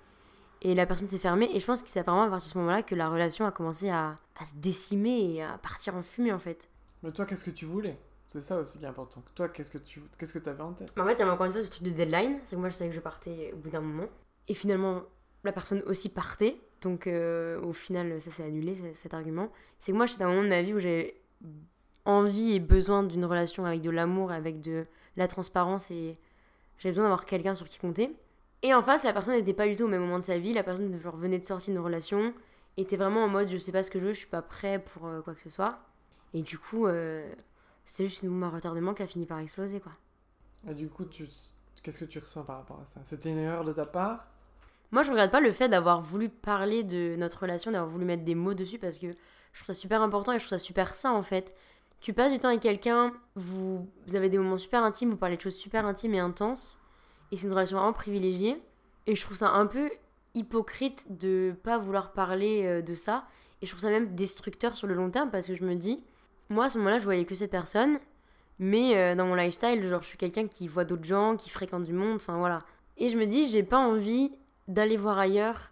et 0.61 0.75
la 0.75 0.85
personne 0.85 1.09
s'est 1.09 1.17
fermée. 1.17 1.49
Et 1.53 1.59
je 1.59 1.65
pense 1.65 1.83
que 1.83 1.89
c'est 1.89 2.01
vraiment 2.01 2.23
à 2.23 2.29
partir 2.29 2.47
de 2.47 2.53
ce 2.53 2.57
moment-là 2.59 2.83
que 2.83 2.95
la 2.95 3.09
relation 3.09 3.45
a 3.45 3.51
commencé 3.51 3.89
à, 3.89 4.15
à 4.39 4.45
se 4.45 4.55
décimer 4.55 5.33
et 5.33 5.43
à 5.43 5.57
partir 5.57 5.95
en 5.95 6.01
fumée 6.01 6.31
en 6.31 6.39
fait. 6.39 6.69
Mais 7.03 7.11
toi, 7.11 7.25
qu'est-ce 7.25 7.43
que 7.43 7.51
tu 7.51 7.65
voulais? 7.65 7.97
C'est 8.27 8.41
ça 8.41 8.59
aussi 8.59 8.77
qui 8.77 8.85
est 8.85 8.87
important. 8.87 9.23
Toi, 9.33 9.49
qu'est-ce 9.49 9.71
que 9.71 9.79
tu 9.79 10.01
qu'est-ce 10.17 10.33
que 10.37 10.49
avais 10.49 10.61
en 10.61 10.73
tête? 10.73 10.91
En 10.99 11.05
fait, 11.05 11.13
il 11.13 11.19
y 11.19 11.21
avait 11.23 11.31
encore 11.31 11.47
une 11.47 11.51
fois 11.51 11.63
ce 11.63 11.69
truc 11.69 11.83
de 11.83 11.91
deadline. 11.91 12.39
C'est 12.43 12.55
que 12.55 12.59
moi, 12.59 12.69
je 12.69 12.75
savais 12.75 12.91
que 12.91 12.95
je 12.95 13.01
partais 13.01 13.51
au 13.53 13.57
bout 13.57 13.71
d'un 13.71 13.81
moment. 13.81 14.07
Et 14.47 14.53
finalement, 14.53 15.01
la 15.43 15.51
personne 15.51 15.81
aussi 15.87 16.09
partait. 16.09 16.55
Donc, 16.81 17.07
euh, 17.07 17.59
au 17.61 17.73
final, 17.73 18.21
ça 18.21 18.29
s'est 18.29 18.43
annulé, 18.43 18.75
cet 18.93 19.13
argument. 19.13 19.51
C'est 19.79 19.91
que 19.91 19.97
moi, 19.97 20.05
j'étais 20.05 20.23
à 20.23 20.27
un 20.27 20.29
moment 20.29 20.43
de 20.43 20.49
ma 20.49 20.61
vie 20.61 20.73
où 20.73 20.79
j'avais 20.79 21.15
envie 22.05 22.53
et 22.53 22.59
besoin 22.59 23.03
d'une 23.03 23.25
relation 23.25 23.65
avec 23.65 23.81
de 23.81 23.89
l'amour, 23.89 24.31
avec 24.31 24.61
de 24.61 24.85
la 25.17 25.27
transparence. 25.27 25.89
Et 25.89 26.17
j'avais 26.77 26.93
besoin 26.93 27.05
d'avoir 27.05 27.25
quelqu'un 27.25 27.55
sur 27.55 27.67
qui 27.67 27.79
compter. 27.79 28.15
Et 28.61 28.73
en 28.75 28.83
face, 28.83 29.03
la 29.03 29.13
personne 29.13 29.35
n'était 29.35 29.53
pas 29.53 29.67
du 29.67 29.75
tout 29.75 29.85
au 29.85 29.87
même 29.87 30.01
moment 30.01 30.19
de 30.19 30.23
sa 30.23 30.37
vie. 30.37 30.53
La 30.53 30.63
personne 30.63 30.99
genre, 30.99 31.17
venait 31.17 31.39
de 31.39 31.45
sortir 31.45 31.73
d'une 31.73 31.83
relation. 31.83 32.33
Était 32.77 32.95
vraiment 32.95 33.23
en 33.23 33.27
mode 33.27 33.49
je 33.49 33.57
sais 33.57 33.71
pas 33.71 33.83
ce 33.83 33.89
que 33.89 33.99
je 33.99 34.05
veux, 34.05 34.13
je 34.13 34.19
suis 34.19 34.27
pas 34.27 34.41
prêt 34.41 34.79
pour 34.79 35.07
euh, 35.07 35.21
quoi 35.21 35.33
que 35.33 35.41
ce 35.41 35.49
soit. 35.49 35.79
Et 36.33 36.43
du 36.43 36.57
coup, 36.57 36.85
euh, 36.85 37.29
c'est 37.85 38.03
juste 38.05 38.23
une 38.23 38.29
bombe 38.29 38.43
à 38.43 38.49
retardement 38.49 38.93
qui 38.93 39.03
a 39.03 39.07
fini 39.07 39.25
par 39.25 39.39
exploser, 39.39 39.79
quoi. 39.79 39.91
Et 40.67 40.73
du 40.73 40.89
coup, 40.89 41.05
tu 41.05 41.27
qu'est-ce 41.81 41.99
que 41.99 42.05
tu 42.05 42.19
ressens 42.19 42.43
par 42.43 42.57
rapport 42.57 42.79
à 42.81 42.85
ça? 42.85 42.99
C'était 43.05 43.29
une 43.29 43.37
erreur 43.37 43.63
de 43.63 43.73
ta 43.73 43.85
part? 43.85 44.27
Moi, 44.91 45.03
je 45.03 45.11
regrette 45.11 45.31
pas 45.31 45.39
le 45.39 45.51
fait 45.51 45.69
d'avoir 45.69 46.01
voulu 46.01 46.29
parler 46.29 46.83
de 46.83 47.15
notre 47.17 47.41
relation, 47.41 47.71
d'avoir 47.71 47.89
voulu 47.89 48.05
mettre 48.05 48.23
des 48.23 48.35
mots 48.35 48.53
dessus 48.53 48.79
parce 48.79 48.99
que 48.99 49.07
je 49.07 49.59
trouve 49.59 49.67
ça 49.67 49.73
super 49.73 50.01
important 50.01 50.33
et 50.33 50.39
je 50.39 50.45
trouve 50.45 50.57
ça 50.57 50.63
super 50.63 50.95
sain 50.95 51.11
en 51.11 51.23
fait. 51.23 51.55
Tu 52.01 52.13
passes 52.13 52.31
du 52.31 52.39
temps 52.39 52.47
avec 52.47 52.61
quelqu'un, 52.61 53.13
vous, 53.35 53.87
vous 54.07 54.15
avez 54.15 54.29
des 54.29 54.37
moments 54.37 54.57
super 54.57 54.83
intimes, 54.83 55.11
vous 55.11 55.17
parlez 55.17 55.35
de 55.35 55.41
choses 55.41 55.55
super 55.55 55.85
intimes 55.85 56.13
et 56.13 56.19
intenses, 56.19 56.79
et 57.31 57.37
c'est 57.37 57.47
une 57.47 57.53
relation 57.53 57.77
vraiment 57.77 57.93
privilégiée. 57.93 58.61
Et 59.05 59.15
je 59.15 59.21
trouve 59.21 59.37
ça 59.37 59.51
un 59.51 59.65
peu 59.65 59.89
hypocrite 60.33 61.17
de 61.17 61.53
pas 61.63 61.77
vouloir 61.77 62.13
parler 62.13 62.65
euh, 62.65 62.81
de 62.81 62.93
ça. 62.93 63.25
Et 63.61 63.65
je 63.65 63.71
trouve 63.71 63.81
ça 63.81 63.89
même 63.89 64.15
destructeur 64.15 64.75
sur 64.75 64.87
le 64.87 64.93
long 64.93 65.09
terme 65.09 65.29
parce 65.31 65.47
que 65.47 65.55
je 65.55 65.63
me 65.63 65.75
dis, 65.75 66.03
moi 66.49 66.65
à 66.65 66.69
ce 66.69 66.77
moment-là, 66.77 66.99
je 66.99 67.03
voyais 67.03 67.25
que 67.25 67.35
cette 67.35 67.51
personne, 67.51 67.99
mais 68.59 68.97
euh, 68.97 69.15
dans 69.15 69.25
mon 69.25 69.35
lifestyle, 69.35 69.83
genre 69.83 70.01
je 70.01 70.07
suis 70.07 70.17
quelqu'un 70.17 70.47
qui 70.47 70.67
voit 70.67 70.85
d'autres 70.85 71.03
gens, 71.03 71.37
qui 71.37 71.49
fréquente 71.49 71.83
du 71.83 71.93
monde, 71.93 72.15
enfin 72.15 72.37
voilà. 72.37 72.63
Et 72.97 73.09
je 73.09 73.17
me 73.17 73.25
dis, 73.25 73.47
j'ai 73.47 73.63
pas 73.63 73.77
envie 73.77 74.31
d'aller 74.67 74.97
voir 74.97 75.17
ailleurs 75.17 75.71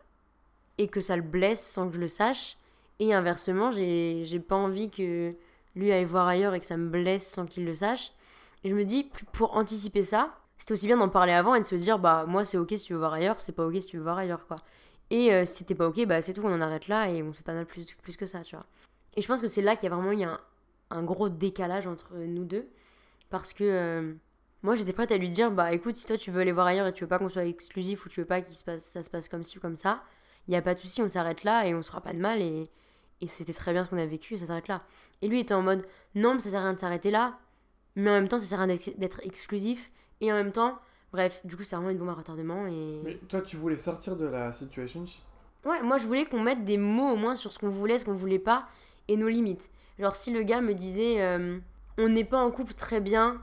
et 0.78 0.88
que 0.88 1.02
ça 1.02 1.16
le 1.16 1.22
blesse 1.22 1.62
sans 1.62 1.90
que 1.90 1.96
je 1.96 2.00
le 2.00 2.08
sache. 2.08 2.58
Et 3.00 3.14
inversement, 3.14 3.72
j'ai 3.72 4.40
pas 4.48 4.56
envie 4.56 4.90
que 4.90 5.34
lui 5.76 5.92
aille 5.92 6.06
voir 6.06 6.28
ailleurs 6.28 6.54
et 6.54 6.60
que 6.60 6.66
ça 6.66 6.78
me 6.78 6.90
blesse 6.90 7.28
sans 7.28 7.46
qu'il 7.46 7.66
le 7.66 7.76
sache. 7.76 8.12
Et 8.64 8.70
je 8.70 8.76
me 8.76 8.86
dis, 8.86 9.10
pour 9.34 9.56
anticiper 9.56 10.04
ça, 10.04 10.36
c'est 10.58 10.72
aussi 10.72 10.88
bien 10.88 10.98
d'en 10.98 11.10
parler 11.10 11.34
avant 11.34 11.54
et 11.54 11.62
de 11.62 11.66
se 11.66 11.76
dire, 11.76 12.00
bah 12.00 12.26
moi 12.28 12.44
c'est 12.44 12.58
ok 12.58 12.70
si 12.70 12.86
tu 12.86 12.94
veux 12.94 13.00
voir 13.00 13.14
ailleurs, 13.14 13.40
c'est 13.40 13.52
pas 13.52 13.66
ok 13.66 13.76
si 13.76 13.88
tu 13.88 13.98
veux 13.98 14.04
voir 14.04 14.18
ailleurs 14.18 14.48
quoi. 14.48 14.58
Et 15.10 15.32
euh, 15.32 15.46
si 15.46 15.64
t'es 15.64 15.76
pas 15.76 15.88
ok, 15.88 16.06
bah 16.06 16.22
c'est 16.22 16.34
tout, 16.34 16.42
on 16.44 16.52
en 16.52 16.62
arrête 16.62 16.88
là 16.88 17.10
et 17.10 17.22
on 17.22 17.34
se 17.34 17.44
pas 17.44 17.54
mal 17.54 17.66
plus, 17.66 17.86
plus 18.02 18.18
que 18.18 18.26
ça, 18.26 18.42
tu 18.42 18.56
vois. 18.56 18.66
Et 19.16 19.22
je 19.22 19.28
pense 19.28 19.42
que 19.42 19.48
c'est 19.48 19.62
là 19.62 19.76
qu'il 19.76 19.90
y 19.90 19.92
a 19.92 19.96
vraiment 19.96 20.12
eu 20.12 20.24
un, 20.24 20.40
un 20.90 21.04
gros 21.04 21.30
décalage 21.30 21.88
entre 21.88 22.16
nous 22.16 22.46
deux. 22.46 22.68
Parce 23.30 23.54
que 23.54 23.64
euh, 23.64 24.14
moi 24.64 24.76
j'étais 24.76 24.94
prête 24.94 25.12
à 25.12 25.18
lui 25.18 25.30
dire, 25.30 25.52
bah 25.52 25.74
écoute, 25.74 25.96
si 25.96 26.08
toi 26.08 26.18
tu 26.18 26.32
veux 26.32 26.42
aller 26.42 26.52
voir 26.52 26.68
ailleurs 26.68 26.88
et 26.88 26.94
tu 26.94 27.04
veux 27.04 27.10
pas 27.10 27.20
qu'on 27.20 27.30
soit 27.30 27.46
exclusif 27.46 28.06
ou 28.06 28.10
tu 28.10 28.22
veux 28.22 28.26
pas 28.26 28.42
que 28.42 28.50
ça 28.52 29.04
se 29.04 29.10
passe 29.10 29.30
comme 29.30 29.44
ci 29.44 29.58
ou 29.58 29.62
comme 29.62 29.76
ça, 29.76 30.02
il 30.48 30.54
y 30.54 30.58
a 30.58 30.62
pas 30.62 30.74
de 30.74 30.80
souci, 30.80 31.02
on 31.02 31.08
s'arrête 31.08 31.44
là 31.44 31.68
et 31.68 31.76
on 31.76 31.82
se 31.82 31.90
fera 31.90 32.02
pas 32.02 32.14
de 32.14 32.20
mal 32.20 32.42
et, 32.42 32.64
et 33.20 33.28
c'était 33.28 33.54
très 33.54 33.74
bien 33.74 33.84
ce 33.84 33.90
qu'on 33.90 33.98
a 33.98 34.06
vécu 34.06 34.36
et 34.36 34.38
ça 34.38 34.46
s'arrête 34.46 34.70
là. 34.70 34.82
Et 35.22 35.28
lui 35.28 35.42
était 35.42 35.54
en 35.54 35.62
mode, 35.62 35.86
non, 36.16 36.36
mais 36.36 36.40
ça 36.40 36.52
sert 36.52 36.62
à 36.62 36.64
rien 36.64 36.74
de 36.74 36.80
s'arrêter 36.80 37.12
là, 37.12 37.38
mais 37.96 38.10
en 38.10 38.14
même 38.14 38.28
temps 38.30 38.40
ça 38.40 38.46
sert 38.46 38.62
à 38.62 38.64
rien 38.64 38.78
d'être 38.98 39.20
exclusif 39.26 39.92
et 40.22 40.32
en 40.32 40.36
même 40.36 40.54
temps, 40.54 40.80
bref, 41.12 41.42
du 41.44 41.58
coup 41.58 41.64
c'est 41.64 41.76
vraiment 41.76 41.92
une 41.92 41.98
bombe 41.98 42.10
à 42.10 42.14
retardement 42.14 42.66
et... 42.68 43.02
Mais 43.04 43.16
toi, 43.28 43.42
tu 43.42 43.58
voulais 43.58 43.76
sortir 43.76 44.16
de 44.16 44.26
la 44.26 44.54
situationship. 44.54 45.22
Ouais, 45.66 45.82
moi 45.82 45.98
je 45.98 46.08
voulais 46.08 46.26
qu'on 46.26 46.40
mette 46.40 46.64
des 46.64 46.78
mots 46.78 47.12
au 47.12 47.18
moins 47.18 47.36
sur 47.36 47.52
ce 47.52 47.60
qu'on 47.60 47.70
voulait, 47.70 48.00
ce 48.00 48.06
qu'on 48.06 48.14
voulait 48.14 48.40
pas 48.40 48.70
et 49.10 49.18
nos 49.18 49.28
limites. 49.28 49.70
Genre 50.00 50.16
si 50.16 50.32
le 50.32 50.44
gars 50.44 50.62
me 50.62 50.74
disait 50.74 51.22
euh, 51.22 51.60
on 51.98 52.10
n'est 52.10 52.24
pas 52.24 52.44
en 52.44 52.52
couple 52.52 52.74
très 52.74 53.00
bien, 53.00 53.42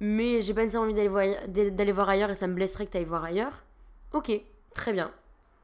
mais 0.00 0.42
j'ai 0.42 0.54
pas 0.54 0.62
nécessairement 0.62 0.86
envie 0.86 0.94
d'aller 0.94 1.92
voir, 1.92 2.08
ailleurs 2.08 2.30
et 2.30 2.34
ça 2.34 2.46
me 2.46 2.54
blesserait 2.54 2.86
que 2.86 2.92
t'ailles 2.92 3.04
voir 3.04 3.24
ailleurs, 3.24 3.64
ok, 4.12 4.32
très 4.74 4.92
bien. 4.92 5.10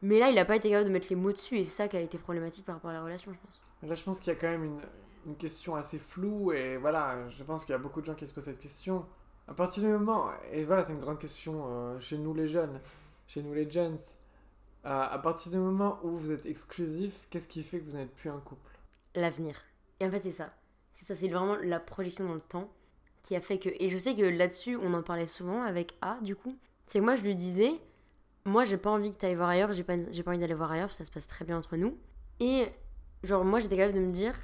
Mais 0.02 0.18
là 0.18 0.30
il 0.30 0.38
a 0.38 0.44
pas 0.44 0.56
été 0.56 0.68
capable 0.68 0.88
de 0.88 0.92
mettre 0.92 1.08
les 1.10 1.16
mots 1.16 1.32
dessus 1.32 1.58
et 1.58 1.64
c'est 1.64 1.76
ça 1.76 1.88
qui 1.88 1.96
a 1.96 2.00
été 2.00 2.18
problématique 2.18 2.64
par 2.64 2.76
rapport 2.76 2.90
à 2.90 2.94
la 2.94 3.02
relation, 3.02 3.32
je 3.32 3.38
pense. 3.38 3.62
Là, 3.82 3.94
je 3.94 4.02
pense 4.02 4.18
qu'il 4.18 4.32
y 4.32 4.36
a 4.36 4.38
quand 4.38 4.48
même 4.48 4.64
une, 4.64 4.80
une 5.26 5.36
question 5.36 5.76
assez 5.76 5.98
floue 5.98 6.52
et 6.52 6.76
voilà, 6.76 7.28
je 7.30 7.42
pense 7.44 7.64
qu'il 7.64 7.72
y 7.72 7.76
a 7.76 7.78
beaucoup 7.78 8.00
de 8.00 8.06
gens 8.06 8.14
qui 8.14 8.26
se 8.26 8.32
posent 8.32 8.44
cette 8.44 8.58
question. 8.60 9.06
À 9.46 9.54
partir 9.54 9.82
du 9.82 9.88
moment, 9.88 10.30
et 10.52 10.64
voilà, 10.64 10.84
c'est 10.84 10.92
une 10.92 11.00
grande 11.00 11.18
question 11.18 11.64
euh, 11.68 12.00
chez 12.00 12.18
nous 12.18 12.34
les 12.34 12.48
jeunes, 12.48 12.80
chez 13.26 13.42
nous 13.42 13.54
les 13.54 13.70
gens, 13.70 13.96
euh, 14.84 15.06
à 15.10 15.18
partir 15.18 15.52
du 15.52 15.58
moment 15.58 15.98
où 16.02 16.10
vous 16.10 16.32
êtes 16.32 16.46
exclusif, 16.46 17.26
qu'est-ce 17.30 17.48
qui 17.48 17.62
fait 17.62 17.80
que 17.80 17.90
vous 17.90 17.96
n'êtes 17.96 18.14
plus 18.14 18.30
un 18.30 18.40
couple? 18.40 18.78
L'avenir. 19.14 19.56
Et 20.00 20.06
en 20.06 20.10
fait 20.10 20.22
c'est 20.22 20.32
ça. 20.32 20.50
C'est 20.94 21.06
ça, 21.06 21.14
c'est 21.14 21.28
vraiment 21.28 21.56
la 21.62 21.78
projection 21.78 22.26
dans 22.26 22.34
le 22.34 22.40
temps 22.40 22.70
qui 23.22 23.36
a 23.36 23.40
fait 23.40 23.58
que... 23.58 23.68
Et 23.78 23.88
je 23.88 23.98
sais 23.98 24.16
que 24.16 24.22
là-dessus 24.22 24.76
on 24.76 24.94
en 24.94 25.02
parlait 25.02 25.26
souvent 25.26 25.62
avec 25.62 25.94
A 26.00 26.18
du 26.22 26.34
coup. 26.34 26.56
C'est 26.86 26.98
que 27.00 27.04
moi 27.04 27.16
je 27.16 27.22
lui 27.22 27.36
disais, 27.36 27.72
moi 28.44 28.64
j'ai 28.64 28.78
pas 28.78 28.90
envie 28.90 29.12
que 29.12 29.18
t'ailles 29.18 29.34
voir 29.34 29.50
ailleurs, 29.50 29.72
j'ai 29.72 29.84
pas, 29.84 29.94
j'ai 30.10 30.22
pas 30.22 30.30
envie 30.30 30.40
d'aller 30.40 30.54
voir 30.54 30.72
ailleurs, 30.72 30.86
parce 30.86 30.98
que 30.98 31.04
ça 31.04 31.08
se 31.08 31.12
passe 31.12 31.26
très 31.26 31.44
bien 31.44 31.56
entre 31.56 31.76
nous. 31.76 31.96
Et 32.40 32.66
genre 33.22 33.44
moi 33.44 33.60
j'étais 33.60 33.76
capable 33.76 33.96
de 33.98 34.04
me 34.04 34.12
dire, 34.12 34.34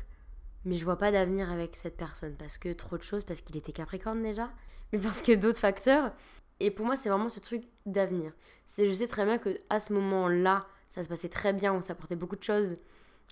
mais 0.64 0.76
je 0.76 0.84
vois 0.84 0.98
pas 0.98 1.10
d'avenir 1.10 1.50
avec 1.50 1.76
cette 1.76 1.96
personne, 1.96 2.34
parce 2.36 2.58
que 2.58 2.72
trop 2.72 2.98
de 2.98 3.02
choses, 3.02 3.24
parce 3.24 3.40
qu'il 3.40 3.56
était 3.56 3.72
Capricorne 3.72 4.22
déjà, 4.22 4.50
mais 4.92 4.98
parce 4.98 5.22
que 5.22 5.32
d'autres 5.32 5.58
facteurs. 5.58 6.12
Et 6.60 6.70
pour 6.70 6.86
moi 6.86 6.96
c'est 6.96 7.08
vraiment 7.08 7.28
ce 7.28 7.40
truc 7.40 7.64
d'avenir. 7.86 8.32
C'est, 8.66 8.86
je 8.86 8.92
sais 8.92 9.08
très 9.08 9.24
bien 9.24 9.38
que 9.38 9.58
à 9.70 9.80
ce 9.80 9.92
moment-là, 9.92 10.66
ça 10.88 11.02
se 11.02 11.08
passait 11.08 11.28
très 11.28 11.52
bien, 11.52 11.72
on 11.72 11.80
s'apportait 11.80 12.16
beaucoup 12.16 12.36
de 12.36 12.42
choses, 12.42 12.76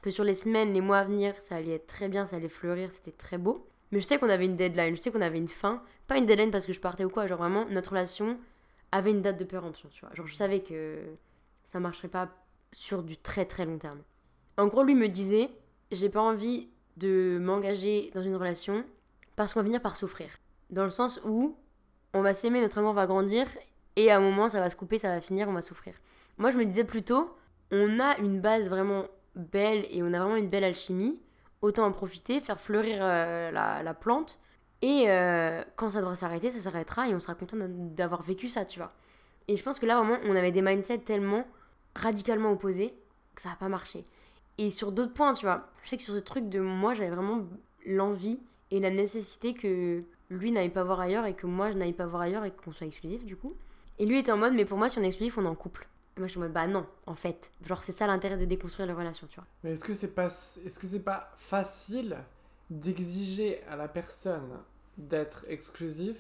que 0.01 0.11
sur 0.11 0.25
les 0.25 0.35
semaines, 0.35 0.73
les 0.73 0.81
mois 0.81 0.99
à 0.99 1.05
venir, 1.05 1.39
ça 1.41 1.57
allait 1.57 1.75
être 1.75 1.87
très 1.87 2.09
bien, 2.09 2.27
ça 2.27 2.37
allait 2.37 2.49
fleurir, 2.49 2.91
c'était 2.93 3.13
très 3.13 3.39
beau. 3.39 3.67
Mais 3.91 4.01
je 4.01 4.07
sais 4.07 4.19
qu'on 4.19 4.29
avait 4.29 4.47
une 4.47 4.57
deadline, 4.57 4.97
je 4.97 5.01
sais 5.01 5.11
qu'on 5.11 5.21
avait 5.21 5.39
une 5.39 5.49
fin, 5.49 5.83
pas 6.09 6.17
une 6.17 6.27
deadline 6.27 6.51
parce 6.51 6.67
que 6.67 6.73
je 6.73 6.81
partais 6.81 7.05
ou 7.05 7.11
quoi, 7.11 7.27
genre 7.27 7.39
vraiment 7.39 7.67
notre 7.67 7.91
relation 7.91 8.39
avait 8.91 9.11
une 9.11 9.23
date 9.23 9.39
de 9.39 9.45
péremption, 9.45 9.89
tu 9.93 10.01
vois. 10.01 10.15
Genre 10.15 10.27
je 10.27 10.35
savais 10.35 10.61
que 10.61 10.99
ça 11.65 11.79
marcherait 11.79 12.09
pas 12.09 12.29
sur 12.73 13.03
du 13.03 13.17
très 13.17 13.45
très 13.45 13.65
long 13.65 13.79
terme. 13.79 14.03
En 14.57 14.67
gros, 14.67 14.83
lui 14.83 14.95
me 14.95 15.09
disait, 15.09 15.51
j'ai 15.91 16.09
pas 16.09 16.23
envie 16.23 16.69
de 16.97 17.39
m'engager 17.41 18.11
dans 18.15 18.23
une 18.23 18.37
relation 18.37 18.85
parce 19.37 19.55
qu'on 19.55 19.61
va 19.61 19.67
finir 19.67 19.81
par 19.81 19.97
souffrir. 19.97 20.29
Dans 20.71 20.85
le 20.85 20.91
sens 20.91 21.21
où 21.25 21.57
on 22.15 22.23
va 22.23 22.35
s'aimer, 22.35 22.61
notre 22.61 22.79
amour 22.79 22.93
va 22.93 23.07
grandir 23.07 23.47
et 23.97 24.11
à 24.11 24.17
un 24.17 24.21
moment 24.21 24.49
ça 24.49 24.61
va 24.61 24.71
se 24.71 24.77
couper, 24.77 24.99
ça 24.99 25.09
va 25.09 25.21
finir, 25.21 25.49
on 25.49 25.53
va 25.53 25.63
souffrir. 25.63 25.95
Moi 26.39 26.51
je 26.51 26.59
me 26.59 26.65
disais 26.65 26.85
plutôt, 26.85 27.35
on 27.71 28.01
a 28.01 28.19
une 28.19 28.41
base 28.41 28.69
vraiment 28.69 29.05
belle 29.35 29.87
et 29.91 30.03
on 30.03 30.13
a 30.13 30.19
vraiment 30.19 30.37
une 30.37 30.49
belle 30.49 30.65
alchimie, 30.65 31.21
autant 31.61 31.85
en 31.85 31.93
profiter, 31.93 32.41
faire 32.41 32.61
fleurir 32.61 32.99
euh, 33.01 33.51
la, 33.51 33.83
la 33.83 33.95
plante 33.95 34.39
et 34.83 35.05
euh, 35.07 35.63
quand 35.77 35.91
ça 35.91 36.01
devra 36.01 36.17
s'arrêter, 36.17 36.51
ça 36.51 36.61
s'arrêtera 36.61 37.09
et 37.09 37.15
on 37.15 37.21
sera 37.21 37.37
content 37.37 37.57
d'avoir 37.61 38.23
vécu 38.23 38.49
ça, 38.49 38.65
tu 38.65 38.81
vois. 38.81 38.91
Et 39.47 39.57
je 39.57 39.63
pense 39.63 39.79
que 39.79 39.87
là, 39.87 39.97
vraiment, 39.97 40.19
on 40.25 40.35
avait 40.35 40.51
des 40.51 40.61
mindsets 40.61 40.99
tellement 40.99 41.47
radicalement 41.95 42.51
opposés 42.51 42.93
que 43.37 43.43
ça 43.43 43.51
n'a 43.51 43.55
pas 43.55 43.69
marché. 43.69 44.03
Et 44.59 44.71
sur 44.71 44.91
d'autres 44.91 45.15
points, 45.15 45.35
tu 45.35 45.47
vois, 45.47 45.69
je 45.85 45.91
sais 45.91 45.97
que 45.97 46.03
sur 46.03 46.15
ce 46.15 46.19
truc 46.19 46.49
de 46.49 46.59
moi, 46.59 46.95
j'avais 46.95 47.15
vraiment 47.15 47.45
l'envie 47.87 48.41
et 48.73 48.81
la 48.81 48.91
nécessité 48.91 49.55
que 49.55 50.03
lui 50.31 50.51
n'aille 50.51 50.71
pas 50.71 50.85
voir 50.85 51.01
ailleurs 51.01 51.27
et 51.27 51.35
que 51.35 51.47
moi 51.47 51.71
je 51.71 51.77
n'aille 51.77 51.93
pas 51.93 52.07
voir 52.07 52.23
ailleurs 52.23 52.45
et 52.45 52.51
qu'on 52.51 52.73
soit 52.73 52.87
exclusif 52.87 53.25
du 53.25 53.37
coup. 53.37 53.55
Et 53.99 54.07
lui 54.07 54.19
était 54.19 54.33
en 54.33 54.37
mode, 54.37 54.55
mais 54.55 54.65
pour 54.65 54.79
moi, 54.79 54.89
si 54.89 54.99
on 54.99 55.03
est 55.03 55.07
exclusif, 55.07 55.39
on 55.39 55.45
est 55.45 55.49
en 55.49 55.55
couple. 55.55 55.87
Et 56.17 56.21
moi 56.21 56.27
je 56.27 56.33
suis 56.33 56.39
en 56.39 56.43
mode, 56.43 56.53
bah 56.53 56.67
non, 56.67 56.87
en 57.07 57.15
fait. 57.15 57.51
Genre, 57.65 57.83
c'est 57.83 57.93
ça 57.93 58.07
l'intérêt 58.07 58.37
de 58.37 58.45
déconstruire 58.45 58.87
les 58.87 58.93
relations, 58.93 59.27
tu 59.29 59.37
vois. 59.37 59.47
Mais 59.65 59.73
est-ce 59.73 59.85
que 59.85 59.95
c'est 59.95 60.09
pas, 60.15 60.27
est-ce 60.27 60.79
que 60.79 60.87
c'est 60.87 61.01
pas 61.01 61.31
facile 61.39 62.19
d'exiger 62.71 63.63
à 63.65 63.77
la 63.77 63.89
personne 63.89 64.49
d'être 64.99 65.45
exclusif 65.49 66.17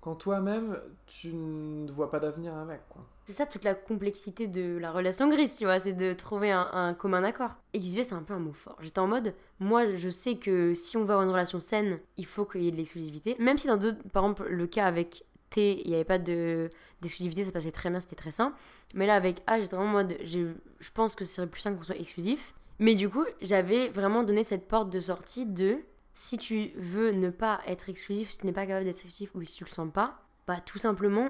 quand 0.00 0.14
toi-même 0.16 0.78
tu 1.06 1.32
ne 1.32 1.90
vois 1.90 2.10
pas 2.10 2.20
d'avenir 2.20 2.54
avec 2.54 2.86
quoi? 2.90 3.02
C'est 3.24 3.32
ça 3.32 3.46
toute 3.46 3.64
la 3.64 3.74
complexité 3.74 4.46
de 4.46 4.76
la 4.76 4.92
relation 4.92 5.30
grise, 5.30 5.56
tu 5.56 5.64
vois, 5.64 5.80
c'est 5.80 5.94
de 5.94 6.12
trouver 6.12 6.52
un, 6.52 6.68
un 6.72 6.92
commun 6.92 7.24
accord. 7.24 7.56
Exiger, 7.72 8.04
c'est 8.04 8.12
un 8.12 8.22
peu 8.22 8.34
un 8.34 8.38
mot 8.38 8.52
fort. 8.52 8.76
J'étais 8.80 8.98
en 8.98 9.06
mode, 9.06 9.34
moi 9.60 9.86
je 9.86 10.10
sais 10.10 10.36
que 10.36 10.74
si 10.74 10.98
on 10.98 11.04
veut 11.04 11.12
avoir 11.12 11.22
une 11.22 11.32
relation 11.32 11.58
saine, 11.58 12.00
il 12.18 12.26
faut 12.26 12.44
qu'il 12.44 12.62
y 12.62 12.68
ait 12.68 12.70
de 12.70 12.76
l'exclusivité. 12.76 13.34
Même 13.38 13.56
si 13.56 13.66
dans 13.66 13.78
d'autres, 13.78 14.02
par 14.12 14.24
exemple, 14.24 14.46
le 14.50 14.66
cas 14.66 14.84
avec 14.84 15.24
Il 15.56 15.88
n'y 15.88 15.94
avait 15.94 16.04
pas 16.04 16.18
de, 16.18 16.70
d'exclusivité, 17.00 17.44
ça 17.44 17.52
passait 17.52 17.72
très 17.72 17.90
bien, 17.90 18.00
c'était 18.00 18.16
très 18.16 18.30
simple. 18.30 18.56
Mais 18.94 19.06
là, 19.06 19.14
avec 19.14 19.42
A, 19.46 19.60
j'étais 19.60 19.76
vraiment 19.76 19.90
en 19.90 19.94
mode, 19.94 20.16
je, 20.24 20.52
pense 20.92 21.14
que 21.14 21.24
ce 21.24 21.34
serait 21.34 21.46
plus 21.46 21.60
simple 21.60 21.78
qu'on 21.78 21.84
soit 21.84 21.98
exclusif. 21.98 22.54
Mais 22.78 22.94
du 22.94 23.08
coup, 23.08 23.24
j'avais 23.40 23.88
vraiment 23.88 24.22
donné 24.22 24.44
cette 24.44 24.66
porte 24.66 24.90
de 24.90 25.00
sortie 25.00 25.46
de 25.46 25.78
si 26.14 26.38
tu 26.38 26.70
veux 26.76 27.12
ne 27.12 27.30
pas 27.30 27.60
être 27.66 27.88
exclusif, 27.88 28.30
si 28.30 28.38
tu 28.38 28.46
n'es 28.46 28.52
pas 28.52 28.66
capable 28.66 28.84
d'être 28.84 28.96
exclusif 29.04 29.34
ou 29.34 29.42
si 29.44 29.56
tu 29.56 29.64
le 29.64 29.70
sens 29.70 29.88
pas, 29.92 30.20
bah 30.46 30.60
tout 30.64 30.78
simplement, 30.78 31.28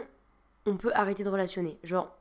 on 0.67 0.77
peut 0.77 0.91
arrêter 0.95 1.25
de 1.25 1.29
relationner. 1.29 1.79
Genre, 1.83 2.15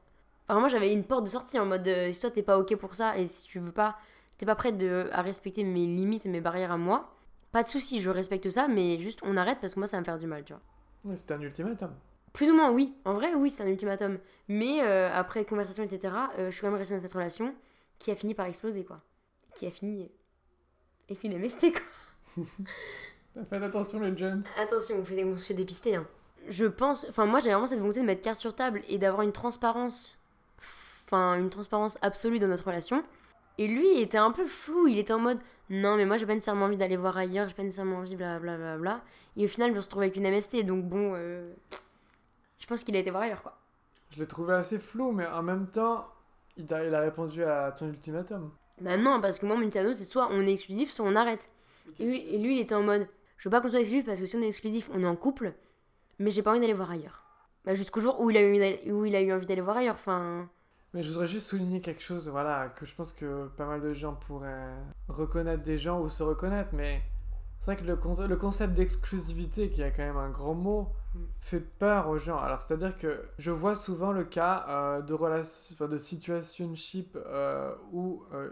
vraiment, 0.49 0.67
j'avais 0.67 0.93
une 0.93 1.03
porte 1.03 1.25
de 1.25 1.29
sortie 1.29 1.59
en 1.59 1.65
mode 1.65 1.87
euh, 1.87 2.11
si 2.11 2.19
toi 2.19 2.31
t'es 2.31 2.43
pas 2.43 2.57
ok 2.57 2.75
pour 2.75 2.95
ça 2.95 3.17
et 3.17 3.25
si 3.25 3.45
tu 3.45 3.59
veux 3.59 3.71
pas, 3.71 3.97
t'es 4.37 4.45
pas 4.45 4.55
prête 4.55 4.77
de, 4.77 5.09
à 5.11 5.21
respecter 5.21 5.63
mes 5.63 5.85
limites 5.85 6.25
mes 6.25 6.41
barrières 6.41 6.71
à 6.71 6.77
moi, 6.77 7.13
pas 7.51 7.63
de 7.63 7.67
souci, 7.67 8.01
je 8.01 8.09
respecte 8.09 8.49
ça, 8.49 8.67
mais 8.67 8.97
juste 8.97 9.19
on 9.23 9.37
arrête 9.37 9.59
parce 9.61 9.75
que 9.75 9.79
moi 9.79 9.87
ça 9.87 9.97
va 9.97 10.01
me 10.01 10.05
faire 10.05 10.19
du 10.19 10.27
mal, 10.27 10.43
tu 10.43 10.53
vois. 10.53 10.61
Oui, 11.05 11.17
c'était 11.17 11.33
un 11.33 11.41
ultimatum. 11.41 11.91
Plus 12.33 12.49
ou 12.49 12.55
moins, 12.55 12.71
oui. 12.71 12.95
En 13.05 13.13
vrai, 13.13 13.33
oui, 13.35 13.49
c'est 13.49 13.63
un 13.63 13.67
ultimatum. 13.67 14.17
Mais 14.47 14.81
euh, 14.81 15.11
après 15.13 15.45
conversation, 15.45 15.83
etc., 15.83 16.13
euh, 16.37 16.49
je 16.49 16.51
suis 16.51 16.61
quand 16.61 16.71
même 16.71 16.79
restée 16.79 16.95
dans 16.95 17.01
cette 17.01 17.13
relation 17.13 17.53
qui 17.99 18.11
a 18.11 18.15
fini 18.15 18.33
par 18.33 18.47
exploser, 18.47 18.83
quoi. 18.83 18.97
Qui 19.55 19.67
a 19.67 19.71
fini. 19.71 20.09
Et 21.09 21.13
est 21.13 21.37
mesté, 21.37 21.71
quoi. 21.71 22.45
Faites 23.49 23.63
attention 23.63 23.99
les 23.99 24.15
jeunes. 24.17 24.43
Attention, 24.57 24.97
on, 24.99 25.05
fait, 25.05 25.23
on 25.23 25.37
se 25.37 25.47
fait 25.47 25.53
dépister. 25.53 25.95
Hein. 25.95 26.07
Je 26.47 26.65
pense, 26.65 27.05
enfin 27.09 27.25
moi 27.25 27.39
j'ai 27.39 27.49
vraiment 27.49 27.67
cette 27.67 27.79
volonté 27.79 28.01
de 28.01 28.05
mettre 28.05 28.21
carte 28.21 28.39
sur 28.39 28.53
table 28.53 28.81
et 28.89 28.97
d'avoir 28.97 29.21
une 29.21 29.31
transparence, 29.31 30.19
enfin 31.05 31.35
une 31.35 31.49
transparence 31.49 31.97
absolue 32.01 32.39
dans 32.39 32.47
notre 32.47 32.65
relation. 32.65 33.03
Et 33.57 33.67
lui 33.67 33.95
il 33.95 34.01
était 34.01 34.17
un 34.17 34.31
peu 34.31 34.45
flou, 34.45 34.87
il 34.87 34.97
était 34.97 35.13
en 35.13 35.19
mode 35.19 35.39
non 35.69 35.95
mais 35.95 36.05
moi 36.05 36.17
j'ai 36.17 36.25
pas 36.25 36.33
nécessairement 36.33 36.65
envie 36.65 36.77
d'aller 36.77 36.97
voir 36.97 37.17
ailleurs, 37.17 37.47
j'ai 37.47 37.53
pas 37.53 37.63
nécessairement 37.63 37.97
envie 37.97 38.15
blablabla. 38.15 38.57
Bla, 38.57 38.77
bla, 38.77 38.77
bla. 38.77 39.01
Et 39.37 39.45
au 39.45 39.47
final 39.47 39.71
il 39.71 39.75
se 39.77 39.81
retrouve 39.81 40.01
avec 40.01 40.15
une 40.15 40.29
MST 40.29 40.63
donc 40.65 40.85
bon, 40.85 41.13
euh, 41.15 41.53
je 42.57 42.65
pense 42.65 42.83
qu'il 42.83 42.95
a 42.95 42.99
été 42.99 43.11
voir 43.11 43.23
ailleurs 43.23 43.41
quoi. 43.41 43.57
Je 44.11 44.19
l'ai 44.19 44.27
trouvé 44.27 44.53
assez 44.53 44.79
flou 44.79 45.11
mais 45.11 45.27
en 45.27 45.43
même 45.43 45.67
temps 45.67 46.07
il 46.57 46.71
a, 46.73 46.85
il 46.85 46.93
a 46.93 47.01
répondu 47.01 47.43
à 47.43 47.71
ton 47.71 47.87
ultimatum. 47.87 48.51
Bah 48.81 48.97
non 48.97 49.21
parce 49.21 49.39
que 49.39 49.45
moi 49.45 49.55
mon 49.55 49.61
ultimatum 49.61 49.93
c'est 49.93 50.03
soit 50.03 50.29
on 50.31 50.41
est 50.41 50.53
exclusif 50.53 50.91
soit 50.91 51.05
on 51.05 51.15
arrête. 51.15 51.53
Et 51.99 52.05
lui, 52.05 52.19
et 52.21 52.37
lui, 52.37 52.57
il 52.57 52.61
était 52.61 52.75
en 52.75 52.83
mode 52.83 53.07
Je 53.37 53.47
veux 53.49 53.51
pas 53.51 53.61
qu'on 53.61 53.69
soit 53.69 53.79
exclusif 53.79 54.05
parce 54.05 54.19
que 54.19 54.25
si 54.25 54.35
on 54.35 54.41
est 54.41 54.47
exclusif, 54.47 54.89
on 54.93 55.03
est 55.03 55.07
en 55.07 55.15
couple, 55.15 55.53
mais 56.19 56.31
j'ai 56.31 56.41
pas 56.41 56.51
envie 56.51 56.59
d'aller 56.59 56.73
voir 56.73 56.91
ailleurs. 56.91 57.25
Bah, 57.65 57.75
Jusqu'au 57.75 57.99
jour 57.99 58.19
où 58.19 58.29
il, 58.29 58.37
a 58.37 58.41
eu, 58.41 58.91
où 58.91 59.05
il 59.05 59.15
a 59.15 59.21
eu 59.21 59.31
envie 59.33 59.45
d'aller 59.45 59.61
voir 59.61 59.77
ailleurs. 59.77 59.95
Enfin. 59.95 60.49
Mais 60.93 61.03
je 61.03 61.09
voudrais 61.09 61.27
juste 61.27 61.47
souligner 61.47 61.81
quelque 61.81 62.03
chose, 62.03 62.27
voilà, 62.27 62.69
que 62.69 62.85
je 62.85 62.93
pense 62.93 63.13
que 63.13 63.47
pas 63.57 63.65
mal 63.65 63.81
de 63.81 63.93
gens 63.93 64.13
pourraient 64.13 64.73
reconnaître 65.07 65.63
des 65.63 65.77
gens 65.77 65.99
ou 65.99 66.09
se 66.09 66.21
reconnaître, 66.21 66.69
mais 66.73 67.01
c'est 67.59 67.65
vrai 67.65 67.75
que 67.77 67.85
le, 67.85 67.95
concept, 67.95 68.29
le 68.29 68.35
concept 68.35 68.73
d'exclusivité, 68.73 69.69
qui 69.69 69.81
a 69.81 69.89
quand 69.89 70.03
même 70.03 70.17
un 70.17 70.29
grand 70.29 70.53
mot, 70.53 70.89
Mm. 71.15 71.19
fait 71.41 71.59
peur 71.59 72.09
aux 72.09 72.17
gens. 72.17 72.39
Alors, 72.39 72.61
c'est-à-dire 72.61 72.97
que 72.97 73.23
je 73.37 73.51
vois 73.51 73.75
souvent 73.75 74.11
le 74.11 74.23
cas 74.23 74.65
euh, 74.67 75.01
de, 75.01 75.13
enfin, 75.13 75.87
de 75.87 75.97
situationship 75.97 77.15
euh, 77.15 77.73
où, 77.91 78.23
euh, 78.33 78.49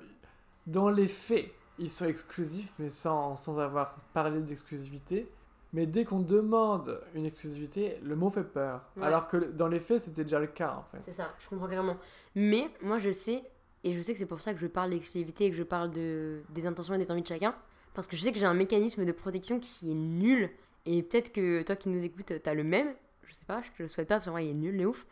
dans 0.68 0.90
les 0.90 1.08
faits, 1.08 1.52
ils 1.80 1.90
sont 1.90 2.06
exclusifs, 2.06 2.74
mais 2.78 2.90
sans, 2.90 3.36
sans 3.36 3.60
avoir 3.60 3.96
parlé 4.14 4.42
d'exclusivité. 4.42 5.28
Mais 5.74 5.86
dès 5.86 6.04
qu'on 6.04 6.20
demande 6.20 7.00
une 7.16 7.26
exclusivité, 7.26 7.98
le 8.04 8.16
mot 8.16 8.30
fait 8.30 8.44
peur. 8.44 8.82
Ouais. 8.98 9.04
Alors 9.04 9.28
que 9.28 9.38
dans 9.38 9.68
les 9.68 9.80
faits, 9.80 10.02
c'était 10.02 10.24
déjà 10.24 10.40
le 10.40 10.48
cas, 10.48 10.76
en 10.76 10.84
fait. 10.84 11.02
C'est 11.04 11.14
ça, 11.14 11.34
je 11.40 11.48
comprends 11.48 11.68
carrément. 11.68 11.98
Mais 12.36 12.70
moi, 12.82 12.98
je 12.98 13.12
sais, 13.12 13.44
et 13.84 13.94
je 13.94 14.02
sais 14.02 14.14
que 14.14 14.20
c'est 14.20 14.26
pour 14.26 14.42
ça 14.42 14.54
que 14.54 14.60
je 14.60 14.68
parle 14.68 14.90
d'exclusivité 14.90 15.46
et 15.46 15.50
que 15.50 15.56
je 15.56 15.64
parle 15.64 15.92
de, 15.92 16.42
des 16.50 16.66
intentions 16.66 16.94
et 16.94 16.98
des 16.98 17.10
envies 17.10 17.22
de 17.22 17.28
chacun, 17.28 17.56
parce 17.94 18.08
que 18.08 18.18
je 18.18 18.22
sais 18.22 18.34
que 18.34 18.40
j'ai 18.40 18.46
un 18.46 18.54
mécanisme 18.54 19.06
de 19.06 19.12
protection 19.12 19.60
qui 19.60 19.92
est 19.92 19.96
nul. 19.96 20.50
Et 20.86 21.04
peut-être 21.04 21.32
que 21.32 21.62
toi 21.62 21.76
qui 21.76 21.90
nous 21.90 22.04
écoutes, 22.04 22.34
t'as 22.44 22.54
le 22.54 22.64
même. 22.64 22.94
Je 23.28 23.34
sais 23.34 23.46
pas, 23.46 23.62
je 23.62 23.70
te 23.70 23.82
le 23.82 23.88
souhaite 23.88 24.10
pas, 24.10 24.16
parce 24.16 24.26
qu'en 24.26 24.32
vrai, 24.32 24.48
il 24.48 24.52
est 24.52 24.60
nul, 24.60 24.76
il 24.76 24.82
est 24.82 24.86
ouf. 24.86 25.06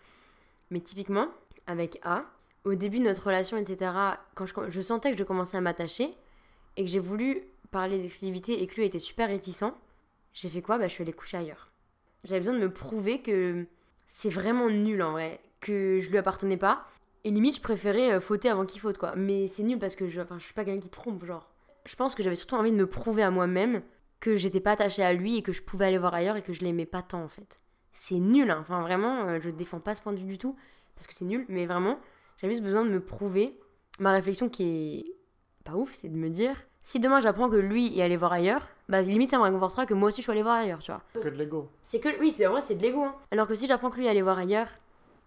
Mais 0.72 0.82
typiquement, 0.82 1.28
avec 1.68 2.00
A, 2.04 2.26
au 2.66 2.76
début 2.76 3.00
de 3.00 3.06
notre 3.06 3.26
relation, 3.26 3.56
etc., 3.56 3.92
quand 4.36 4.46
je, 4.46 4.54
je 4.68 4.82
sentais 4.82 5.12
que 5.12 5.18
je 5.18 5.24
commençais 5.24 5.56
à 5.56 5.62
m'attacher 5.62 6.14
et 6.76 6.84
que 6.84 6.90
j'ai 6.90 7.00
voulu 7.00 7.44
parler 7.72 8.02
d'exclusivité 8.02 8.62
et 8.62 8.68
que 8.68 8.76
lui 8.76 8.86
était 8.86 9.00
super 9.00 9.30
réticent, 9.30 9.72
j'ai 10.34 10.50
fait 10.50 10.62
quoi? 10.62 10.78
Bah, 10.78 10.88
je 10.88 10.94
suis 10.94 11.02
allée 11.02 11.14
coucher 11.14 11.38
ailleurs. 11.38 11.68
J'avais 12.24 12.40
besoin 12.40 12.56
de 12.56 12.60
me 12.60 12.72
prouver 12.72 13.22
que 13.22 13.66
c'est 14.08 14.30
vraiment 14.30 14.70
nul 14.70 15.02
en 15.02 15.12
vrai, 15.12 15.40
que 15.60 16.00
je 16.02 16.10
lui 16.10 16.18
appartenais 16.18 16.58
pas. 16.58 16.86
Et 17.24 17.32
limite, 17.32 17.58
je 17.58 17.62
préférais 17.62 18.14
euh, 18.14 18.20
fauter 18.20 18.50
avant 18.50 18.66
qu'il 18.66 18.82
faute, 18.82 18.98
quoi. 18.98 19.14
Mais 19.16 19.48
c'est 19.48 19.64
nul 19.64 19.78
parce 19.78 19.96
que 19.96 20.08
je, 20.08 20.22
enfin, 20.22 20.40
je 20.40 20.46
suis 20.46 20.54
pas 20.54 20.66
quelqu'un 20.66 20.82
qui 20.82 20.90
trompe, 20.90 21.24
genre. 21.26 21.50
Je 21.86 21.96
pense 21.96 22.16
que 22.16 22.24
j'avais 22.24 22.36
surtout 22.36 22.56
envie 22.56 22.72
de 22.72 22.78
me 22.78 22.88
prouver 22.88 23.24
à 23.24 23.32
moi-même 23.32 23.82
que 24.20 24.36
j'étais 24.36 24.60
pas 24.60 24.72
attachée 24.72 25.04
à 25.04 25.14
lui 25.14 25.38
et 25.38 25.42
que 25.42 25.54
je 25.54 25.62
pouvais 25.62 25.86
aller 25.86 25.98
voir 25.98 26.14
ailleurs 26.14 26.36
et 26.36 26.42
que 26.42 26.54
je 26.54 26.62
l'aimais 26.62 26.86
pas 26.86 27.02
tant, 27.02 27.24
en 27.24 27.30
fait. 27.30 27.58
C'est 27.92 28.20
nul, 28.20 28.50
hein. 28.52 28.60
enfin 28.62 28.82
vraiment, 28.82 29.28
euh, 29.28 29.40
je 29.42 29.50
défends 29.50 29.80
pas 29.80 29.96
ce 29.96 30.02
point 30.02 30.14
de 30.14 30.20
vue 30.20 30.26
du 30.26 30.38
tout, 30.38 30.56
parce 30.96 31.08
que 31.08 31.14
c'est 31.14 31.26
nul, 31.26 31.46
mais 31.50 31.66
vraiment, 31.66 32.00
j'avais 32.38 32.54
juste 32.54 32.64
besoin 32.64 32.86
de 32.86 32.90
me 32.90 33.02
prouver. 33.02 33.60
Ma 34.00 34.12
réflexion 34.12 34.48
qui 34.50 34.64
est 34.64 35.16
pas 35.64 35.74
ouf, 35.74 35.94
c'est 35.94 36.10
de 36.10 36.16
me 36.16 36.30
dire, 36.30 36.56
si 36.90 37.00
demain 37.00 37.20
j'apprends 37.20 37.52
que 37.52 37.56
lui 37.56 38.00
est 38.00 38.02
allé 38.02 38.18
voir 38.18 38.34
ailleurs, 38.34 38.68
bah 38.88 39.04
limite 39.04 39.30
ça 39.30 39.38
me 39.38 39.44
réconfortera 39.44 39.86
que 39.86 39.94
moi 39.94 40.08
aussi 40.08 40.22
je 40.22 40.24
suis 40.24 40.32
allée 40.32 40.42
voir 40.42 40.56
ailleurs, 40.56 40.80
tu 40.80 40.92
vois. 40.92 41.04
Que 41.22 41.30
de 41.30 41.36
l'ego. 41.36 41.70
C'est 41.84 42.00
que 42.00 42.10
oui, 42.20 42.32
c'est 42.32 42.46
vrai 42.46 42.64
c'est 42.64 42.74
de 42.74 42.82
l'ego. 42.82 43.04
Hein. 43.04 43.14
Alors 43.30 43.48
que 43.48 43.54
si 43.54 43.68
j'apprends 43.68 43.92
que 43.92 44.00
lui 44.00 44.08
allait 44.08 44.24
voir 44.24 44.40
ailleurs 44.40 44.70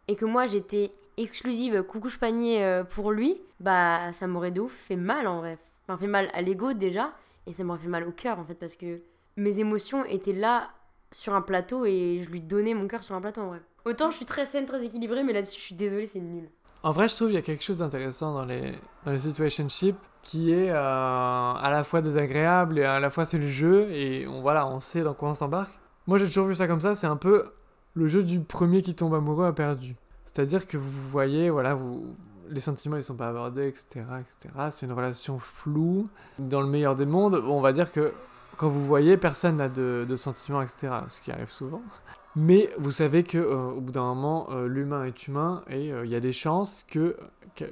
et 0.09 0.16
que 0.16 0.25
moi 0.25 0.48
j'étais 0.48 0.90
exclusive 1.16 1.85
coucouche 1.85 2.18
panier 2.18 2.64
euh, 2.64 2.83
pour 2.83 3.12
lui, 3.12 3.40
bah 3.61 4.12
ça 4.12 4.27
m'aurait 4.27 4.51
de 4.51 4.61
ouf 4.61 4.72
fait 4.72 4.96
mal 4.96 5.29
en 5.29 5.38
vrai. 5.38 5.57
Enfin 5.87 5.96
fait 5.98 6.09
mal 6.09 6.31
à 6.35 6.42
l'ego 6.42 6.72
déjà 6.72 7.12
et 7.46 7.53
ça 7.53 7.62
m'aurait 7.62 7.79
fait 7.79 7.87
mal 7.87 8.09
au 8.09 8.11
cœur 8.11 8.40
en 8.40 8.44
fait 8.44 8.57
parce 8.57 8.75
que 8.75 9.01
mes 9.37 9.61
émotions 9.61 10.05
étaient 10.07 10.33
là 10.33 10.68
sur 11.12 11.33
un 11.33 11.42
plateau 11.42 11.87
et 11.87 12.22
je 12.25 12.29
lui 12.29 12.40
donnais 12.40 12.75
mon 12.75 12.88
cœur 12.88 13.05
sur 13.05 13.14
un 13.14 13.20
plateau 13.20 13.42
en 13.42 13.46
vrai. 13.46 13.62
Autant 13.85 14.11
je 14.11 14.16
suis 14.16 14.27
très 14.27 14.46
saine, 14.46 14.66
très 14.66 14.85
équilibrée, 14.85 15.22
mais 15.22 15.33
là-dessus 15.33 15.61
je 15.61 15.64
suis 15.66 15.75
désolée, 15.77 16.07
c'est 16.07 16.18
nul. 16.18 16.48
En 16.83 16.92
vrai, 16.92 17.09
je 17.09 17.14
trouve 17.14 17.29
qu'il 17.29 17.37
y 17.37 17.38
a 17.38 17.42
quelque 17.42 17.62
chose 17.62 17.79
d'intéressant 17.79 18.35
dans 18.35 18.45
les, 18.45 18.73
dans 19.05 19.12
les 19.12 19.21
situationships 19.21 19.97
qui 20.23 20.53
est 20.53 20.71
euh, 20.71 20.75
à 20.77 21.68
la 21.71 21.85
fois 21.85 22.01
désagréable 22.01 22.79
et 22.79 22.85
à 22.85 23.01
la 23.01 23.11
fois 23.11 23.25
c'est 23.25 23.38
le 23.38 23.49
jeu 23.49 23.88
et 23.90 24.27
on, 24.27 24.40
voilà, 24.40 24.66
on 24.66 24.81
sait 24.81 25.03
dans 25.03 25.14
quoi 25.14 25.31
on 25.31 25.35
s'embarque. 25.35 25.73
Moi, 26.07 26.18
j'ai 26.18 26.27
toujours 26.27 26.47
vu 26.47 26.55
ça 26.55 26.66
comme 26.66 26.81
ça, 26.81 26.97
c'est 26.97 27.07
un 27.07 27.16
peu 27.16 27.53
le 27.95 28.09
jeu 28.09 28.25
du 28.25 28.40
premier 28.40 28.83
qui 28.83 28.95
tombe 28.95 29.14
amoureux 29.14 29.47
a 29.47 29.53
perdu. 29.53 29.97
C'est-à-dire 30.25 30.66
que 30.66 30.77
vous 30.77 31.09
voyez, 31.09 31.51
voilà, 31.51 31.75
vous, 31.75 32.16
les 32.49 32.61
sentiments 32.61 32.97
ils 32.97 33.05
sont 33.05 33.14
pas 33.14 33.29
abordés, 33.29 33.68
etc. 33.68 34.05
etc. 34.21 34.55
C'est 34.71 34.87
une 34.87 34.92
relation 34.92 35.38
floue. 35.38 36.09
Dans 36.38 36.61
le 36.61 36.66
meilleur 36.66 36.97
des 36.97 37.07
mondes, 37.07 37.37
on 37.47 37.61
va 37.61 37.73
dire 37.73 37.92
que 37.92 38.12
quand 38.57 38.68
vous 38.68 38.85
voyez, 38.85 39.16
personne 39.16 39.57
n'a 39.57 39.68
de, 39.68 40.05
de 40.09 40.16
sentiments, 40.16 40.62
etc. 40.62 40.88
Ce 41.09 41.21
qui 41.21 41.31
arrive 41.31 41.51
souvent. 41.51 41.83
Mais 42.35 42.71
vous 42.79 42.92
savez 42.92 43.25
que 43.25 43.38
euh, 43.38 43.73
au 43.73 43.81
bout 43.81 43.92
d'un 43.92 44.14
moment, 44.14 44.49
euh, 44.51 44.66
l'humain 44.66 45.05
est 45.05 45.27
humain 45.27 45.62
et 45.68 45.88
il 45.88 46.11
y 46.11 46.14
a 46.14 46.21
des 46.21 46.33
chances 46.33 46.85
que, 46.88 47.16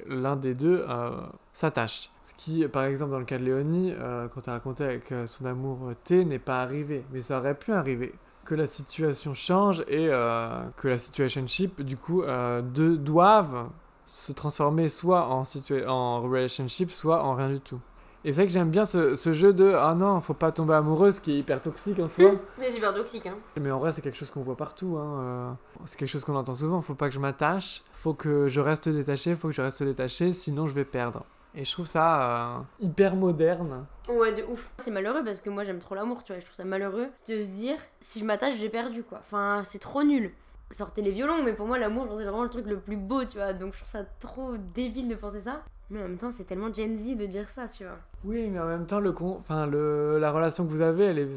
l'un 0.07 0.35
des 0.35 0.53
deux 0.53 0.85
euh, 0.87 1.11
s'attache. 1.53 2.09
Ce 2.21 2.33
qui, 2.35 2.67
par 2.67 2.85
exemple, 2.85 3.11
dans 3.11 3.19
le 3.19 3.25
cas 3.25 3.37
de 3.37 3.43
Léonie, 3.43 3.93
euh, 3.97 4.27
quand 4.27 4.41
elle 4.47 4.53
racontait 4.53 4.83
avec 4.83 5.11
euh, 5.11 5.27
son 5.27 5.45
amour 5.45 5.89
euh, 5.89 5.95
T, 6.03 6.25
n'est 6.25 6.39
pas 6.39 6.61
arrivé. 6.61 7.03
Mais 7.11 7.21
ça 7.21 7.39
aurait 7.39 7.55
pu 7.55 7.73
arriver. 7.73 8.13
Que 8.45 8.55
la 8.55 8.67
situation 8.67 9.33
change 9.33 9.81
et 9.87 10.07
euh, 10.09 10.61
que 10.77 10.87
la 10.87 10.97
situationship, 10.97 11.81
du 11.81 11.97
coup, 11.97 12.23
euh, 12.23 12.61
deux 12.61 12.97
doivent 12.97 13.69
se 14.05 14.31
transformer 14.31 14.89
soit 14.89 15.27
en, 15.27 15.43
en 15.87 16.21
relationship, 16.21 16.91
soit 16.91 17.23
en 17.23 17.35
rien 17.35 17.49
du 17.49 17.59
tout. 17.59 17.79
Et 18.23 18.29
c'est 18.29 18.41
vrai 18.41 18.45
que 18.47 18.53
j'aime 18.53 18.69
bien 18.69 18.85
ce, 18.85 19.15
ce 19.15 19.33
jeu 19.33 19.51
de 19.51 19.73
ah 19.75 19.95
non, 19.95 20.21
faut 20.21 20.35
pas 20.35 20.51
tomber 20.51 20.75
amoureux, 20.75 21.11
ce 21.11 21.19
qui 21.19 21.31
est 21.31 21.39
hyper 21.39 21.59
toxique 21.59 21.99
en 21.99 22.07
soi. 22.07 22.33
C'est 22.59 22.69
super 22.71 22.93
toxique, 22.93 23.25
hein. 23.25 23.35
Mais 23.59 23.71
en 23.71 23.79
vrai, 23.79 23.93
c'est 23.93 24.01
quelque 24.01 24.17
chose 24.17 24.29
qu'on 24.29 24.43
voit 24.43 24.55
partout. 24.57 24.97
Hein. 24.97 25.19
euh, 25.21 25.51
C'est 25.85 25.97
quelque 25.97 26.09
chose 26.09 26.23
qu'on 26.23 26.35
entend 26.35 26.53
souvent. 26.53 26.81
Faut 26.81 26.93
pas 26.93 27.07
que 27.07 27.15
je 27.15 27.19
m'attache. 27.19 27.81
Faut 27.91 28.13
que 28.13 28.47
je 28.47 28.59
reste 28.59 28.89
détaché. 28.89 29.35
Faut 29.35 29.47
que 29.47 29.55
je 29.55 29.61
reste 29.61 29.81
détaché. 29.81 30.33
Sinon, 30.33 30.67
je 30.67 30.73
vais 30.73 30.85
perdre. 30.85 31.23
Et 31.55 31.65
je 31.65 31.71
trouve 31.71 31.87
ça 31.87 32.59
euh, 32.59 32.85
hyper 32.85 33.15
moderne. 33.15 33.85
Ouais, 34.07 34.31
de 34.33 34.43
ouf. 34.43 34.71
C'est 34.77 34.91
malheureux 34.91 35.23
parce 35.25 35.41
que 35.41 35.49
moi 35.49 35.63
j'aime 35.63 35.79
trop 35.79 35.95
l'amour, 35.95 36.23
tu 36.23 36.31
vois. 36.31 36.39
Je 36.39 36.45
trouve 36.45 36.55
ça 36.55 36.63
malheureux 36.63 37.07
de 37.27 37.39
se 37.43 37.49
dire 37.49 37.75
si 37.99 38.19
je 38.19 38.25
m'attache, 38.25 38.55
j'ai 38.55 38.69
perdu 38.69 39.03
quoi. 39.03 39.17
Enfin, 39.21 39.61
c'est 39.65 39.79
trop 39.79 40.03
nul. 40.03 40.31
Sortez 40.69 41.01
les 41.01 41.11
violons, 41.11 41.43
mais 41.43 41.51
pour 41.51 41.67
moi 41.67 41.77
l'amour, 41.77 42.05
c'est 42.17 42.23
vraiment 42.23 42.43
le 42.43 42.49
truc 42.49 42.65
le 42.67 42.79
plus 42.79 42.95
beau, 42.95 43.25
tu 43.25 43.37
vois. 43.37 43.51
Donc 43.51 43.73
je 43.73 43.79
trouve 43.79 43.89
ça 43.89 44.03
trop 44.21 44.55
débile 44.73 45.09
de 45.09 45.15
penser 45.15 45.41
ça. 45.41 45.61
Mais 45.91 45.99
en 45.99 46.03
même 46.03 46.17
temps, 46.17 46.31
c'est 46.31 46.45
tellement 46.45 46.73
Gen 46.73 46.97
Z 46.97 47.17
de 47.17 47.25
dire 47.25 47.47
ça, 47.49 47.67
tu 47.67 47.83
vois. 47.83 47.97
Oui, 48.23 48.47
mais 48.49 48.59
en 48.59 48.65
même 48.65 48.85
temps, 48.85 48.99
le 49.01 49.11
con... 49.11 49.37
enfin, 49.39 49.67
le... 49.67 50.17
la 50.19 50.31
relation 50.31 50.65
que 50.65 50.71
vous 50.71 50.81
avez, 50.81 51.03
elle 51.05 51.19
est... 51.19 51.29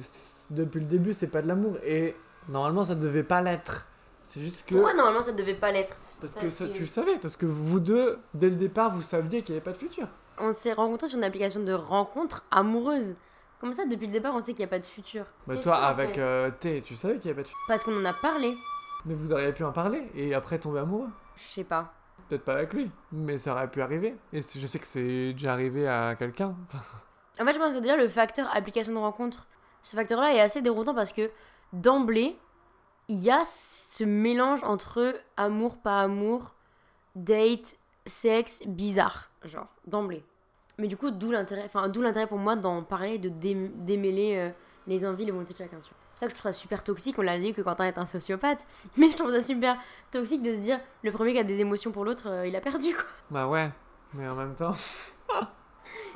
depuis 0.50 0.78
le 0.80 0.86
début, 0.86 1.12
c'est 1.12 1.26
pas 1.26 1.42
de 1.42 1.48
l'amour. 1.48 1.76
Et 1.84 2.14
normalement, 2.48 2.84
ça 2.84 2.94
devait 2.94 3.24
pas 3.24 3.42
l'être. 3.42 3.86
C'est 4.22 4.40
juste 4.40 4.66
que. 4.66 4.74
Pourquoi 4.74 4.94
normalement 4.94 5.20
ça 5.20 5.32
devait 5.32 5.55
pas 5.55 5.70
l'être? 5.72 6.00
Parce, 6.20 6.34
que, 6.34 6.40
Parce 6.40 6.52
ça, 6.52 6.66
que- 6.66 6.72
tu 6.72 6.82
le 6.82 6.86
savais, 6.86 7.18
parce 7.18 7.36
que 7.36 7.46
vous 7.46 7.80
deux, 7.80 8.18
dès 8.32 8.48
le 8.48 8.57
départ, 8.57 8.94
vous 8.94 9.02
saviez 9.02 9.42
qu'il 9.42 9.55
n'y 9.55 9.59
avait 9.59 9.64
pas 9.64 9.72
de 9.72 9.76
futur. 9.76 10.07
On 10.38 10.52
s'est 10.52 10.72
rencontrés 10.72 11.09
sur 11.09 11.18
une 11.18 11.24
application 11.24 11.61
de 11.62 11.72
rencontre 11.72 12.44
amoureuse. 12.50 13.16
Comme 13.61 13.72
ça, 13.72 13.86
depuis 13.86 14.07
le 14.07 14.12
départ, 14.12 14.34
on 14.34 14.40
sait 14.40 14.52
qu'il 14.52 14.61
n'y 14.61 14.64
a 14.64 14.68
pas 14.68 14.78
de 14.78 14.84
futur? 14.84 15.24
Bah, 15.46 15.57
toi, 15.57 15.76
ça, 15.76 15.86
avec 15.86 16.16
euh, 16.18 16.50
T, 16.61 16.82
tu 16.82 16.96
savais 16.96 17.18
qu'il 17.18 17.24
n'y 17.26 17.30
avait 17.32 17.42
pas 17.42 17.48
de 17.48 17.48
futur. 17.48 17.64
Parce 17.66 17.82
qu'on 17.82 17.96
en 18.00 18.05
a 18.05 18.12
parlé. 18.12 18.55
Mais 19.05 19.14
vous 19.14 19.32
auriez 19.32 19.52
pu 19.52 19.64
en 19.64 19.72
parler 19.72 20.11
et 20.14 20.32
après 20.34 20.59
tomber 20.59 20.78
amoureux. 20.80 21.09
Je 21.36 21.42
sais 21.44 21.64
pas. 21.64 21.92
Peut-être 22.29 22.45
pas 22.45 22.55
avec 22.55 22.72
lui, 22.72 22.91
mais 23.12 23.39
ça 23.39 23.53
aurait 23.53 23.70
pu 23.70 23.83
arriver. 23.83 24.16
Et 24.33 24.41
je 24.43 24.66
sais 24.66 24.79
que 24.79 24.87
c'est 24.87 25.33
déjà 25.35 25.53
arrivé 25.53 25.87
à 25.89 26.14
quelqu'un. 26.16 26.55
En 27.41 27.45
fait, 27.45 27.53
je 27.53 27.59
pense 27.59 27.72
que 27.72 27.81
déjà, 27.81 27.97
le 27.97 28.07
facteur 28.09 28.49
application 28.55 28.93
de 28.93 28.99
rencontre, 28.99 29.49
ce 29.83 29.97
facteur-là 29.97 30.33
est 30.35 30.41
assez 30.41 30.62
déroutant 30.62 30.95
parce 30.95 31.12
que 31.12 31.33
d'emblée, 31.72 32.39
il 33.09 33.18
y 33.18 33.29
a 33.29 33.43
ce 33.45 34.05
mélange 34.05 34.62
entre 34.62 35.12
amour, 35.37 35.79
pas 35.79 36.01
amour, 36.03 36.55
date, 37.16 37.75
sexe, 38.07 38.62
bizarre. 38.68 39.31
Genre, 39.43 39.75
d'emblée. 39.89 40.25
Mais 40.79 40.87
du 40.87 40.97
coup, 40.97 41.11
d'où 41.11 41.33
l'intérêt, 41.33 41.68
pour 42.29 42.39
moi 42.39 42.55
d'en 42.55 42.85
parler, 42.85 43.18
de 43.18 43.29
dé- 43.31 43.68
démêler 43.75 44.37
euh, 44.37 44.51
les 44.87 45.05
envies, 45.05 45.25
les 45.25 45.33
volontés 45.33 45.55
de 45.55 45.59
chacun. 45.59 45.79
C'est 45.83 45.91
pour 46.15 46.19
ça 46.21 46.27
que 46.27 46.33
je 46.33 46.39
trouve 46.39 46.53
ça 46.53 46.59
super 46.59 46.85
toxique. 46.85 47.17
On 47.19 47.23
l'a 47.23 47.39
dit 47.39 47.53
que 47.53 47.61
Quentin 47.61 47.87
est 47.87 47.99
un 47.99 48.07
sociopathe. 48.07 48.61
Mais 48.97 49.11
je 49.11 49.17
trouve 49.17 49.33
ça 49.33 49.41
super 49.41 49.77
toxique 50.11 50.43
de 50.43 50.53
se 50.53 50.59
dire 50.59 50.81
le 51.03 51.11
premier 51.11 51.33
qui 51.33 51.39
a 51.39 51.45
des 51.45 51.61
émotions 51.61 51.91
pour 51.91 52.05
l'autre, 52.05 52.29
euh, 52.29 52.47
il 52.47 52.55
a 52.57 52.61
perdu 52.61 52.95
quoi. 52.95 53.05
bah 53.31 53.49
ouais, 53.49 53.71
mais 54.12 54.29
en 54.29 54.35
même 54.35 54.55
temps. 54.55 54.75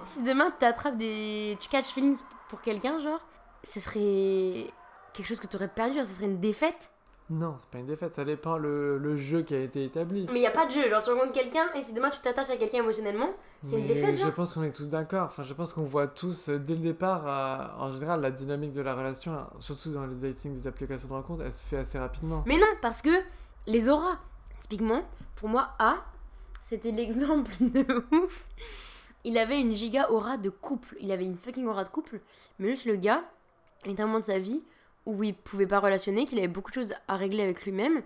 Si 0.03 0.23
demain 0.23 0.51
t'attrapes 0.51 0.97
des. 0.97 1.57
Tu 1.61 1.69
catch 1.69 1.87
feelings 1.87 2.19
pour 2.49 2.63
quelqu'un, 2.63 2.99
genre, 3.01 3.21
ce 3.65 3.81
serait 3.81 4.73
quelque 5.13 5.27
chose 5.27 5.41
que 5.41 5.47
t'aurais 5.47 5.69
perdu, 5.69 5.95
genre, 5.95 6.07
ce 6.07 6.15
serait 6.15 6.27
une 6.27 6.41
défaite. 6.41 6.89
Non, 7.31 7.57
c'est 7.59 7.69
pas 7.69 7.79
une 7.79 7.87
défaite, 7.87 8.15
ça 8.15 8.25
dépend 8.25 8.57
le, 8.57 8.97
le 8.97 9.17
jeu 9.19 9.43
qui 9.43 9.55
a 9.55 9.61
été 9.61 9.85
établi. 9.85 10.27
Mais 10.33 10.41
y 10.41 10.47
a 10.47 10.51
pas 10.51 10.65
de 10.65 10.71
jeu, 10.71 10.89
genre, 10.89 11.03
tu 11.03 11.11
rencontres 11.11 11.33
quelqu'un 11.33 11.67
et 11.75 11.83
si 11.83 11.93
demain 11.93 12.09
tu 12.09 12.21
t'attaches 12.21 12.49
à 12.49 12.57
quelqu'un 12.57 12.79
émotionnellement, 12.79 13.29
c'est 13.65 13.79
une 13.79 13.87
défaite, 13.87 14.17
Je 14.17 14.29
pense 14.29 14.55
qu'on 14.55 14.63
est 14.63 14.73
tous 14.73 14.89
d'accord. 14.89 15.27
Enfin, 15.27 15.43
je 15.43 15.53
pense 15.53 15.75
qu'on 15.75 15.85
voit 15.85 16.07
tous 16.07 16.49
euh, 16.49 16.59
dès 16.59 16.75
le 16.75 16.81
départ, 16.81 17.27
euh, 17.27 17.85
en 17.85 17.93
général, 17.93 18.23
la 18.23 18.31
dynamique 18.31 18.73
de 18.73 18.81
la 18.81 18.95
relation, 18.95 19.37
surtout 19.61 19.93
dans 19.93 20.07
les 20.07 20.15
dating 20.15 20.55
des 20.55 20.67
applications 20.67 21.09
de 21.09 21.13
rencontre, 21.13 21.43
elle 21.45 21.53
se 21.53 21.65
fait 21.65 21.77
assez 21.77 21.99
rapidement. 21.99 22.43
Mais 22.47 22.57
non, 22.57 22.67
parce 22.81 23.03
que 23.03 23.11
les 23.67 23.91
auras, 23.91 24.19
typiquement, 24.61 25.03
pour 25.37 25.51
moi, 25.51 25.71
A, 25.79 25.97
c'était 26.65 26.93
l'exemple 26.93 27.51
de 27.61 27.85
ouf. 28.11 28.47
Il 29.25 29.37
avait 29.37 29.61
une 29.61 29.73
giga 29.73 30.11
aura 30.11 30.39
de 30.39 30.49
couple. 30.49 30.97
Il 31.01 31.13
avait 31.13 31.25
une 31.25 31.37
fucking 31.37 31.67
aura 31.67 31.85
de 31.85 31.91
couple. 31.91 32.21
Mais 32.59 32.69
juste 32.71 32.87
le 32.87 32.97
gars, 32.97 33.23
il 33.85 33.93
était 33.93 34.01
à 34.01 34.05
un 34.05 34.09
moment 34.09 34.21
de 34.21 34.25
sa 34.25 34.39
vie 34.39 34.63
où 35.09 35.23
il 35.25 35.35
pouvait 35.35 35.67
pas 35.67 35.81
relationner, 35.81 36.27
qu'il 36.27 36.39
avait 36.39 36.49
beaucoup 36.49 36.71
de 36.71 36.75
choses 36.75 36.95
à 37.09 37.17
régler 37.17 37.43
avec 37.43 37.65
lui-même. 37.65 38.03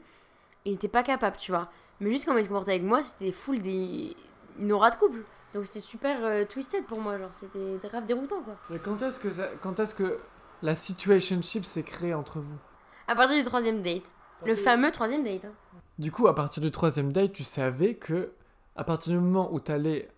Il 0.64 0.72
n'était 0.72 0.88
pas 0.88 1.02
capable, 1.02 1.36
tu 1.36 1.50
vois. 1.50 1.68
Mais 2.00 2.10
juste 2.10 2.24
comment 2.24 2.38
il 2.38 2.44
se 2.44 2.48
comportait 2.48 2.70
avec 2.72 2.84
moi, 2.84 3.02
c'était 3.02 3.32
full 3.32 3.60
des... 3.60 4.14
une 4.58 4.72
aura 4.72 4.90
de 4.90 4.96
couple. 4.96 5.18
Donc 5.52 5.66
c'était 5.66 5.80
super 5.80 6.24
euh, 6.24 6.44
twisted 6.44 6.84
pour 6.86 7.00
moi, 7.00 7.18
genre 7.18 7.32
c'était 7.32 7.76
grave 7.88 8.06
déroutant 8.06 8.40
quoi. 8.42 8.54
Mais 8.70 8.78
quand 8.78 9.02
est-ce 9.02 9.18
que, 9.20 9.30
ça- 9.30 9.50
quand 9.60 9.78
est-ce 9.80 9.94
que 9.94 10.18
la 10.62 10.74
situationship 10.74 11.64
s'est 11.64 11.82
créée 11.82 12.14
entre 12.14 12.38
vous? 12.38 12.56
À 13.08 13.14
partir 13.16 13.36
du 13.36 13.44
troisième 13.44 13.82
date. 13.82 14.04
Le 14.46 14.54
fameux 14.54 14.90
troisième 14.90 15.24
date. 15.24 15.44
hein. 15.44 15.52
Du 15.98 16.10
coup, 16.10 16.26
à 16.28 16.34
partir 16.34 16.62
du 16.62 16.70
troisième 16.70 17.12
date, 17.12 17.32
tu 17.32 17.44
savais 17.44 17.94
que 17.94 18.32
à 18.76 18.84
partir 18.84 19.12
du 19.12 19.18
moment 19.18 19.52
où 19.52 19.60
t'allais 19.60 20.08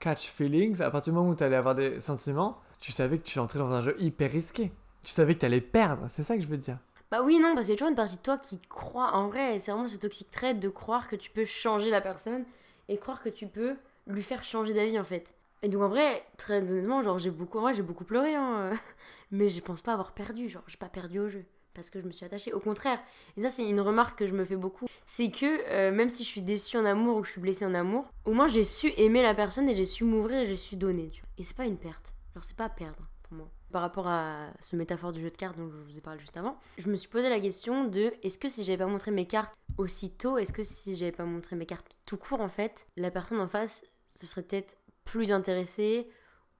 catch 0.00 0.30
feelings, 0.30 0.82
à 0.82 0.90
partir 0.90 1.12
du 1.12 1.18
moment 1.18 1.30
où 1.30 1.34
t'allais 1.34 1.56
avoir 1.56 1.74
des 1.74 2.00
sentiments, 2.00 2.60
tu 2.80 2.92
savais 2.92 3.18
que 3.18 3.24
tu 3.24 3.38
entrais 3.38 3.58
dans 3.58 3.70
un 3.72 3.82
jeu 3.82 3.96
hyper 3.98 4.30
risqué. 4.30 4.70
Tu 5.06 5.12
savais 5.12 5.36
que 5.36 5.38
t'allais 5.38 5.60
perdre, 5.60 6.08
c'est 6.10 6.24
ça 6.24 6.34
que 6.34 6.42
je 6.42 6.48
veux 6.48 6.56
dire. 6.56 6.78
Bah 7.12 7.22
oui, 7.22 7.38
non, 7.38 7.54
parce 7.54 7.66
qu'il 7.66 7.74
y 7.74 7.76
a 7.76 7.78
toujours 7.78 7.90
une 7.90 7.94
partie 7.94 8.16
de 8.16 8.22
toi 8.22 8.38
qui 8.38 8.58
croit, 8.58 9.14
en 9.14 9.28
vrai, 9.28 9.60
c'est 9.60 9.70
vraiment 9.70 9.86
ce 9.86 9.96
toxic 9.96 10.32
trait 10.32 10.52
de 10.52 10.68
croire 10.68 11.06
que 11.06 11.14
tu 11.14 11.30
peux 11.30 11.44
changer 11.44 11.90
la 11.90 12.00
personne 12.00 12.44
et 12.88 12.98
croire 12.98 13.22
que 13.22 13.28
tu 13.28 13.46
peux 13.46 13.76
lui 14.08 14.24
faire 14.24 14.42
changer 14.42 14.74
d'avis 14.74 14.98
en 14.98 15.04
fait. 15.04 15.36
Et 15.62 15.68
donc 15.68 15.82
en 15.82 15.88
vrai, 15.88 16.24
très 16.38 16.60
honnêtement, 16.60 17.02
genre 17.02 17.20
j'ai 17.20 17.30
beaucoup, 17.30 17.60
j'ai 17.72 17.82
beaucoup 17.82 18.02
pleuré, 18.02 18.34
hein, 18.34 18.72
euh, 18.72 18.74
mais 19.30 19.48
je 19.48 19.60
pense 19.60 19.80
pas 19.80 19.92
avoir 19.92 20.10
perdu, 20.10 20.48
genre 20.48 20.64
j'ai 20.66 20.76
pas 20.76 20.88
perdu 20.88 21.20
au 21.20 21.28
jeu 21.28 21.44
parce 21.72 21.88
que 21.90 22.00
je 22.00 22.06
me 22.06 22.10
suis 22.10 22.26
attachée. 22.26 22.52
Au 22.52 22.58
contraire, 22.58 22.98
et 23.36 23.42
ça 23.42 23.48
c'est 23.48 23.68
une 23.68 23.80
remarque 23.80 24.18
que 24.18 24.26
je 24.26 24.34
me 24.34 24.44
fais 24.44 24.56
beaucoup, 24.56 24.88
c'est 25.04 25.30
que 25.30 25.70
euh, 25.70 25.92
même 25.92 26.08
si 26.08 26.24
je 26.24 26.28
suis 26.28 26.42
déçue 26.42 26.78
en 26.78 26.84
amour 26.84 27.18
ou 27.18 27.20
que 27.20 27.28
je 27.28 27.32
suis 27.32 27.40
blessée 27.40 27.64
en 27.64 27.74
amour, 27.74 28.12
au 28.24 28.32
moins 28.32 28.48
j'ai 28.48 28.64
su 28.64 28.92
aimer 28.96 29.22
la 29.22 29.34
personne 29.36 29.68
et 29.68 29.76
j'ai 29.76 29.84
su 29.84 30.02
m'ouvrir 30.02 30.40
et 30.40 30.46
j'ai 30.46 30.56
su 30.56 30.74
donner. 30.74 31.12
Et 31.38 31.44
c'est 31.44 31.56
pas 31.56 31.66
une 31.66 31.78
perte, 31.78 32.12
genre 32.34 32.42
c'est 32.42 32.56
pas 32.56 32.68
perdre 32.68 33.06
pour 33.22 33.38
moi. 33.38 33.48
Par 33.72 33.82
rapport 33.82 34.06
à 34.06 34.48
ce 34.60 34.76
métaphore 34.76 35.12
du 35.12 35.20
jeu 35.20 35.30
de 35.30 35.36
cartes 35.36 35.56
dont 35.56 35.68
je 35.68 35.76
vous 35.76 35.98
ai 35.98 36.00
parlé 36.00 36.20
juste 36.20 36.36
avant, 36.36 36.56
je 36.78 36.88
me 36.88 36.94
suis 36.94 37.08
posé 37.08 37.28
la 37.28 37.40
question 37.40 37.84
de 37.84 38.12
est-ce 38.22 38.38
que 38.38 38.48
si 38.48 38.64
j'avais 38.64 38.78
pas 38.78 38.86
montré 38.86 39.10
mes 39.10 39.26
cartes 39.26 39.54
aussitôt, 39.76 40.38
est-ce 40.38 40.52
que 40.52 40.62
si 40.64 40.96
j'avais 40.96 41.12
pas 41.12 41.24
montré 41.24 41.56
mes 41.56 41.66
cartes 41.66 41.98
tout 42.06 42.16
court 42.16 42.40
en 42.40 42.48
fait, 42.48 42.86
la 42.96 43.10
personne 43.10 43.40
en 43.40 43.48
face 43.48 43.84
se 44.08 44.26
serait 44.26 44.42
peut-être 44.42 44.76
plus 45.04 45.32
intéressée 45.32 46.08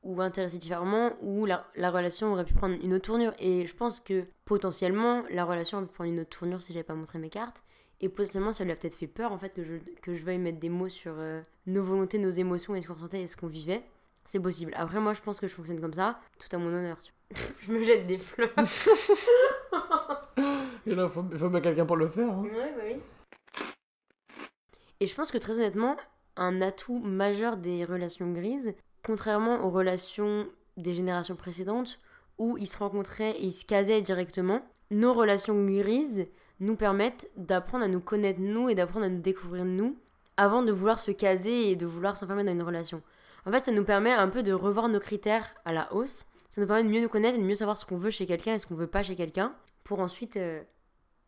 ou 0.02 0.20
intéressée 0.20 0.58
différemment 0.58 1.12
ou 1.20 1.46
la, 1.46 1.66
la 1.74 1.90
relation 1.90 2.32
aurait 2.32 2.44
pu 2.44 2.54
prendre 2.54 2.76
une 2.82 2.94
autre 2.94 3.06
tournure. 3.06 3.32
Et 3.38 3.66
je 3.66 3.74
pense 3.74 4.00
que 4.00 4.24
potentiellement 4.44 5.22
la 5.30 5.44
relation 5.44 5.78
aurait 5.78 5.86
pu 5.86 5.94
prendre 5.94 6.10
une 6.10 6.20
autre 6.20 6.38
tournure 6.38 6.62
si 6.62 6.72
j'avais 6.72 6.84
pas 6.84 6.94
montré 6.94 7.18
mes 7.18 7.30
cartes. 7.30 7.62
Et 8.00 8.08
potentiellement 8.08 8.52
ça 8.52 8.64
lui 8.64 8.72
a 8.72 8.76
peut-être 8.76 8.94
fait 8.94 9.06
peur 9.06 9.32
en 9.32 9.38
fait 9.38 9.54
que 9.54 9.64
je, 9.64 9.76
que 10.02 10.14
je 10.14 10.24
veuille 10.24 10.38
mettre 10.38 10.60
des 10.60 10.68
mots 10.68 10.88
sur 10.88 11.14
euh, 11.16 11.40
nos 11.66 11.82
volontés, 11.82 12.18
nos 12.18 12.30
émotions 12.30 12.74
et 12.74 12.80
ce 12.80 12.86
qu'on 12.86 12.94
ressentait 12.94 13.22
et 13.22 13.26
ce 13.26 13.36
qu'on 13.36 13.48
vivait. 13.48 13.82
C'est 14.26 14.40
possible. 14.40 14.72
Après 14.76 15.00
moi 15.00 15.14
je 15.14 15.22
pense 15.22 15.40
que 15.40 15.48
je 15.48 15.54
fonctionne 15.54 15.80
comme 15.80 15.94
ça, 15.94 16.18
tout 16.38 16.54
à 16.54 16.58
mon 16.58 16.66
honneur. 16.68 16.98
tu 17.02 17.12
vois. 17.30 17.40
je 17.62 17.72
me 17.72 17.82
jette 17.82 18.06
des 18.06 18.18
fleurs. 18.18 18.50
Et 20.86 20.94
là, 20.94 21.08
faut, 21.08 21.24
faut 21.36 21.48
bien 21.48 21.60
quelqu'un 21.60 21.86
pour 21.86 21.96
le 21.96 22.08
faire. 22.08 22.30
hein. 22.30 22.42
Ouais, 22.44 22.72
bah 22.76 22.82
oui. 22.86 22.96
Et 25.00 25.06
je 25.06 25.14
pense 25.14 25.30
que 25.32 25.38
très 25.38 25.54
honnêtement, 25.54 25.96
un 26.36 26.60
atout 26.62 26.98
majeur 27.00 27.56
des 27.56 27.84
relations 27.84 28.32
grises, 28.32 28.74
contrairement 29.04 29.64
aux 29.64 29.70
relations 29.70 30.46
des 30.76 30.94
générations 30.94 31.36
précédentes, 31.36 31.98
où 32.38 32.56
ils 32.58 32.66
se 32.68 32.78
rencontraient 32.78 33.32
et 33.32 33.44
ils 33.46 33.52
se 33.52 33.64
casaient 33.64 34.02
directement, 34.02 34.60
nos 34.90 35.12
relations 35.12 35.64
grises 35.66 36.26
nous 36.60 36.76
permettent 36.76 37.28
d'apprendre 37.36 37.84
à 37.84 37.88
nous 37.88 38.00
connaître 38.00 38.40
nous 38.40 38.68
et 38.68 38.74
d'apprendre 38.74 39.06
à 39.06 39.08
nous 39.08 39.20
découvrir 39.20 39.64
nous 39.64 39.96
avant 40.36 40.62
de 40.62 40.72
vouloir 40.72 41.00
se 41.00 41.10
caser 41.10 41.70
et 41.70 41.76
de 41.76 41.86
vouloir 41.86 42.16
s'enfermer 42.16 42.44
dans 42.44 42.52
une 42.52 42.62
relation. 42.62 43.02
En 43.46 43.52
fait, 43.52 43.64
ça 43.64 43.72
nous 43.72 43.84
permet 43.84 44.12
un 44.12 44.28
peu 44.28 44.42
de 44.42 44.52
revoir 44.52 44.88
nos 44.88 44.98
critères 44.98 45.54
à 45.64 45.72
la 45.72 45.92
hausse. 45.92 46.26
Ça 46.50 46.60
nous 46.60 46.66
permet 46.66 46.82
de 46.82 46.88
mieux 46.88 47.00
nous 47.00 47.08
connaître 47.08 47.38
et 47.38 47.40
de 47.40 47.46
mieux 47.46 47.54
savoir 47.54 47.78
ce 47.78 47.86
qu'on 47.86 47.96
veut 47.96 48.10
chez 48.10 48.26
quelqu'un 48.26 48.54
et 48.54 48.58
ce 48.58 48.66
qu'on 48.66 48.74
veut 48.74 48.88
pas 48.88 49.04
chez 49.04 49.14
quelqu'un 49.14 49.54
pour 49.84 50.00
ensuite 50.00 50.36
euh, 50.36 50.62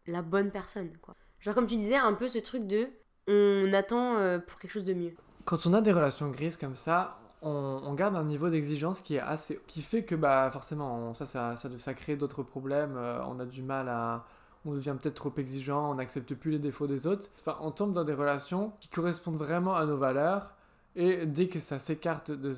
la 0.07 0.23
bonne 0.23 0.51
personne, 0.51 0.91
quoi. 1.01 1.15
Genre 1.39 1.55
comme 1.55 1.69
tu 1.69 1.77
disais, 1.77 1.95
un 1.95 2.15
peu 2.15 2.29
ce 2.29 2.39
truc 2.39 2.67
de 2.67 2.89
on 3.29 3.73
attend 3.73 4.17
euh, 4.17 4.41
pour 4.41 4.59
quelque 4.59 4.73
chose 4.73 4.85
de 4.85 4.95
mieux. 4.95 5.15
Quand 5.45 5.67
on 5.67 5.75
a 5.75 5.81
des 5.81 5.93
relations 5.93 6.29
grises 6.31 6.57
comme 6.57 6.75
ça, 6.75 7.21
on, 7.41 7.95
garde 7.95 8.17
un 8.17 8.25
niveau 8.25 8.51
d'exigence 8.51 9.01
qui 9.01 9.15
est 9.15 9.21
assez, 9.21 9.61
qui 9.69 9.81
fait 9.81 10.03
que 10.03 10.17
bah 10.17 10.51
forcément, 10.53 11.15
ça, 11.15 11.25
ça, 11.25 11.55
ça 11.57 11.95
crée 11.95 12.17
d'autres 12.17 12.43
problèmes. 12.43 12.97
euh, 12.97 13.21
on 13.27 13.39
a 13.39 13.47
du 13.47 13.63
mal 13.63 13.89
à, 13.89 14.25
on 14.65 14.73
devient 14.73 14.97
peut-être 15.01 15.15
trop 15.15 15.33
exigeant, 15.37 15.93
on 15.93 15.95
n'accepte 15.95 16.35
plus 16.35 16.51
les 16.51 16.59
défauts 16.59 16.89
des 16.89 17.07
autres. 17.07 17.29
Enfin, 17.39 17.57
on 17.61 17.71
tombe 17.71 17.93
dans 17.93 18.05
des 18.05 18.15
relations 18.15 18.73
qui 18.81 18.89
correspondent 18.89 19.39
vraiment 19.39 19.77
à 19.77 19.87
nos 19.87 19.97
valeurs. 19.97 20.57
Et 21.01 21.27
dès 21.27 21.47
que 21.47 21.61
ça 21.61 21.79
s'écarte 21.79 22.33
de, 22.33 22.53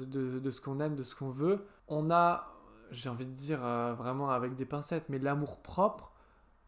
ce 0.51 0.61
qu'on 0.63 0.81
aime, 0.81 0.97
de 0.97 1.03
ce 1.03 1.15
qu'on 1.15 1.29
veut, 1.29 1.67
on 1.89 2.11
a, 2.11 2.55
j'ai 2.91 3.11
envie 3.11 3.27
de 3.27 3.33
dire 3.33 3.63
euh, 3.63 3.93
vraiment 3.93 4.31
avec 4.31 4.57
des 4.57 4.65
pincettes, 4.65 5.11
mais 5.11 5.19
l'amour 5.19 5.59
propre 5.59 6.11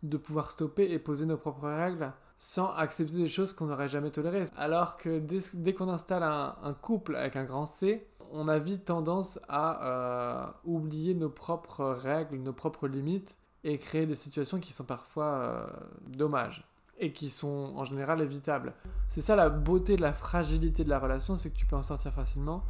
de 0.03 0.19
pouvoir 0.19 0.51
stopper 0.51 0.91
et 0.93 0.99
poser 0.99 1.25
nos 1.25 1.39
propres 1.39 1.71
règles 1.71 2.13
sans 2.39 2.75
accepter 2.75 3.17
des 3.17 3.29
choses 3.29 3.55
qu'on 3.55 3.67
n'aurait 3.67 3.89
jamais 3.89 4.11
tolérées. 4.11 4.45
Alors 4.59 4.99
que 4.99 5.19
dès, 5.19 5.73
qu'on 5.73 5.89
installe 5.89 6.25
un, 6.25 6.57
un 6.63 6.75
couple 6.75 7.17
avec 7.17 7.37
un 7.37 7.45
grand 7.45 7.65
C, 7.65 8.07
on 8.33 8.49
a 8.49 8.59
vite 8.59 8.85
tendance 8.85 9.39
à 9.49 9.87
euh, 9.87 10.47
oublier 10.65 11.15
nos 11.15 11.31
propres 11.31 11.87
règles, 11.87 12.37
nos 12.37 12.53
propres 12.53 12.87
limites 12.87 13.39
et 13.65 13.79
créer 13.79 14.05
des 14.05 14.15
situations 14.15 14.61
qui 14.61 14.75
sont 14.75 14.85
parfois 14.85 15.25
euh, 15.25 15.67
dommages 16.07 16.67
et 16.99 17.13
qui 17.13 17.31
sont 17.31 17.73
en 17.77 17.85
général 17.85 18.21
évitables. 18.21 18.75
C'est 19.09 19.23
ça 19.23 19.37
la 19.37 19.49
beauté 19.49 19.97
de 19.97 20.03
la 20.03 20.13
fragilité 20.13 20.85
de 20.85 20.91
la 20.91 20.99
relation, 20.99 21.37
c'est 21.37 21.51
que 21.51 21.57
tu 21.57 21.67
peux 21.67 21.77
en 21.77 21.83
sortir 21.83 22.13
facilement. 22.13 22.65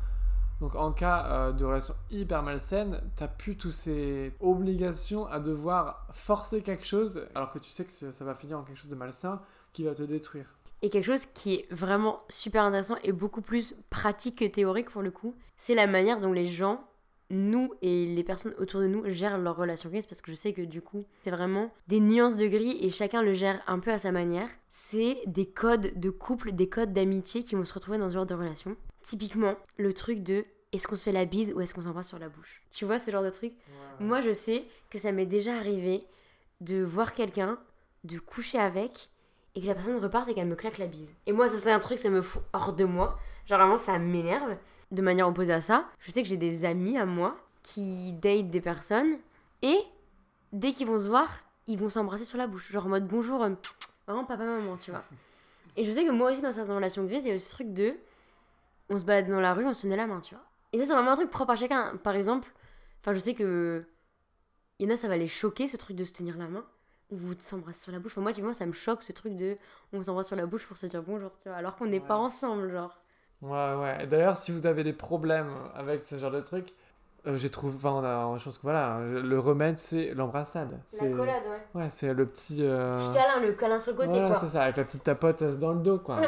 Donc 0.60 0.76
en 0.76 0.92
cas 0.92 1.26
euh, 1.26 1.52
de 1.52 1.64
relation 1.64 1.94
hyper 2.10 2.42
malsaine, 2.42 3.00
t'as 3.16 3.28
plus 3.28 3.56
toutes 3.56 3.72
ces 3.72 4.32
obligations 4.40 5.26
à 5.26 5.40
devoir 5.40 6.06
forcer 6.12 6.62
quelque 6.62 6.86
chose 6.86 7.26
alors 7.34 7.50
que 7.50 7.58
tu 7.58 7.68
sais 7.68 7.84
que 7.84 7.92
ça 7.92 8.12
ça 8.12 8.24
va 8.24 8.34
finir 8.34 8.58
en 8.58 8.62
quelque 8.62 8.78
chose 8.78 8.90
de 8.90 8.94
malsain 8.94 9.40
qui 9.72 9.82
va 9.82 9.94
te 9.94 10.02
détruire. 10.02 10.46
Et 10.82 10.90
quelque 10.90 11.04
chose 11.04 11.26
qui 11.26 11.54
est 11.54 11.72
vraiment 11.72 12.18
super 12.28 12.64
intéressant 12.64 12.96
et 13.04 13.12
beaucoup 13.12 13.40
plus 13.40 13.76
pratique 13.88 14.38
que 14.38 14.44
théorique 14.44 14.90
pour 14.90 15.02
le 15.02 15.12
coup, 15.12 15.36
c'est 15.56 15.76
la 15.76 15.86
manière 15.86 16.18
dont 16.18 16.32
les 16.32 16.46
gens, 16.46 16.84
nous 17.33 17.72
et 17.83 18.07
les 18.07 18.22
personnes 18.22 18.55
autour 18.59 18.80
de 18.80 18.87
nous, 18.87 19.03
gèrent 19.07 19.39
leurs 19.39 19.57
relations 19.57 19.89
grises 19.89 20.07
parce 20.07 20.22
que 20.22 20.30
je 20.30 20.37
sais 20.37 20.53
que 20.53 20.62
du 20.62 20.80
coup, 20.80 21.01
c'est 21.22 21.30
vraiment 21.30 21.70
des 21.89 21.99
nuances 21.99 22.37
de 22.37 22.47
gris 22.47 22.78
et 22.80 22.91
chacun 22.91 23.22
le 23.22 23.33
gère 23.33 23.62
un 23.66 23.78
peu 23.78 23.91
à 23.91 23.99
sa 23.99 24.12
manière. 24.12 24.49
C'est 24.68 25.18
des 25.26 25.47
codes 25.47 25.99
de 25.99 26.11
couple, 26.11 26.53
des 26.53 26.68
codes 26.68 26.93
d'amitié 26.93 27.43
qui 27.43 27.55
vont 27.55 27.64
se 27.64 27.74
retrouver 27.74 27.99
dans 27.99 28.09
ce 28.09 28.14
genre 28.14 28.26
de 28.26 28.35
relation. 28.35 28.76
Typiquement, 29.03 29.55
le 29.78 29.93
truc 29.93 30.22
de 30.22 30.45
est-ce 30.72 30.87
qu'on 30.87 30.97
se 30.97 31.05
fait 31.05 31.12
la 31.12 31.24
bise 31.24 31.53
ou 31.55 31.61
est-ce 31.61 31.74
qu'on 31.74 31.83
s'embrasse 31.83 32.09
sur 32.09 32.18
la 32.18 32.28
bouche? 32.28 32.62
Tu 32.70 32.85
vois 32.85 32.99
ce 32.99 33.11
genre 33.11 33.22
de 33.22 33.30
truc? 33.30 33.53
Moi, 34.01 34.20
je 34.20 34.33
sais 34.33 34.64
que 34.91 34.99
ça 34.99 35.12
m'est 35.12 35.26
déjà 35.26 35.57
arrivé 35.57 36.07
de 36.61 36.83
voir 36.83 37.12
quelqu'un, 37.12 37.59
de 38.05 38.18
coucher 38.18 38.59
avec 38.59 39.11
et 39.55 39.61
que 39.61 39.66
la 39.66 39.74
personne 39.74 39.99
reparte 39.99 40.28
et 40.28 40.35
qu'elle 40.35 40.49
me 40.49 40.57
claque 40.57 40.78
la 40.78 40.87
bise. 40.87 41.14
Et 41.26 41.33
moi, 41.33 41.49
ça, 41.49 41.59
c'est 41.59 41.72
un 41.72 41.78
truc, 41.78 41.99
ça 41.99 42.09
me 42.09 42.22
fout 42.22 42.43
hors 42.53 42.72
de 42.72 42.85
moi. 42.85 43.18
Genre, 43.47 43.59
vraiment, 43.59 43.76
ça 43.76 43.99
m'énerve. 43.99 44.57
De 44.93 45.03
manière 45.03 45.26
opposée 45.26 45.53
à 45.53 45.61
ça, 45.61 45.88
je 45.99 46.11
sais 46.11 46.22
que 46.22 46.28
j'ai 46.28 46.36
des 46.36 46.64
amis 46.64 46.99
à 46.99 47.07
moi 47.07 47.36
qui 47.62 48.12
datent 48.12 48.51
des 48.51 48.61
personnes 48.61 49.16
et 49.62 49.78
dès 50.53 50.72
qu'ils 50.72 50.86
vont 50.86 51.01
se 51.01 51.09
voir, 51.09 51.40
ils 51.66 51.78
vont 51.78 51.88
s'embrasser 51.88 52.24
sur 52.24 52.38
la 52.38 52.47
bouche. 52.47 52.70
Genre 52.70 52.86
en 52.86 52.90
mode 52.90 53.07
bonjour, 53.07 53.43
euh, 53.43 53.51
vraiment 54.07 54.24
papa, 54.24 54.45
maman, 54.45 54.76
tu 54.76 54.90
vois. 54.90 55.03
Et 55.76 55.84
je 55.84 55.93
sais 55.93 56.05
que 56.05 56.11
moi 56.11 56.30
aussi, 56.30 56.43
dans 56.43 56.53
certaines 56.53 56.74
relations 56.74 57.05
grises, 57.05 57.24
il 57.24 57.32
y 57.32 57.34
a 57.34 57.38
ce 57.38 57.51
truc 57.51 57.72
de. 57.72 57.95
On 58.90 58.99
se 58.99 59.05
balade 59.05 59.28
dans 59.28 59.40
la 59.40 59.55
rue, 59.55 59.64
on 59.64 59.72
se 59.72 59.82
tenait 59.82 59.97
la 59.97 60.07
main, 60.07 60.20
tu 60.20 60.34
vois. 60.34 60.45
Et 60.72 60.78
ça, 60.78 60.86
c'est 60.86 60.93
vraiment 60.93 61.12
un 61.12 61.16
truc 61.16 61.30
propre 61.30 61.53
à 61.53 61.57
chacun. 61.57 61.97
Par 61.97 62.14
exemple, 62.14 62.53
enfin, 63.01 63.14
je 63.14 63.18
sais 63.18 63.34
que. 63.34 63.86
Il 64.78 64.86
y 64.86 64.90
en 64.90 64.95
a, 64.95 64.99
ça 64.99 65.09
va 65.09 65.16
les 65.16 65.28
choquer, 65.28 65.68
ce 65.68 65.76
truc 65.78 65.97
de 65.97 66.05
se 66.05 66.12
tenir 66.12 66.36
la 66.36 66.49
main. 66.49 66.64
Ou 67.11 67.34
de 67.34 67.40
s'embrasser 67.40 67.80
sur 67.80 67.93
la 67.93 67.99
bouche. 67.99 68.12
Enfin, 68.12 68.20
moi, 68.20 68.32
tu 68.32 68.43
vois, 68.43 68.53
ça 68.53 68.66
me 68.66 68.72
choque 68.72 69.03
ce 69.03 69.12
truc 69.12 69.36
de. 69.36 69.57
On 69.95 70.03
s'embrasse 70.03 70.26
sur 70.26 70.36
la 70.36 70.45
bouche 70.45 70.66
pour 70.66 70.76
se 70.76 70.84
dire 70.84 71.03
bonjour, 71.03 71.30
tu 71.38 71.49
vois. 71.49 71.57
Alors 71.57 71.76
qu'on 71.76 71.86
n'est 71.86 72.01
pas 72.01 72.16
ensemble, 72.16 72.70
genre. 72.70 73.01
Ouais, 73.43 73.74
ouais. 73.74 74.07
D'ailleurs, 74.07 74.36
si 74.36 74.53
vous 74.53 74.66
avez 74.66 74.84
des 74.84 74.93
problèmes 74.93 75.51
avec 75.74 76.05
ce 76.05 76.16
genre 76.16 76.30
de 76.30 76.40
truc, 76.40 76.72
euh, 77.26 77.36
j'ai 77.36 77.51
trouvé. 77.51 77.74
Enfin, 77.76 78.36
je 78.38 78.45
pense 78.45 78.57
que 78.57 78.62
voilà, 78.62 79.01
le 79.01 79.38
remède, 79.38 79.78
c'est 79.78 80.14
l'embrassade. 80.14 80.80
La 81.01 81.09
collade, 81.09 81.43
ouais. 81.45 81.80
Ouais, 81.82 81.90
c'est 81.90 82.12
le 82.14 82.26
petit. 82.26 82.59
Euh... 82.61 82.95
Petit 82.95 83.12
câlin, 83.12 83.40
le 83.45 83.53
câlin 83.53 83.80
sur 83.80 83.93
le 83.93 83.99
côté, 83.99 84.11
voilà, 84.11 84.28
quoi. 84.28 84.40
c'est 84.40 84.53
ça, 84.53 84.62
avec 84.62 84.76
la 84.76 84.84
petite 84.84 85.05
tapote 85.05 85.43
dans 85.59 85.72
le 85.72 85.80
dos, 85.80 85.99
quoi. 85.99 86.20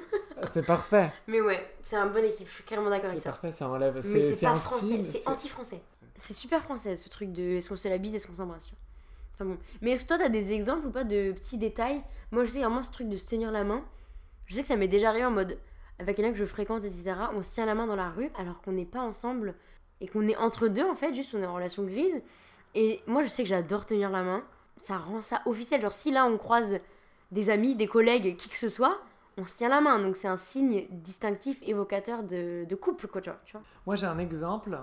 c'est 0.52 0.64
parfait. 0.64 1.12
Mais 1.26 1.40
ouais, 1.40 1.74
c'est 1.82 1.96
un 1.96 2.06
bon 2.06 2.24
équipe, 2.24 2.48
je 2.48 2.52
suis 2.54 2.64
carrément 2.64 2.90
d'accord 2.90 3.10
avec 3.10 3.18
C'est 3.18 3.24
ça. 3.24 3.30
parfait, 3.30 3.52
ça 3.52 3.68
enlève. 3.68 3.94
Mais 4.04 4.20
c'est 4.20 4.44
pas 4.44 4.54
français, 4.54 5.02
c'est 5.02 5.18
c'est- 5.18 5.28
anti-français. 5.28 5.82
C'est 6.18 6.34
super 6.34 6.62
français 6.62 6.96
ce 6.96 7.08
truc 7.08 7.32
de 7.32 7.42
est-ce 7.42 7.68
qu'on 7.68 7.76
se 7.76 7.88
la 7.88 7.98
bise, 7.98 8.14
est-ce 8.14 8.26
qu'on 8.26 8.34
s'embrasse. 8.34 8.66
tu 8.66 8.74
vois. 8.74 8.80
Enfin 9.34 9.54
bon. 9.54 9.58
Mais 9.80 9.92
est-ce 9.92 10.02
que 10.02 10.08
toi 10.08 10.18
t'as 10.18 10.28
des 10.28 10.52
exemples 10.52 10.86
ou 10.86 10.90
pas 10.90 11.04
de 11.04 11.32
petits 11.32 11.56
détails? 11.58 12.02
Moi 12.30 12.44
je 12.44 12.50
sais 12.50 12.58
vraiment 12.60 12.82
ce 12.82 12.90
truc 12.92 13.08
de 13.08 13.16
se 13.16 13.24
tenir 13.26 13.50
la 13.50 13.64
main. 13.64 13.82
Je 14.46 14.54
sais 14.54 14.60
que 14.62 14.66
ça 14.68 14.76
m'est 14.76 14.88
déjà 14.88 15.08
arrivé 15.10 15.24
en 15.24 15.30
mode 15.30 15.56
avec 16.00 16.16
quelqu'un 16.16 16.32
que 16.32 16.38
je 16.38 16.44
fréquente, 16.44 16.84
etc. 16.84 17.14
On 17.32 17.42
se 17.42 17.50
tient 17.50 17.66
la 17.66 17.74
main 17.74 17.86
dans 17.86 17.96
la 17.96 18.10
rue 18.10 18.30
alors 18.38 18.60
qu'on 18.62 18.72
n'est 18.72 18.84
pas 18.84 19.00
ensemble 19.00 19.54
et 20.00 20.08
qu'on 20.08 20.26
est 20.28 20.36
entre 20.36 20.68
deux 20.68 20.84
en 20.84 20.94
fait, 20.94 21.14
juste 21.14 21.34
on 21.34 21.42
est 21.42 21.46
en 21.46 21.54
relation 21.54 21.84
grise. 21.84 22.22
Et 22.74 23.00
moi 23.06 23.22
je 23.22 23.28
sais 23.28 23.42
que 23.42 23.48
j'adore 23.48 23.86
tenir 23.86 24.10
la 24.10 24.22
main. 24.22 24.44
Ça 24.76 24.98
rend 24.98 25.20
ça 25.20 25.42
officiel. 25.46 25.80
Genre 25.80 25.92
si 25.92 26.10
là 26.10 26.26
on 26.26 26.38
croise 26.38 26.80
des 27.30 27.50
amis, 27.50 27.74
des 27.74 27.86
collègues, 27.86 28.36
qui 28.36 28.48
que 28.48 28.56
ce 28.56 28.68
soit, 28.68 29.00
on 29.36 29.46
se 29.46 29.56
tient 29.56 29.68
la 29.68 29.80
main. 29.80 29.98
Donc 29.98 30.16
c'est 30.16 30.28
un 30.28 30.36
signe 30.36 30.86
distinctif, 30.90 31.58
évocateur 31.62 32.22
de, 32.22 32.74
couple 32.74 33.06
quoi, 33.06 33.20
tu 33.20 33.30
vois. 33.30 33.40
tu. 33.44 33.56
Moi, 33.86 33.96
j'ai 33.96 34.06
un 34.06 34.18
exemple 34.18 34.78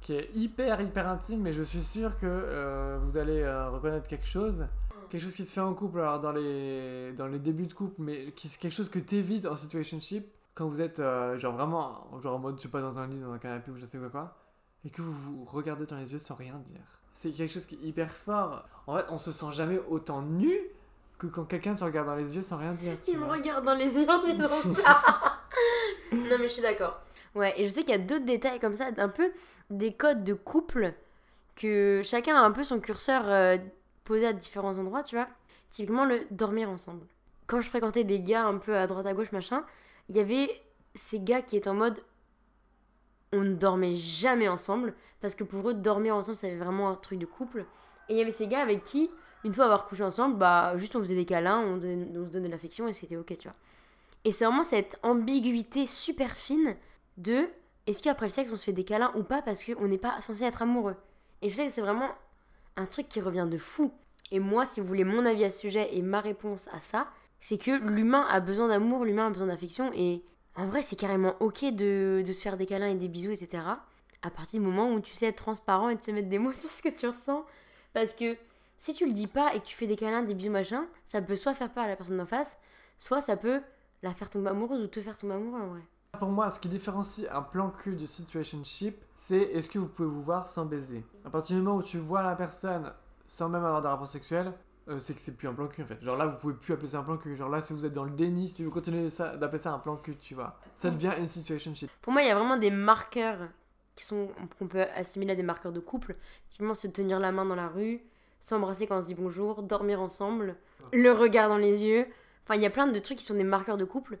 qui 0.00 0.14
est 0.14 0.30
hyper, 0.34 0.80
hyper 0.80 1.08
intime, 1.08 1.42
mais 1.42 1.52
je 1.52 1.62
suis 1.62 1.82
sûr 1.82 2.18
que 2.18 2.26
euh, 2.26 2.98
vous 3.02 3.16
allez 3.16 3.40
euh, 3.40 3.70
reconnaître 3.70 4.08
quelque 4.08 4.26
chose. 4.26 4.66
Quelque 5.08 5.22
chose 5.22 5.34
qui 5.34 5.44
se 5.44 5.52
fait 5.52 5.60
en 5.60 5.74
couple, 5.74 6.00
alors 6.00 6.20
dans 6.20 6.32
les, 6.32 7.12
dans 7.12 7.26
les 7.26 7.38
débuts 7.38 7.66
de 7.66 7.74
couple, 7.74 7.96
mais 7.98 8.32
qui, 8.32 8.48
quelque 8.48 8.72
chose 8.72 8.88
que 8.88 8.98
t'évites 8.98 9.46
en 9.46 9.56
situationship 9.56 10.26
quand 10.54 10.68
vous 10.68 10.80
êtes 10.80 11.00
euh, 11.00 11.38
genre 11.38 11.54
vraiment 11.54 12.08
genre 12.22 12.36
en 12.36 12.38
mode, 12.38 12.56
je 12.58 12.62
sais 12.62 12.68
pas, 12.68 12.80
dans 12.80 12.98
un 12.98 13.06
lit, 13.06 13.20
dans 13.20 13.32
un 13.32 13.38
canapé 13.38 13.70
ou 13.70 13.76
je 13.78 13.86
sais 13.86 13.98
quoi 13.98 14.10
quoi, 14.10 14.36
et 14.84 14.90
que 14.90 15.02
vous 15.02 15.12
vous 15.12 15.44
regardez 15.44 15.86
dans 15.86 15.96
les 15.96 16.12
yeux 16.12 16.18
sans 16.18 16.34
rien 16.34 16.58
dire. 16.58 17.00
C'est 17.14 17.30
quelque 17.30 17.52
chose 17.52 17.66
qui 17.66 17.76
est 17.76 17.88
hyper 17.88 18.10
fort. 18.10 18.64
En 18.86 18.96
fait, 18.96 19.04
on 19.10 19.18
se 19.18 19.32
sent 19.32 19.52
jamais 19.52 19.80
autant 19.88 20.22
nu 20.22 20.58
que 21.18 21.26
quand 21.26 21.44
quelqu'un 21.44 21.74
te 21.74 21.84
regarde 21.84 22.08
dans 22.08 22.16
les 22.16 22.34
yeux 22.34 22.42
sans 22.42 22.56
rien 22.56 22.72
dire. 22.72 22.96
tu 23.04 23.12
Il 23.12 23.18
me 23.18 23.26
regarde 23.26 23.64
dans 23.64 23.74
les 23.74 23.92
yeux 23.92 24.08
en 24.08 24.24
disant 24.24 24.74
ça. 24.82 25.02
non, 26.12 26.36
mais 26.38 26.48
je 26.48 26.54
suis 26.54 26.62
d'accord. 26.62 27.00
Ouais, 27.34 27.54
et 27.60 27.64
je 27.64 27.72
sais 27.72 27.82
qu'il 27.82 27.94
y 27.94 27.98
a 27.98 28.04
d'autres 28.04 28.24
détails 28.24 28.60
comme 28.60 28.74
ça, 28.74 28.88
un 28.96 29.08
peu 29.08 29.30
des 29.70 29.92
codes 29.92 30.24
de 30.24 30.34
couple 30.34 30.94
que 31.54 32.02
chacun 32.04 32.34
a 32.34 32.40
un 32.40 32.50
peu 32.50 32.64
son 32.64 32.80
curseur 32.80 33.28
euh, 33.28 33.56
posé 34.04 34.26
à 34.26 34.32
différents 34.32 34.78
endroits, 34.78 35.02
tu 35.02 35.16
vois. 35.16 35.26
Typiquement, 35.70 36.04
le 36.04 36.20
dormir 36.30 36.68
ensemble. 36.68 37.06
Quand 37.46 37.60
je 37.60 37.68
fréquentais 37.68 38.04
des 38.04 38.20
gars 38.20 38.44
un 38.44 38.58
peu 38.58 38.76
à 38.76 38.86
droite 38.86 39.06
à 39.06 39.14
gauche, 39.14 39.32
machin, 39.32 39.64
il 40.08 40.16
y 40.16 40.20
avait 40.20 40.48
ces 40.94 41.20
gars 41.20 41.42
qui 41.42 41.56
étaient 41.56 41.68
en 41.68 41.74
mode 41.74 42.02
on 43.32 43.40
ne 43.40 43.54
dormait 43.54 43.94
jamais 43.94 44.48
ensemble 44.48 44.94
parce 45.20 45.34
que 45.34 45.44
pour 45.44 45.68
eux, 45.68 45.74
dormir 45.74 46.16
ensemble, 46.16 46.36
c'était 46.36 46.56
vraiment 46.56 46.90
un 46.90 46.96
truc 46.96 47.18
de 47.18 47.26
couple. 47.26 47.64
Et 48.08 48.14
il 48.14 48.18
y 48.18 48.20
avait 48.20 48.32
ces 48.32 48.48
gars 48.48 48.60
avec 48.60 48.82
qui, 48.82 49.10
une 49.44 49.54
fois 49.54 49.64
avoir 49.64 49.86
couché 49.86 50.02
ensemble, 50.02 50.36
bah 50.36 50.76
juste 50.76 50.96
on 50.96 51.00
faisait 51.00 51.14
des 51.14 51.24
câlins, 51.24 51.60
on, 51.60 51.80
se 51.80 52.30
donnait 52.30 52.48
de 52.48 52.52
l'affection 52.52 52.88
et 52.88 52.92
c'était 52.92 53.16
ok, 53.16 53.38
tu 53.38 53.48
vois. 53.48 53.56
Et 54.24 54.32
c'est 54.32 54.44
vraiment 54.44 54.64
cette 54.64 54.98
ambiguïté 55.02 55.86
super 55.86 56.36
fine 56.36 56.76
de 57.16 57.48
est-ce 57.86 58.02
qu'après 58.02 58.26
le 58.26 58.30
sexe 58.30 58.50
on 58.52 58.56
se 58.56 58.64
fait 58.64 58.72
des 58.72 58.84
câlins 58.84 59.12
ou 59.16 59.22
pas 59.22 59.42
parce 59.42 59.64
qu'on 59.64 59.88
n'est 59.88 59.98
pas 59.98 60.20
censé 60.20 60.44
être 60.44 60.62
amoureux? 60.62 60.96
Et 61.40 61.50
je 61.50 61.56
sais 61.56 61.66
que 61.66 61.72
c'est 61.72 61.80
vraiment 61.80 62.08
un 62.76 62.86
truc 62.86 63.08
qui 63.08 63.20
revient 63.20 63.48
de 63.50 63.58
fou. 63.58 63.92
Et 64.30 64.38
moi, 64.38 64.64
si 64.66 64.80
vous 64.80 64.86
voulez 64.86 65.04
mon 65.04 65.26
avis 65.26 65.44
à 65.44 65.50
ce 65.50 65.60
sujet 65.60 65.94
et 65.94 66.02
ma 66.02 66.20
réponse 66.20 66.68
à 66.72 66.80
ça, 66.80 67.08
c'est 67.42 67.58
que 67.58 67.72
l'humain 67.72 68.24
a 68.28 68.38
besoin 68.38 68.68
d'amour, 68.68 69.04
l'humain 69.04 69.26
a 69.26 69.30
besoin 69.30 69.48
d'affection 69.48 69.90
et 69.94 70.22
en 70.54 70.64
vrai 70.66 70.80
c'est 70.80 70.94
carrément 70.94 71.34
ok 71.40 71.64
de, 71.74 72.22
de 72.24 72.32
se 72.32 72.40
faire 72.40 72.56
des 72.56 72.66
câlins 72.66 72.86
et 72.86 72.94
des 72.94 73.08
bisous, 73.08 73.32
etc. 73.32 73.64
À 74.22 74.30
partir 74.30 74.60
du 74.60 74.66
moment 74.66 74.92
où 74.92 75.00
tu 75.00 75.12
sais 75.14 75.26
être 75.26 75.42
transparent 75.42 75.88
et 75.88 75.96
de 75.96 76.00
te 76.00 76.12
mettre 76.12 76.28
des 76.28 76.38
mots 76.38 76.52
sur 76.54 76.70
ce 76.70 76.80
que 76.80 76.88
tu 76.88 77.08
ressens. 77.08 77.44
Parce 77.94 78.12
que 78.12 78.36
si 78.78 78.94
tu 78.94 79.06
le 79.06 79.12
dis 79.12 79.26
pas 79.26 79.52
et 79.54 79.60
que 79.60 79.66
tu 79.66 79.74
fais 79.74 79.88
des 79.88 79.96
câlins, 79.96 80.22
des 80.22 80.34
bisous, 80.34 80.52
machin, 80.52 80.86
ça 81.04 81.20
peut 81.20 81.34
soit 81.34 81.52
faire 81.52 81.72
peur 81.72 81.82
à 81.84 81.88
la 81.88 81.96
personne 81.96 82.16
d'en 82.16 82.26
face, 82.26 82.58
soit 82.96 83.20
ça 83.20 83.36
peut 83.36 83.60
la 84.04 84.14
faire 84.14 84.30
tomber 84.30 84.50
amoureuse 84.50 84.80
ou 84.80 84.86
te 84.86 85.00
faire 85.00 85.18
tomber 85.18 85.34
amoureux 85.34 85.60
en 85.60 85.66
vrai. 85.66 85.82
Pour 86.20 86.28
moi, 86.28 86.48
ce 86.50 86.60
qui 86.60 86.68
différencie 86.68 87.26
un 87.32 87.42
plan 87.42 87.70
cul 87.70 87.96
du 87.96 88.06
situationship, 88.06 89.02
c'est 89.16 89.42
est-ce 89.42 89.68
que 89.68 89.80
vous 89.80 89.88
pouvez 89.88 90.08
vous 90.08 90.22
voir 90.22 90.46
sans 90.46 90.64
baiser? 90.64 91.04
À 91.24 91.30
partir 91.30 91.56
du 91.56 91.62
moment 91.62 91.78
où 91.78 91.82
tu 91.82 91.98
vois 91.98 92.22
la 92.22 92.36
personne 92.36 92.92
sans 93.26 93.48
même 93.48 93.64
avoir 93.64 93.82
de 93.82 93.88
rapport 93.88 94.08
sexuel, 94.08 94.52
euh, 94.88 94.98
c'est 94.98 95.14
que 95.14 95.20
c'est 95.20 95.32
plus 95.36 95.48
un 95.48 95.54
plan 95.54 95.68
cul 95.68 95.82
en 95.82 95.86
fait. 95.86 96.02
Genre 96.02 96.16
là, 96.16 96.26
vous 96.26 96.36
pouvez 96.38 96.54
plus 96.54 96.72
appeler 96.74 96.88
ça 96.88 96.98
un 96.98 97.02
plan 97.02 97.16
cul. 97.16 97.36
Genre 97.36 97.48
là, 97.48 97.60
si 97.60 97.72
vous 97.72 97.84
êtes 97.86 97.92
dans 97.92 98.04
le 98.04 98.10
déni, 98.10 98.48
si 98.48 98.64
vous 98.64 98.70
continuez 98.70 99.10
ça- 99.10 99.36
d'appeler 99.36 99.62
ça 99.62 99.72
un 99.72 99.78
plan 99.78 99.96
cul, 99.96 100.16
tu 100.16 100.34
vois, 100.34 100.58
ça 100.74 100.90
devient 100.90 101.12
une 101.18 101.26
situationship. 101.26 101.90
Pour 102.00 102.12
moi, 102.12 102.22
il 102.22 102.28
y 102.28 102.30
a 102.30 102.34
vraiment 102.34 102.56
des 102.56 102.70
marqueurs 102.70 103.38
qui 103.94 104.04
sont 104.04 104.28
qu'on 104.58 104.66
peut 104.68 104.82
assimiler 104.82 105.32
à 105.32 105.36
des 105.36 105.42
marqueurs 105.42 105.72
de 105.72 105.80
couple. 105.80 106.16
Typiquement, 106.48 106.74
se 106.74 106.86
tenir 106.86 107.20
la 107.20 107.30
main 107.32 107.44
dans 107.44 107.54
la 107.54 107.68
rue, 107.68 108.00
s'embrasser 108.40 108.86
quand 108.86 108.96
on 108.96 109.00
se 109.00 109.06
dit 109.06 109.14
bonjour, 109.14 109.62
dormir 109.62 110.00
ensemble, 110.00 110.56
le 110.92 111.12
regard 111.12 111.48
dans 111.48 111.58
les 111.58 111.84
yeux. 111.84 112.06
Enfin, 112.44 112.56
il 112.56 112.62
y 112.62 112.66
a 112.66 112.70
plein 112.70 112.86
de 112.86 112.98
trucs 112.98 113.18
qui 113.18 113.24
sont 113.24 113.34
des 113.34 113.44
marqueurs 113.44 113.76
de 113.76 113.84
couple. 113.84 114.18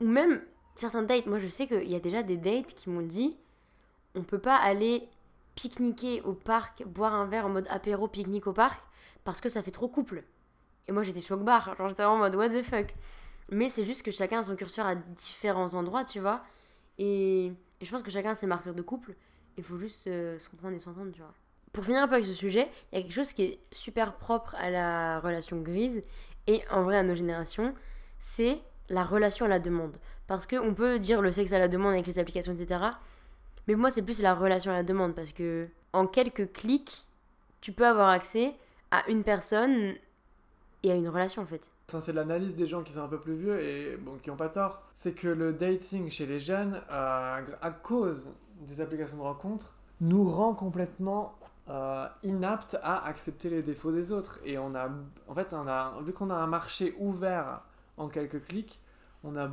Ou 0.00 0.06
même 0.06 0.42
certains 0.76 1.02
dates. 1.02 1.26
Moi, 1.26 1.38
je 1.38 1.48
sais 1.48 1.66
qu'il 1.66 1.88
y 1.88 1.94
a 1.94 2.00
déjà 2.00 2.22
des 2.22 2.36
dates 2.36 2.74
qui 2.74 2.90
m'ont 2.90 3.06
dit 3.06 3.36
on 4.16 4.22
peut 4.22 4.38
pas 4.38 4.56
aller 4.56 5.08
pique-niquer 5.54 6.20
au 6.22 6.32
parc, 6.34 6.84
boire 6.84 7.14
un 7.14 7.26
verre 7.26 7.46
en 7.46 7.48
mode 7.48 7.66
apéro 7.70 8.08
pique-nique 8.08 8.46
au 8.46 8.52
parc 8.52 8.80
parce 9.24 9.40
que 9.40 9.48
ça 9.48 9.62
fait 9.62 9.70
trop 9.70 9.88
couple. 9.88 10.22
Et 10.86 10.92
moi, 10.92 11.02
j'étais 11.02 11.20
choc 11.20 11.42
barre. 11.42 11.74
Genre, 11.76 11.88
j'étais 11.88 12.04
en 12.04 12.16
mode 12.16 12.34
what 12.34 12.50
the 12.50 12.62
fuck. 12.62 12.94
Mais 13.50 13.68
c'est 13.68 13.84
juste 13.84 14.02
que 14.02 14.10
chacun 14.10 14.40
a 14.40 14.42
son 14.42 14.56
curseur 14.56 14.86
à 14.86 14.94
différents 14.94 15.74
endroits, 15.74 16.04
tu 16.04 16.20
vois. 16.20 16.44
Et, 16.98 17.52
je 17.82 17.90
pense 17.90 18.02
que 18.02 18.10
chacun 18.10 18.30
a 18.30 18.34
ses 18.34 18.46
marqueurs 18.46 18.74
de 18.74 18.82
couple. 18.82 19.14
Il 19.56 19.64
faut 19.64 19.78
juste 19.78 20.06
euh, 20.06 20.38
se 20.38 20.48
comprendre 20.48 20.74
et 20.74 20.78
s'entendre, 20.78 21.12
tu 21.12 21.20
vois. 21.20 21.32
Pour 21.72 21.84
finir 21.84 22.02
un 22.02 22.08
peu 22.08 22.14
avec 22.14 22.26
ce 22.26 22.34
sujet, 22.34 22.68
il 22.92 22.96
y 22.96 22.98
a 23.00 23.02
quelque 23.02 23.14
chose 23.14 23.32
qui 23.32 23.42
est 23.42 23.58
super 23.72 24.16
propre 24.16 24.54
à 24.56 24.70
la 24.70 25.18
relation 25.20 25.60
grise 25.60 26.02
et 26.46 26.62
en 26.70 26.84
vrai 26.84 26.96
à 26.96 27.02
nos 27.02 27.14
générations, 27.14 27.74
c'est 28.18 28.60
la 28.88 29.04
relation 29.04 29.46
à 29.46 29.48
la 29.48 29.58
demande. 29.58 29.96
Parce 30.26 30.46
qu'on 30.46 30.72
peut 30.74 30.98
dire 30.98 31.20
le 31.20 31.32
sexe 31.32 31.52
à 31.52 31.58
la 31.58 31.68
demande 31.68 31.94
avec 31.94 32.06
les 32.06 32.18
applications, 32.18 32.52
etc. 32.52 32.80
Mais 33.66 33.74
moi, 33.74 33.90
c'est 33.90 34.02
plus 34.02 34.22
la 34.22 34.34
relation 34.34 34.70
à 34.70 34.74
la 34.74 34.82
demande 34.82 35.14
parce 35.14 35.32
que 35.32 35.68
en 35.92 36.06
quelques 36.06 36.52
clics, 36.52 37.06
tu 37.60 37.72
peux 37.72 37.86
avoir 37.86 38.08
accès 38.08 38.54
à 38.90 39.08
une 39.08 39.24
personne 39.24 39.94
et 40.82 40.90
à 40.90 40.94
une 40.94 41.08
relation 41.08 41.42
en 41.42 41.46
fait. 41.46 41.70
Ça, 41.88 42.00
c'est 42.00 42.12
l'analyse 42.12 42.56
des 42.56 42.66
gens 42.66 42.82
qui 42.82 42.92
sont 42.92 43.02
un 43.02 43.08
peu 43.08 43.20
plus 43.20 43.36
vieux 43.36 43.60
et 43.60 43.96
bon, 43.96 44.16
qui 44.22 44.30
n'ont 44.30 44.36
pas 44.36 44.48
tort. 44.48 44.82
C'est 44.94 45.12
que 45.12 45.28
le 45.28 45.52
dating 45.52 46.10
chez 46.10 46.26
les 46.26 46.40
jeunes, 46.40 46.80
euh, 46.90 47.40
à 47.60 47.70
cause 47.70 48.30
des 48.60 48.80
applications 48.80 49.18
de 49.18 49.22
rencontres, 49.22 49.74
nous 50.00 50.24
rend 50.28 50.54
complètement 50.54 51.38
euh, 51.68 52.06
inaptes 52.22 52.76
à 52.82 53.06
accepter 53.06 53.50
les 53.50 53.62
défauts 53.62 53.92
des 53.92 54.12
autres. 54.12 54.40
Et 54.44 54.58
on 54.58 54.74
a, 54.74 54.88
en 55.28 55.34
fait, 55.34 55.52
on 55.52 55.66
a, 55.66 56.00
vu 56.02 56.12
qu'on 56.12 56.30
a 56.30 56.34
un 56.34 56.46
marché 56.46 56.94
ouvert 56.98 57.62
en 57.96 58.08
quelques 58.08 58.44
clics, 58.44 58.80
on 59.22 59.36
a 59.36 59.50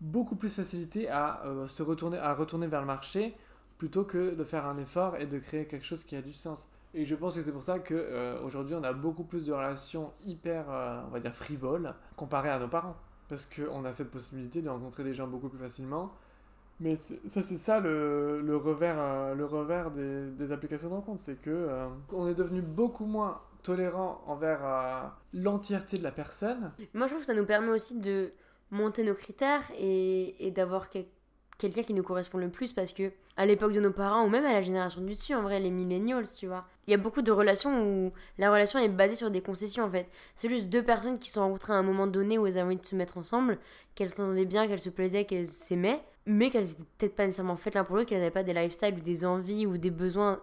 beaucoup 0.00 0.36
plus 0.36 0.54
facilité 0.54 1.08
à 1.08 1.42
euh, 1.44 1.68
se 1.68 1.82
retourner, 1.82 2.18
à 2.18 2.34
retourner 2.34 2.66
vers 2.66 2.80
le 2.80 2.86
marché 2.86 3.36
plutôt 3.78 4.04
que 4.04 4.34
de 4.34 4.44
faire 4.44 4.66
un 4.66 4.78
effort 4.78 5.16
et 5.16 5.26
de 5.26 5.38
créer 5.38 5.66
quelque 5.66 5.84
chose 5.84 6.04
qui 6.04 6.16
a 6.16 6.22
du 6.22 6.32
sens. 6.32 6.68
Et 6.94 7.04
je 7.04 7.14
pense 7.14 7.34
que 7.34 7.42
c'est 7.42 7.52
pour 7.52 7.62
ça 7.64 7.78
que 7.80 7.94
euh, 7.94 8.40
aujourd'hui 8.42 8.74
on 8.74 8.84
a 8.84 8.92
beaucoup 8.92 9.24
plus 9.24 9.44
de 9.44 9.52
relations 9.52 10.12
hyper, 10.24 10.70
euh, 10.70 11.02
on 11.06 11.10
va 11.10 11.20
dire 11.20 11.34
frivoles, 11.34 11.92
comparé 12.16 12.48
à 12.50 12.58
nos 12.58 12.68
parents, 12.68 12.96
parce 13.28 13.46
qu'on 13.46 13.84
a 13.84 13.92
cette 13.92 14.10
possibilité 14.10 14.62
de 14.62 14.68
rencontrer 14.68 15.02
des 15.02 15.12
gens 15.14 15.26
beaucoup 15.26 15.48
plus 15.48 15.58
facilement. 15.58 16.12
Mais 16.80 16.96
ça 16.96 17.42
c'est 17.42 17.56
ça 17.56 17.80
le, 17.80 18.56
revers, 18.56 18.96
euh, 18.98 19.34
le 19.34 19.44
revers 19.44 19.90
des, 19.90 20.30
des 20.30 20.52
applications 20.52 20.88
de 20.88 20.94
rencontre, 20.94 21.20
c'est 21.20 21.40
que 21.40 21.50
euh, 21.50 21.86
on 22.12 22.28
est 22.28 22.34
devenu 22.34 22.62
beaucoup 22.62 23.06
moins 23.06 23.40
tolérant 23.62 24.20
envers 24.26 24.60
euh, 24.64 25.02
l'entièreté 25.32 25.98
de 25.98 26.02
la 26.02 26.10
personne. 26.12 26.72
Moi, 26.92 27.06
je 27.06 27.12
trouve 27.12 27.20
que 27.20 27.26
ça 27.26 27.34
nous 27.34 27.46
permet 27.46 27.70
aussi 27.72 27.98
de 28.00 28.32
monter 28.70 29.04
nos 29.04 29.14
critères 29.14 29.62
et, 29.78 30.52
d'avoir 30.54 30.90
quel- 30.90 31.06
quelqu'un 31.58 31.82
qui 31.82 31.94
nous 31.94 32.02
correspond 32.02 32.38
le 32.38 32.48
plus 32.48 32.72
parce 32.72 32.92
que 32.92 33.12
à 33.36 33.46
l'époque 33.46 33.72
de 33.72 33.80
nos 33.80 33.90
parents 33.90 34.24
ou 34.24 34.28
même 34.28 34.44
à 34.44 34.52
la 34.52 34.60
génération 34.60 35.00
du 35.00 35.14
dessus, 35.14 35.34
en 35.34 35.42
vrai, 35.42 35.58
les 35.60 35.70
millennials, 35.70 36.26
tu 36.38 36.46
vois, 36.46 36.64
il 36.86 36.90
y 36.90 36.94
a 36.94 36.98
beaucoup 36.98 37.22
de 37.22 37.32
relations 37.32 37.82
où 37.82 38.12
la 38.38 38.50
relation 38.50 38.78
est 38.78 38.88
basée 38.88 39.14
sur 39.14 39.30
des 39.30 39.40
concessions 39.40 39.84
en 39.84 39.90
fait. 39.90 40.06
C'est 40.36 40.48
juste 40.48 40.68
deux 40.68 40.82
personnes 40.82 41.18
qui 41.18 41.30
sont 41.30 41.40
rencontrées 41.40 41.72
à 41.72 41.76
un 41.76 41.82
moment 41.82 42.06
donné 42.06 42.38
où 42.38 42.46
elles 42.46 42.58
avaient 42.58 42.66
envie 42.66 42.76
de 42.76 42.84
se 42.84 42.94
mettre 42.94 43.18
ensemble, 43.18 43.58
qu'elles 43.94 44.10
s'entendaient 44.10 44.44
bien, 44.44 44.66
qu'elles 44.66 44.80
se 44.80 44.90
plaisaient, 44.90 45.24
qu'elles 45.24 45.46
s'aimaient, 45.46 46.02
mais 46.26 46.50
qu'elles 46.50 46.72
étaient 46.72 46.84
peut-être 46.98 47.14
pas 47.14 47.26
nécessairement 47.26 47.56
faites 47.56 47.74
l'un 47.74 47.84
pour 47.84 47.96
l'autre, 47.96 48.08
qu'elles 48.08 48.18
n'avaient 48.18 48.30
pas 48.30 48.42
des 48.42 48.54
lifestyles 48.54 48.94
ou 48.94 49.00
des 49.00 49.24
envies 49.24 49.66
ou 49.66 49.78
des 49.78 49.90
besoins 49.90 50.40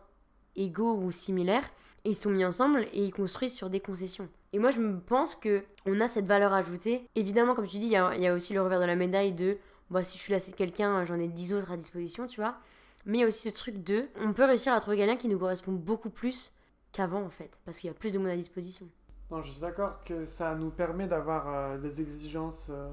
égaux 0.56 0.98
ou 0.98 1.12
similaires. 1.12 1.70
Et 2.04 2.10
ils 2.10 2.16
sont 2.16 2.32
mis 2.32 2.44
ensemble 2.44 2.82
et 2.94 3.06
ils 3.06 3.14
construisent 3.14 3.54
sur 3.54 3.70
des 3.70 3.80
concessions. 3.80 4.28
Et 4.54 4.60
moi, 4.60 4.72
je 4.72 4.82
pense 5.06 5.36
que 5.36 5.64
on 5.86 6.02
a 6.02 6.08
cette 6.08 6.26
valeur 6.26 6.52
ajoutée. 6.52 7.08
Évidemment, 7.16 7.54
comme 7.54 7.68
tu 7.68 7.78
dis, 7.78 7.88
il 7.88 7.92
y 7.92 8.22
y 8.22 8.28
a 8.28 8.34
aussi 8.34 8.54
le 8.54 8.62
revers 8.62 8.82
de 8.82 8.86
la 8.86 8.96
médaille 8.96 9.34
de 9.34 9.58
bah, 9.92 10.04
si 10.04 10.18
je 10.18 10.24
suis 10.24 10.34
lassée 10.34 10.52
de 10.52 10.56
quelqu'un, 10.56 11.06
j'en 11.06 11.20
ai 11.20 11.28
dix 11.28 11.54
autres 11.54 11.72
à 11.72 11.78
disposition, 11.78 12.26
tu 12.26 12.40
vois. 12.40 12.56
Mais 13.06 13.20
il 13.20 13.22
y 13.22 13.24
a 13.24 13.28
aussi 13.28 13.50
ce 13.50 13.54
truc 13.54 13.84
de 13.84 14.06
on 14.16 14.34
peut 14.34 14.46
réussir 14.46 14.74
à 14.74 14.80
trouver 14.80 14.98
quelqu'un 14.98 15.18
qui 15.18 15.28
nous 15.28 15.40
correspond 15.40 15.74
beaucoup 15.74 16.10
plus 16.10 16.54
qu'avant, 16.92 17.22
en 17.22 17.30
fait, 17.30 17.52
parce 17.66 17.78
qu'il 17.78 17.90
y 17.90 17.92
a 17.92 17.94
plus 17.94 18.14
de 18.14 18.20
monde 18.20 18.30
à 18.30 18.36
disposition. 18.36 18.88
Non, 19.32 19.42
je 19.42 19.52
suis 19.52 19.62
d'accord 19.62 20.04
que 20.04 20.26
ça 20.26 20.56
nous 20.56 20.72
permet 20.72 21.08
d'avoir 21.08 21.48
euh, 21.48 21.78
des 21.78 22.02
exigences 22.02 22.68
euh, 22.70 22.90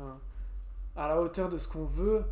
à 0.96 1.08
la 1.08 1.20
hauteur 1.20 1.48
de 1.48 1.58
ce 1.58 1.66
qu'on 1.66 1.84
veut, 1.84 2.24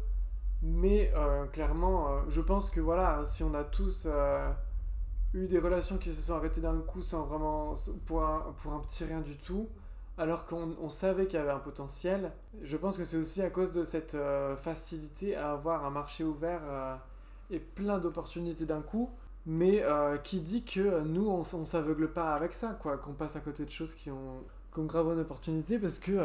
mais 0.63 1.13
euh, 1.17 1.47
clairement, 1.47 2.29
je 2.29 2.41
pense 2.41 2.71
que 2.71 2.81
voilà, 2.81 3.25
si 3.25 3.43
on 3.43 3.53
a 3.55 3.65
tous 3.65 4.07
eu 5.35 5.47
des 5.49 5.59
relations 5.59 5.99
qui 5.99 6.13
se 6.13 6.23
sont 6.23 6.35
arrêtées 6.35 6.61
d'un 6.61 6.81
coup 6.81 7.03
sans 7.03 7.25
vraiment 7.25 7.75
pour 8.07 8.23
un 8.23 8.81
petit 8.87 9.05
rien 9.05 9.21
du 9.21 9.37
tout, 9.37 9.69
alors 10.19 10.47
qu'on 10.47 10.89
savait 10.89 11.27
qu'il 11.27 11.39
y 11.39 11.43
avait 11.43 11.51
un 11.51 11.59
potentiel. 11.59 12.33
Je 12.63 12.77
pense 12.77 12.97
que 12.97 13.05
c'est 13.05 13.19
aussi 13.19 13.43
à 13.43 13.51
cause 13.51 13.71
de 13.73 13.85
cette 13.85 14.15
euh, 14.15 14.57
facilité 14.57 15.37
à 15.37 15.53
avoir 15.53 15.85
un 15.85 15.91
marché 15.91 16.25
ouvert 16.25 16.61
euh, 16.65 16.97
et 17.51 17.59
plein 17.59 17.99
d'opportunités 17.99 18.65
d'un 18.65 18.81
coup. 18.81 19.11
Mais 19.49 19.83
euh, 19.83 20.17
qui 20.17 20.41
dit 20.41 20.65
que 20.65 21.03
nous, 21.03 21.29
on, 21.29 21.41
on 21.41 21.65
s'aveugle 21.65 22.13
pas 22.13 22.35
avec 22.35 22.53
ça, 22.53 22.77
quoi, 22.83 22.97
qu'on 22.97 23.13
passe 23.13 23.37
à 23.37 23.41
côté 23.41 23.65
de 23.65 23.71
choses 23.71 23.95
qui 23.95 24.11
ont, 24.11 24.43
qui 24.73 24.81
ont 24.81 24.87
grave 24.87 25.07
une 25.13 25.21
opportunité, 25.21 25.79
parce 25.79 26.01
que 26.01 26.19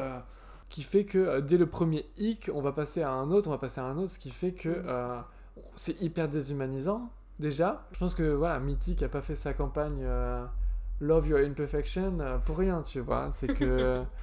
qui 0.69 0.81
fait 0.81 1.05
que 1.05 1.39
dès 1.39 1.57
le 1.57 1.67
premier 1.67 2.09
hic, 2.17 2.49
on 2.51 2.61
va 2.61 2.71
passer 2.71 3.03
à 3.03 3.11
un 3.11 3.29
autre, 3.29 3.47
on 3.47 3.51
va 3.51 3.59
passer 3.59 3.79
à 3.79 3.83
un 3.83 3.97
autre, 3.97 4.13
ce 4.13 4.17
qui 4.17 4.31
fait 4.31 4.53
que 4.53 4.69
mm. 4.69 5.23
c'est 5.75 6.01
hyper 6.01 6.29
déshumanisant 6.29 7.11
déjà. 7.37 7.85
Je 7.91 7.99
pense 7.99 8.15
que 8.15 8.23
voilà, 8.23 8.59
Mythique 8.59 9.03
a 9.03 9.09
pas 9.09 9.21
fait 9.21 9.35
sa 9.35 9.53
campagne 9.53 10.03
Love 11.01 11.27
Your 11.27 11.39
Imperfection 11.39 12.19
euh, 12.19 12.37
pour 12.37 12.57
rien, 12.57 12.83
tu 12.83 12.99
vois. 12.99 13.31
C'est 13.39 13.47
que. 13.47 14.03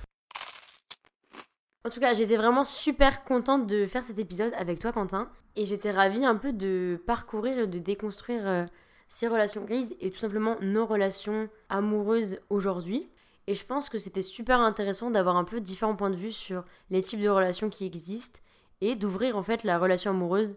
En 1.85 1.91
tout 1.91 2.01
cas, 2.01 2.13
j'étais 2.13 2.37
vraiment 2.37 2.67
super 2.67 3.25
contente 3.25 3.67
de 3.67 3.87
faire 3.87 4.05
cet 4.05 4.19
épisode 4.19 4.53
avec 4.59 4.79
toi, 4.79 4.93
Quentin. 4.93 5.31
Et 5.57 5.65
j'étais 5.65 5.91
ravie 5.91 6.25
un 6.25 6.35
peu 6.35 6.53
de 6.53 7.01
parcourir 7.07 7.59
et 7.59 7.67
de 7.67 7.79
déconstruire 7.79 8.47
euh, 8.47 8.67
ces 9.07 9.27
relations 9.27 9.65
grises 9.65 9.97
et 10.01 10.11
tout 10.11 10.19
simplement 10.19 10.57
nos 10.61 10.85
relations 10.85 11.49
amoureuses 11.71 12.41
aujourd'hui. 12.51 13.09
Et 13.47 13.55
je 13.55 13.65
pense 13.65 13.89
que 13.89 13.99
c'était 13.99 14.23
super 14.23 14.61
intéressant 14.61 15.11
d'avoir 15.11 15.37
un 15.37 15.45
peu 15.45 15.61
différents 15.61 15.97
points 15.97 16.11
de 16.11 16.17
vue 16.17 16.33
sur 16.33 16.63
les 16.91 17.03
types 17.03 17.21
de 17.21 17.29
relations 17.31 17.71
qui 17.71 17.87
existent 17.87 18.41
et 18.83 18.95
d'ouvrir 18.95 19.39
en 19.39 19.43
fait 19.43 19.65
la 19.65 19.79
relation 19.79 20.11
amoureuse 20.11 20.57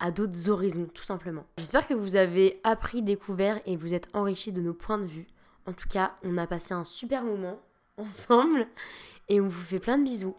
à 0.00 0.10
d'autres 0.10 0.50
horizons, 0.50 0.88
tout 0.92 1.04
simplement. 1.04 1.44
J'espère 1.58 1.86
que 1.86 1.94
vous 1.94 2.16
avez 2.16 2.60
appris, 2.64 3.02
découvert 3.02 3.60
et 3.66 3.76
vous 3.76 3.94
êtes 3.94 4.08
enrichi 4.14 4.50
de 4.50 4.60
nos 4.60 4.74
points 4.74 4.98
de 4.98 5.06
vue. 5.06 5.28
En 5.66 5.72
tout 5.72 5.88
cas, 5.88 6.14
on 6.22 6.38
a 6.38 6.46
passé 6.46 6.74
un 6.74 6.84
super 6.84 7.22
moment 7.22 7.58
ensemble 7.96 8.66
et 9.28 9.40
on 9.40 9.46
vous 9.46 9.62
fait 9.62 9.78
plein 9.78 9.98
de 9.98 10.04
bisous. 10.04 10.36